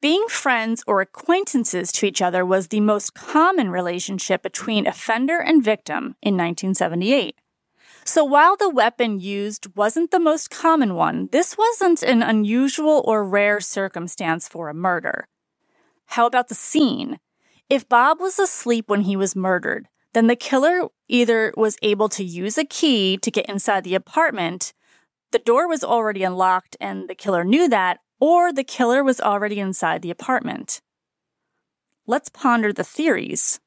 Being 0.00 0.26
friends 0.26 0.82
or 0.86 1.02
acquaintances 1.02 1.92
to 1.92 2.06
each 2.06 2.22
other 2.22 2.46
was 2.46 2.68
the 2.68 2.80
most 2.80 3.12
common 3.12 3.68
relationship 3.68 4.42
between 4.42 4.86
offender 4.86 5.38
and 5.38 5.62
victim 5.62 6.16
in 6.22 6.38
1978. 6.38 7.36
So 8.06 8.24
while 8.24 8.56
the 8.56 8.70
weapon 8.70 9.20
used 9.20 9.76
wasn't 9.76 10.12
the 10.12 10.18
most 10.18 10.48
common 10.48 10.94
one, 10.94 11.28
this 11.30 11.58
wasn't 11.58 12.02
an 12.02 12.22
unusual 12.22 13.02
or 13.04 13.22
rare 13.22 13.60
circumstance 13.60 14.48
for 14.48 14.70
a 14.70 14.74
murder. 14.74 15.28
How 16.06 16.24
about 16.24 16.48
the 16.48 16.54
scene? 16.54 17.18
If 17.72 17.88
Bob 17.88 18.20
was 18.20 18.38
asleep 18.38 18.90
when 18.90 19.00
he 19.00 19.16
was 19.16 19.34
murdered, 19.34 19.88
then 20.12 20.26
the 20.26 20.36
killer 20.36 20.88
either 21.08 21.54
was 21.56 21.78
able 21.80 22.10
to 22.10 22.22
use 22.22 22.58
a 22.58 22.66
key 22.66 23.16
to 23.16 23.30
get 23.30 23.48
inside 23.48 23.82
the 23.82 23.94
apartment, 23.94 24.74
the 25.30 25.38
door 25.38 25.66
was 25.66 25.82
already 25.82 26.22
unlocked 26.22 26.76
and 26.82 27.08
the 27.08 27.14
killer 27.14 27.44
knew 27.44 27.70
that, 27.70 28.00
or 28.20 28.52
the 28.52 28.62
killer 28.62 29.02
was 29.02 29.22
already 29.22 29.58
inside 29.58 30.02
the 30.02 30.10
apartment. 30.10 30.82
Let's 32.06 32.28
ponder 32.28 32.74
the 32.74 32.84
theories. 32.84 33.58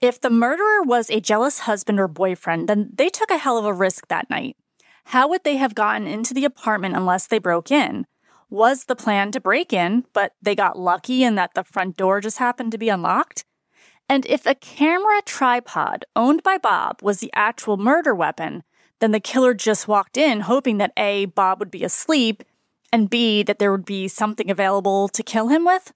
If 0.00 0.18
the 0.18 0.30
murderer 0.30 0.82
was 0.82 1.10
a 1.10 1.20
jealous 1.20 1.58
husband 1.68 2.00
or 2.00 2.08
boyfriend, 2.08 2.70
then 2.70 2.88
they 2.94 3.10
took 3.10 3.30
a 3.30 3.36
hell 3.36 3.58
of 3.58 3.66
a 3.66 3.74
risk 3.74 4.08
that 4.08 4.30
night. 4.30 4.56
How 5.04 5.28
would 5.28 5.44
they 5.44 5.58
have 5.58 5.74
gotten 5.74 6.06
into 6.06 6.32
the 6.32 6.46
apartment 6.46 6.96
unless 6.96 7.26
they 7.26 7.38
broke 7.38 7.70
in? 7.70 8.06
Was 8.52 8.84
the 8.84 8.94
plan 8.94 9.32
to 9.32 9.40
break 9.40 9.72
in, 9.72 10.04
but 10.12 10.34
they 10.42 10.54
got 10.54 10.78
lucky 10.78 11.24
in 11.24 11.36
that 11.36 11.54
the 11.54 11.64
front 11.64 11.96
door 11.96 12.20
just 12.20 12.36
happened 12.36 12.70
to 12.72 12.76
be 12.76 12.90
unlocked? 12.90 13.46
And 14.10 14.26
if 14.26 14.44
a 14.44 14.54
camera 14.54 15.22
tripod 15.24 16.04
owned 16.14 16.42
by 16.42 16.58
Bob 16.58 17.00
was 17.00 17.20
the 17.20 17.30
actual 17.32 17.78
murder 17.78 18.14
weapon, 18.14 18.62
then 19.00 19.10
the 19.10 19.20
killer 19.20 19.54
just 19.54 19.88
walked 19.88 20.18
in 20.18 20.40
hoping 20.40 20.76
that 20.76 20.92
A, 20.98 21.24
Bob 21.24 21.60
would 21.60 21.70
be 21.70 21.82
asleep, 21.82 22.42
and 22.92 23.08
B, 23.08 23.42
that 23.42 23.58
there 23.58 23.72
would 23.72 23.86
be 23.86 24.06
something 24.06 24.50
available 24.50 25.08
to 25.08 25.22
kill 25.22 25.48
him 25.48 25.64
with? 25.64 25.94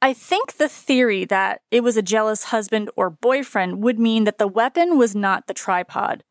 I 0.00 0.14
think 0.14 0.54
the 0.54 0.66
theory 0.66 1.26
that 1.26 1.60
it 1.70 1.82
was 1.82 1.98
a 1.98 2.02
jealous 2.02 2.44
husband 2.44 2.90
or 2.96 3.10
boyfriend 3.10 3.82
would 3.82 3.98
mean 3.98 4.24
that 4.24 4.38
the 4.38 4.48
weapon 4.48 4.96
was 4.96 5.14
not 5.14 5.46
the 5.46 5.52
tripod. 5.52 6.24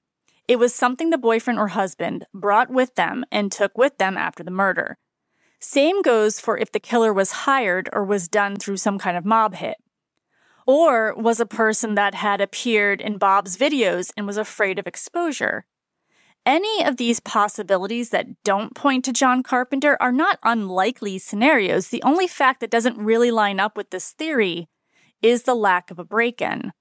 It 0.47 0.57
was 0.57 0.73
something 0.73 1.11
the 1.11 1.19
boyfriend 1.19 1.59
or 1.59 1.67
husband 1.67 2.25
brought 2.34 2.71
with 2.71 2.95
them 2.95 3.25
and 3.32 3.51
took 3.51 3.77
with 3.77 3.99
them 3.99 4.17
after 4.17 4.43
the 4.43 4.49
murder. 4.49 4.97
Same 5.60 6.01
goes 6.01 6.39
for 6.39 6.57
if 6.57 6.72
the 6.72 6.80
killer 6.80 7.14
was 7.14 7.32
hired 7.32 7.89
or 7.91 8.03
was 8.03 8.28
done 8.28 8.55
through 8.55 8.78
some 8.78 8.97
kind 8.97 9.18
of 9.18 9.26
mob 9.26 9.55
hit. 9.55 9.78
Or 10.66 11.14
was 11.16 11.39
a 11.39 11.45
person 11.45 11.95
that 11.95 12.16
had 12.16 12.41
appeared 12.41 13.01
in 13.01 13.18
Bob's 13.18 13.57
videos 13.57 14.12
and 14.16 14.26
was 14.26 14.38
afraid 14.38 14.80
of 14.80 14.88
exposure. 14.88 15.66
Any 16.45 16.84
of 16.84 16.97
these 16.97 17.20
possibilities 17.20 18.10
that 18.10 18.41
don't 18.43 18.74
point 18.74 19.03
to 19.05 19.14
John 19.14 19.43
Carpenter 19.43 19.97
are 20.01 20.12
not 20.12 20.39
unlikely 20.43 21.18
scenarios. 21.18 21.89
The 21.89 22.03
only 22.03 22.28
fact 22.28 22.62
that 22.62 22.72
doesn't 22.72 22.97
really 22.97 23.30
line 23.30 23.60
up 23.60 23.76
with 23.76 23.89
this 23.89 24.12
theory 24.12 24.70
is 25.22 25.43
the 25.43 25.55
lack 25.55 25.91
of 25.91 25.99
a 25.99 26.05
break 26.05 26.41
in. 26.41 26.72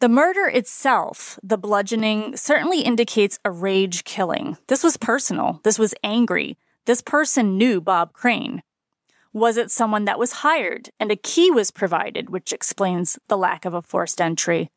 The 0.00 0.08
murder 0.08 0.46
itself, 0.46 1.38
the 1.42 1.56
bludgeoning, 1.56 2.36
certainly 2.36 2.80
indicates 2.80 3.38
a 3.44 3.50
rage 3.50 4.04
killing. 4.04 4.58
This 4.66 4.82
was 4.82 4.96
personal. 4.96 5.60
This 5.62 5.78
was 5.78 5.94
angry. 6.02 6.58
This 6.86 7.00
person 7.00 7.56
knew 7.56 7.80
Bob 7.80 8.12
Crane. 8.12 8.62
Was 9.32 9.56
it 9.56 9.70
someone 9.70 10.04
that 10.04 10.18
was 10.18 10.44
hired 10.44 10.90
and 11.00 11.10
a 11.10 11.16
key 11.16 11.50
was 11.50 11.70
provided, 11.70 12.28
which 12.28 12.52
explains 12.52 13.18
the 13.28 13.38
lack 13.38 13.64
of 13.64 13.72
a 13.72 13.82
forced 13.82 14.20
entry? 14.20 14.70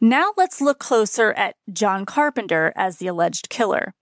Now 0.00 0.32
let's 0.36 0.60
look 0.60 0.78
closer 0.78 1.32
at 1.34 1.56
John 1.72 2.06
Carpenter 2.06 2.72
as 2.74 2.96
the 2.96 3.06
alleged 3.06 3.48
killer. 3.48 3.94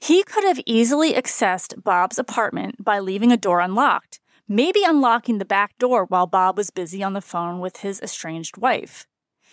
He 0.00 0.22
could 0.22 0.44
have 0.44 0.60
easily 0.66 1.14
accessed 1.14 1.82
Bob's 1.82 2.18
apartment 2.18 2.84
by 2.84 3.00
leaving 3.00 3.32
a 3.32 3.36
door 3.36 3.60
unlocked, 3.60 4.20
maybe 4.46 4.84
unlocking 4.84 5.38
the 5.38 5.44
back 5.44 5.76
door 5.78 6.04
while 6.04 6.26
Bob 6.26 6.56
was 6.56 6.70
busy 6.70 7.02
on 7.02 7.14
the 7.14 7.20
phone 7.20 7.60
with 7.60 7.78
his 7.78 8.00
estranged 8.00 8.58
wife. 8.58 9.06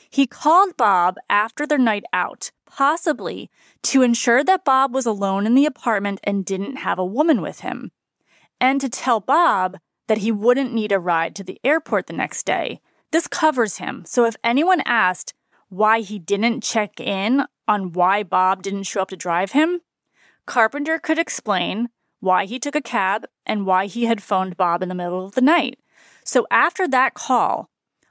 He 0.09 0.27
called 0.27 0.77
Bob 0.77 1.15
after 1.29 1.65
their 1.65 1.77
night 1.77 2.03
out, 2.13 2.51
possibly 2.67 3.49
to 3.83 4.01
ensure 4.01 4.43
that 4.43 4.65
Bob 4.65 4.93
was 4.93 5.05
alone 5.05 5.45
in 5.45 5.55
the 5.55 5.65
apartment 5.65 6.19
and 6.23 6.45
didn't 6.45 6.77
have 6.77 6.99
a 6.99 7.05
woman 7.05 7.41
with 7.41 7.61
him, 7.61 7.91
and 8.61 8.79
to 8.81 8.89
tell 8.89 9.19
Bob 9.19 9.77
that 10.07 10.19
he 10.19 10.31
wouldn't 10.31 10.73
need 10.73 10.91
a 10.91 10.99
ride 10.99 11.35
to 11.35 11.43
the 11.43 11.59
airport 11.63 12.07
the 12.07 12.13
next 12.13 12.45
day. 12.45 12.79
This 13.11 13.27
covers 13.27 13.77
him, 13.77 14.03
so 14.05 14.25
if 14.25 14.35
anyone 14.43 14.81
asked 14.85 15.33
why 15.69 16.01
he 16.01 16.19
didn't 16.19 16.63
check 16.63 16.99
in 16.99 17.43
on 17.67 17.91
why 17.91 18.23
Bob 18.23 18.63
didn't 18.63 18.83
show 18.83 19.01
up 19.01 19.09
to 19.09 19.17
drive 19.17 19.51
him, 19.51 19.81
Carpenter 20.45 20.99
could 20.99 21.19
explain 21.19 21.89
why 22.19 22.45
he 22.45 22.59
took 22.59 22.75
a 22.75 22.81
cab 22.81 23.25
and 23.45 23.65
why 23.65 23.85
he 23.85 24.05
had 24.05 24.23
phoned 24.23 24.57
Bob 24.57 24.81
in 24.81 24.89
the 24.89 24.95
middle 24.95 25.25
of 25.25 25.35
the 25.35 25.41
night. 25.41 25.79
So 26.23 26.47
after 26.49 26.87
that 26.87 27.13
call, 27.13 27.69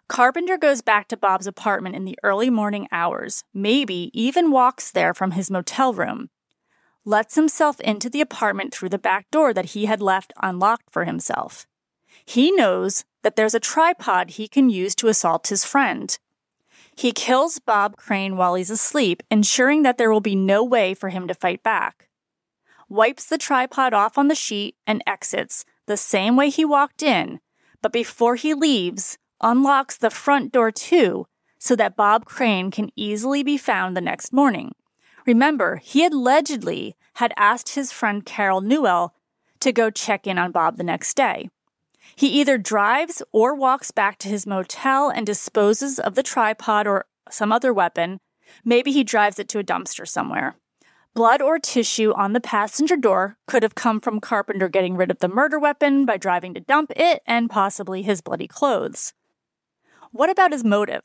Carpenter 0.09 0.57
goes 0.57 0.83
back 0.83 1.09
to 1.09 1.17
Bob's 1.17 1.49
apartment 1.49 1.97
in 1.97 2.05
the 2.05 2.19
early 2.23 2.49
morning 2.49 2.87
hours, 2.93 3.43
maybe 3.53 4.11
even 4.15 4.53
walks 4.53 4.91
there 4.91 5.13
from 5.13 5.33
his 5.33 5.51
motel 5.51 5.93
room, 5.93 6.31
lets 7.05 7.35
himself 7.35 7.81
into 7.81 8.09
the 8.09 8.21
apartment 8.21 8.73
through 8.73 8.89
the 8.89 8.99
back 8.99 9.29
door 9.31 9.53
that 9.53 9.67
he 9.67 9.87
had 9.87 10.01
left 10.01 10.33
unlocked 10.43 10.91
for 10.91 11.05
himself. 11.05 11.67
He 12.25 12.53
knows 12.53 13.05
that 13.23 13.35
there's 13.35 13.55
a 13.55 13.61
tripod 13.61 14.31
he 14.31 14.47
can 14.47 14.71
use 14.71 14.95
to 14.97 15.09
assault 15.09 15.49
his 15.49 15.65
friend. 15.65 16.17
He 16.95 17.13
kills 17.13 17.59
Bob 17.59 17.97
Crane 17.97 18.37
while 18.37 18.55
he's 18.55 18.71
asleep, 18.71 19.23
ensuring 19.31 19.83
that 19.83 19.99
there 19.99 20.11
will 20.11 20.21
be 20.21 20.37
no 20.37 20.63
way 20.65 20.95
for 20.95 21.09
him 21.09 21.27
to 21.29 21.35
fight 21.35 21.63
back. 21.63 22.09
Wipes 22.89 23.27
the 23.27 23.39
tripod 23.39 23.93
off 23.93 24.17
on 24.17 24.29
the 24.29 24.35
sheet 24.37 24.77
and 24.87 25.03
exits 25.07 25.65
the 25.87 25.97
same 25.97 26.37
way 26.37 26.49
he 26.49 26.65
walked 26.65 27.03
in, 27.03 27.41
but 27.83 27.93
before 27.93 28.37
he 28.37 28.55
leaves, 28.55 29.19
unlocks 29.41 29.97
the 29.97 30.11
front 30.11 30.53
door 30.53 30.71
too 30.71 31.27
so 31.59 31.75
that 31.77 31.97
Bob 31.97 32.25
Crane 32.25 32.71
can 32.71 32.91
easily 32.97 33.43
be 33.43 33.57
found 33.57 33.97
the 33.97 34.01
next 34.01 34.33
morning. 34.33 34.73
Remember, 35.27 35.77
he 35.77 36.05
allegedly 36.05 36.95
had 37.15 37.35
asked 37.37 37.71
his 37.71 37.91
friend 37.91 38.25
Carol 38.25 38.61
Newell 38.61 39.15
to 39.61 39.73
go 39.73 39.91
check 39.91 40.27
in 40.27 40.39
on 40.39 40.53
Bob 40.53 40.77
the 40.77 40.85
next 40.85 41.15
day. 41.17 41.49
He 42.15 42.29
either 42.29 42.57
drives 42.57 43.23
or 43.33 43.55
walks 43.55 43.91
back 43.91 44.19
to 44.19 44.29
his 44.29 44.47
motel 44.47 45.09
and 45.11 45.27
disposes 45.27 45.99
of 45.99 46.15
the 46.15 46.23
tripod 46.23 46.87
or 46.87 47.07
some 47.31 47.51
other 47.51 47.75
weapon. 47.75 48.21
Maybe 48.65 48.93
he 48.93 49.03
drives 49.03 49.39
it 49.39 49.49
to 49.49 49.59
a 49.59 49.65
dumpster 49.65 50.07
somewhere. 50.07 50.57
Blood 51.15 51.43
or 51.43 51.59
tissue 51.59 52.13
on 52.15 52.33
the 52.33 52.41
passenger 52.41 52.97
door 52.97 53.39
could 53.47 53.63
have 53.63 53.75
come 53.75 54.01
from 54.01 54.21
Carpenter 54.21 54.69
getting 54.69 54.97
rid 54.97 55.11
of 55.11 55.19
the 55.19 55.29
murder 55.29 55.59
weapon 55.59 56.05
by 56.05 56.19
driving 56.19 56.55
to 56.55 56.61
dump 56.61 56.93
it 56.95 57.23
and 57.27 57.51
possibly 57.51 58.03
his 58.03 58.21
bloody 58.21 58.47
clothes. 58.47 59.15
What 60.13 60.31
about 60.31 60.53
his 60.53 60.65
motive? 60.65 61.03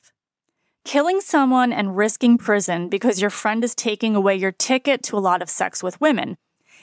Killing 0.83 1.21
someone 1.21 1.71
and 1.71 1.95
risking 1.95 2.37
prison 2.37 2.89
because 2.89 3.21
your 3.21 3.29
friend 3.29 3.63
is 3.63 3.75
taking 3.75 4.15
away 4.15 4.35
your 4.35 4.51
ticket 4.51 5.03
to 5.03 5.17
a 5.17 5.19
lot 5.19 5.41
of 5.41 5.49
sex 5.49 5.83
with 5.83 6.01
women. 6.01 6.37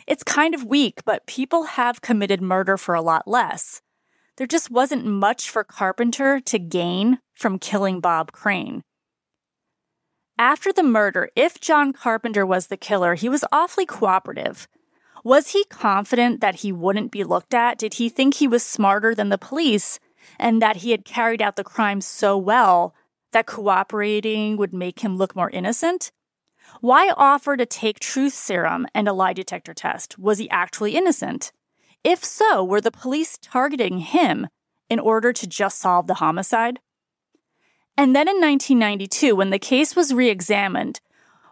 It's 0.06 0.22
kind 0.22 0.54
of 0.54 0.64
weak, 0.64 1.00
but 1.04 1.26
people 1.26 1.64
have 1.64 2.00
committed 2.00 2.40
murder 2.40 2.76
for 2.76 2.94
a 2.94 3.02
lot 3.02 3.26
less. 3.26 3.82
There 4.36 4.46
just 4.46 4.70
wasn't 4.70 5.04
much 5.04 5.50
for 5.50 5.64
Carpenter 5.64 6.40
to 6.40 6.58
gain 6.58 7.18
from 7.34 7.58
killing 7.58 8.00
Bob 8.00 8.32
Crane. 8.32 8.82
After 10.38 10.72
the 10.72 10.84
murder, 10.84 11.28
if 11.34 11.60
John 11.60 11.92
Carpenter 11.92 12.46
was 12.46 12.68
the 12.68 12.76
killer, 12.76 13.16
he 13.16 13.28
was 13.28 13.44
awfully 13.50 13.84
cooperative. 13.84 14.68
Was 15.24 15.50
he 15.50 15.64
confident 15.64 16.40
that 16.40 16.56
he 16.56 16.70
wouldn't 16.70 17.10
be 17.10 17.24
looked 17.24 17.52
at? 17.52 17.78
Did 17.78 17.94
he 17.94 18.08
think 18.08 18.34
he 18.34 18.46
was 18.46 18.62
smarter 18.64 19.14
than 19.14 19.30
the 19.30 19.38
police 19.38 19.98
and 20.38 20.60
that 20.62 20.78
he 20.78 20.90
had 20.90 21.04
carried 21.04 21.42
out 21.42 21.56
the 21.56 21.64
crime 21.64 22.00
so 22.00 22.36
well 22.36 22.94
that 23.32 23.46
cooperating 23.46 24.56
would 24.56 24.72
make 24.72 25.00
him 25.00 25.16
look 25.16 25.36
more 25.36 25.50
innocent? 25.50 26.12
Why 26.80 27.12
offer 27.16 27.56
to 27.56 27.66
take 27.66 27.98
truth 27.98 28.34
serum 28.34 28.86
and 28.94 29.08
a 29.08 29.12
lie 29.12 29.32
detector 29.32 29.74
test? 29.74 30.18
Was 30.18 30.38
he 30.38 30.48
actually 30.50 30.96
innocent? 30.96 31.52
If 32.04 32.24
so, 32.24 32.62
were 32.62 32.80
the 32.80 32.90
police 32.90 33.38
targeting 33.40 33.98
him 33.98 34.48
in 34.88 35.00
order 35.00 35.32
to 35.32 35.46
just 35.46 35.78
solve 35.78 36.06
the 36.06 36.14
homicide? 36.14 36.80
And 37.96 38.14
then 38.14 38.28
in 38.28 38.40
1992, 38.40 39.34
when 39.34 39.50
the 39.50 39.58
case 39.58 39.96
was 39.96 40.14
re 40.14 40.30
examined, 40.30 41.00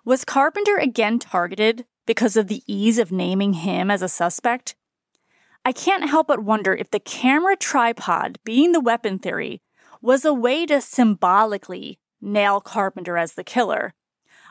was 0.05 0.25
Carpenter 0.25 0.77
again 0.77 1.19
targeted 1.19 1.85
because 2.07 2.37
of 2.37 2.47
the 2.47 2.63
ease 2.67 2.99
of 2.99 3.11
naming 3.11 3.55
him 3.55 3.91
as 3.91 4.03
a 4.03 4.09
suspect? 4.09 4.77
I 5.67 5.73
can't 5.73 6.09
help 6.09 6.29
but 6.29 6.45
wonder 6.45 6.73
if 6.73 6.93
the 6.93 7.01
camera 7.01 7.57
tripod, 7.57 8.39
being 8.45 8.71
the 8.71 8.79
weapon 8.79 9.19
theory, 9.19 9.63
was 10.01 10.25
a 10.25 10.33
way 10.33 10.65
to 10.65 10.81
symbolically 10.81 11.99
nail 12.21 12.61
Carpenter 12.61 13.17
as 13.17 13.35
the 13.35 13.43
killer. 13.43 13.93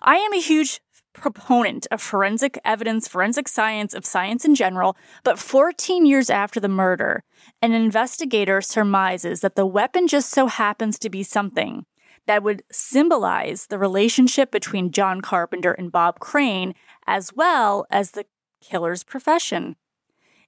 I 0.02 0.18
am 0.18 0.34
a 0.34 0.42
huge 0.42 0.82
proponent 1.14 1.88
of 1.90 2.02
forensic 2.02 2.60
evidence, 2.66 3.08
forensic 3.08 3.48
science, 3.48 3.94
of 3.94 4.06
science 4.06 4.44
in 4.44 4.56
general, 4.56 4.98
but 5.24 5.40
14 5.40 6.06
years 6.06 6.30
after 6.30 6.60
the 6.60 6.68
murder, 6.68 7.24
an 7.62 7.72
investigator 7.72 8.60
surmises 8.60 9.40
that 9.40 9.56
the 9.56 9.66
weapon 9.66 10.10
just 10.10 10.30
so 10.32 10.48
happens 10.48 11.00
to 11.00 11.10
be 11.10 11.24
something 11.24 11.86
that 12.28 12.44
would 12.44 12.62
symbolize 12.74 13.68
the 13.68 13.80
relationship 13.80 14.52
between 14.52 14.92
John 14.92 15.22
Carpenter 15.22 15.72
and 15.72 15.94
Bob 15.94 16.20
Crane, 16.20 16.76
as 17.08 17.32
well 17.34 17.88
as 17.90 18.12
the 18.12 18.26
killer's 18.62 19.06
profession. 19.06 19.78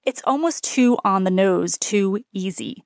It's 0.07 0.21
almost 0.23 0.63
too 0.63 0.97
on 1.03 1.25
the 1.25 1.29
nose, 1.29 1.77
too 1.77 2.23
easy. 2.31 2.85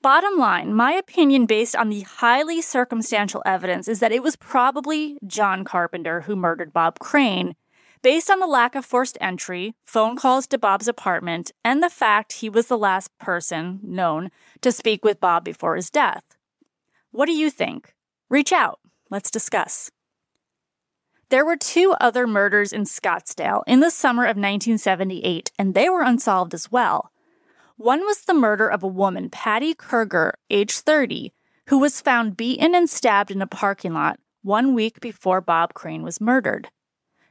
Bottom 0.00 0.38
line, 0.38 0.74
my 0.74 0.92
opinion 0.92 1.44
based 1.44 1.74
on 1.74 1.88
the 1.88 2.02
highly 2.02 2.62
circumstantial 2.62 3.42
evidence 3.44 3.88
is 3.88 3.98
that 3.98 4.12
it 4.12 4.22
was 4.22 4.36
probably 4.36 5.18
John 5.26 5.64
Carpenter 5.64 6.20
who 6.20 6.36
murdered 6.36 6.72
Bob 6.72 7.00
Crane, 7.00 7.56
based 8.00 8.30
on 8.30 8.38
the 8.38 8.46
lack 8.46 8.76
of 8.76 8.84
forced 8.84 9.18
entry, 9.20 9.74
phone 9.84 10.14
calls 10.14 10.46
to 10.46 10.56
Bob's 10.56 10.86
apartment, 10.86 11.50
and 11.64 11.82
the 11.82 11.90
fact 11.90 12.34
he 12.34 12.48
was 12.48 12.68
the 12.68 12.78
last 12.78 13.10
person 13.18 13.80
known 13.82 14.30
to 14.60 14.70
speak 14.70 15.04
with 15.04 15.18
Bob 15.18 15.42
before 15.42 15.74
his 15.74 15.90
death. 15.90 16.22
What 17.10 17.26
do 17.26 17.32
you 17.32 17.50
think? 17.50 17.92
Reach 18.30 18.52
out. 18.52 18.78
Let's 19.10 19.32
discuss. 19.32 19.90
There 21.32 21.46
were 21.46 21.56
two 21.56 21.94
other 21.98 22.26
murders 22.26 22.74
in 22.74 22.82
Scottsdale 22.82 23.62
in 23.66 23.80
the 23.80 23.90
summer 23.90 24.24
of 24.24 24.36
1978, 24.36 25.50
and 25.58 25.72
they 25.72 25.88
were 25.88 26.02
unsolved 26.02 26.52
as 26.52 26.70
well. 26.70 27.10
One 27.78 28.00
was 28.00 28.20
the 28.20 28.34
murder 28.34 28.68
of 28.68 28.82
a 28.82 28.86
woman, 28.86 29.30
Patty 29.30 29.72
Kruger, 29.72 30.34
age 30.50 30.80
30, 30.80 31.32
who 31.68 31.78
was 31.78 32.02
found 32.02 32.36
beaten 32.36 32.74
and 32.74 32.90
stabbed 32.90 33.30
in 33.30 33.40
a 33.40 33.46
parking 33.46 33.94
lot 33.94 34.20
one 34.42 34.74
week 34.74 35.00
before 35.00 35.40
Bob 35.40 35.72
Crane 35.72 36.02
was 36.02 36.20
murdered. 36.20 36.68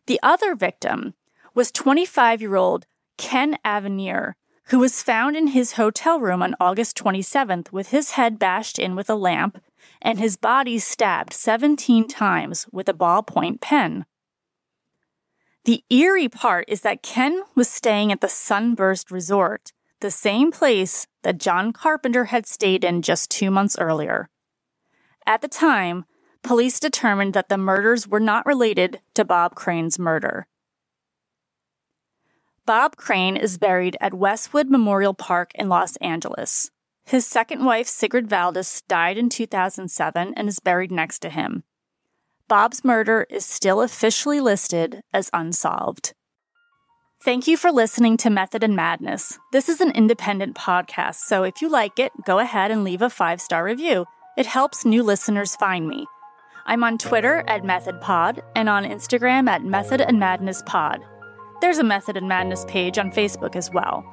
The 0.08 0.20
other 0.24 0.56
victim 0.56 1.14
was 1.54 1.72
25 1.72 2.42
year 2.42 2.56
old 2.56 2.88
Ken 3.20 3.60
Avenir, 3.64 4.36
who 4.70 4.80
was 4.80 5.04
found 5.04 5.38
in 5.38 5.50
his 5.50 5.74
hotel 5.74 6.20
room 6.20 6.42
on 6.42 6.56
August 6.60 6.98
27th 6.98 7.72
with 7.72 7.90
his 7.90 8.12
head 8.12 8.40
bashed 8.40 8.80
in 8.80 8.96
with 8.96 9.12
a 9.12 9.16
lamp 9.16 9.62
and 10.02 10.20
his 10.20 10.38
body 10.38 10.80
stabbed 10.80 11.34
17 11.34 12.08
times 12.08 12.66
with 12.72 12.90
a 12.90 12.94
ballpoint 12.94 13.62
pen. 13.62 14.06
The 15.66 15.84
eerie 15.90 16.30
part 16.30 16.66
is 16.68 16.82
that 16.82 17.04
Ken 17.04 17.44
was 17.56 17.70
staying 17.70 18.12
at 18.12 18.22
the 18.22 18.30
Sunburst 18.30 19.12
Resort, 19.12 19.74
the 20.00 20.10
same 20.10 20.52
place 20.52 21.06
that 21.22 21.38
John 21.38 21.72
Carpenter 21.72 22.26
had 22.26 22.48
stayed 22.48 22.84
in 22.84 23.04
just 23.04 23.30
two 23.30 23.52
months 23.52 23.78
earlier. 23.78 24.30
At 25.28 25.42
the 25.42 25.48
time, 25.48 26.06
police 26.44 26.80
determined 26.80 27.34
that 27.36 27.50
the 27.50 27.58
murders 27.58 28.08
were 28.08 28.20
not 28.20 28.46
related 28.46 29.02
to 29.14 29.24
Bob 29.24 29.54
Crane's 29.54 30.00
murder. 30.00 30.48
Bob 32.66 32.96
Crane 32.96 33.38
is 33.38 33.58
buried 33.58 33.98
at 34.02 34.14
Westwood 34.14 34.70
Memorial 34.70 35.14
Park 35.14 35.52
in 35.56 35.70
Los 35.70 35.96
Angeles. 35.98 36.72
His 37.06 37.26
second 37.26 37.66
wife, 37.66 37.88
Sigrid 37.88 38.28
Valdis, 38.28 38.84
died 38.88 39.18
in 39.18 39.30
2007 39.30 40.34
and 40.36 40.48
is 40.48 40.60
buried 40.60 40.92
next 40.92 41.20
to 41.20 41.30
him. 41.30 41.64
Bob's 42.48 42.84
murder 42.84 43.26
is 43.30 43.46
still 43.46 43.82
officially 43.82 44.40
listed 44.40 45.02
as 45.14 45.30
unsolved. 45.34 46.14
Thank 47.24 47.48
you 47.48 47.56
for 47.56 47.72
listening 47.72 48.18
to 48.18 48.30
Method 48.30 48.64
and 48.64 48.76
Madness. 48.76 49.38
This 49.52 49.70
is 49.70 49.80
an 49.80 49.92
independent 49.92 50.56
podcast, 50.56 51.16
so 51.16 51.44
if 51.44 51.62
you 51.62 51.70
like 51.70 52.00
it, 52.00 52.12
go 52.26 52.40
ahead 52.40 52.72
and 52.72 52.84
leave 52.84 53.02
a 53.02 53.10
five 53.10 53.40
star 53.40 53.64
review. 53.64 54.06
It 54.38 54.48
helps 54.48 54.86
new 54.86 55.04
listeners 55.04 55.56
find 55.56 55.88
me. 55.88 56.08
I'm 56.66 56.84
on 56.84 56.98
Twitter 56.98 57.44
at 57.48 57.64
MethodPod 57.64 58.42
and 58.56 58.70
on 58.70 58.86
Instagram 58.86 59.48
at 59.48 59.64
Method 59.64 60.02
and 60.02 60.20
Madness 60.20 60.64
Pod. 60.66 61.02
There's 61.62 61.78
a 61.78 61.84
Method 61.84 62.18
and 62.18 62.28
Madness 62.28 62.66
page 62.68 62.98
on 62.98 63.12
Facebook 63.12 63.56
as 63.56 63.70
well. 63.72 64.04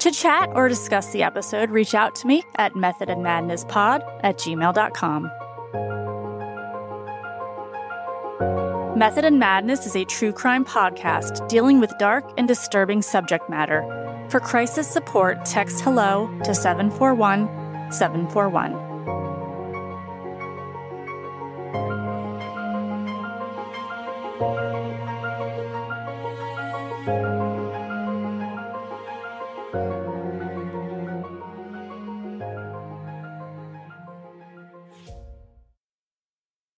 To 0.00 0.10
chat 0.10 0.50
or 0.54 0.68
discuss 0.68 1.10
the 1.12 1.22
episode, 1.22 1.70
reach 1.70 1.94
out 1.94 2.14
to 2.16 2.26
me 2.26 2.44
at 2.56 2.74
methodandmadnesspod 2.74 4.20
at 4.22 4.38
gmail.com. 4.38 5.30
Method 8.96 9.24
and 9.26 9.38
Madness 9.38 9.84
is 9.86 9.94
a 9.94 10.04
true 10.04 10.32
crime 10.32 10.64
podcast 10.64 11.46
dealing 11.48 11.80
with 11.80 11.92
dark 11.98 12.24
and 12.38 12.48
disturbing 12.48 13.02
subject 13.02 13.50
matter. 13.50 13.84
For 14.30 14.40
crisis 14.40 14.88
support, 14.88 15.44
text 15.44 15.80
hello 15.80 16.28
to 16.44 16.54
741 16.54 17.92
741. 17.92 18.85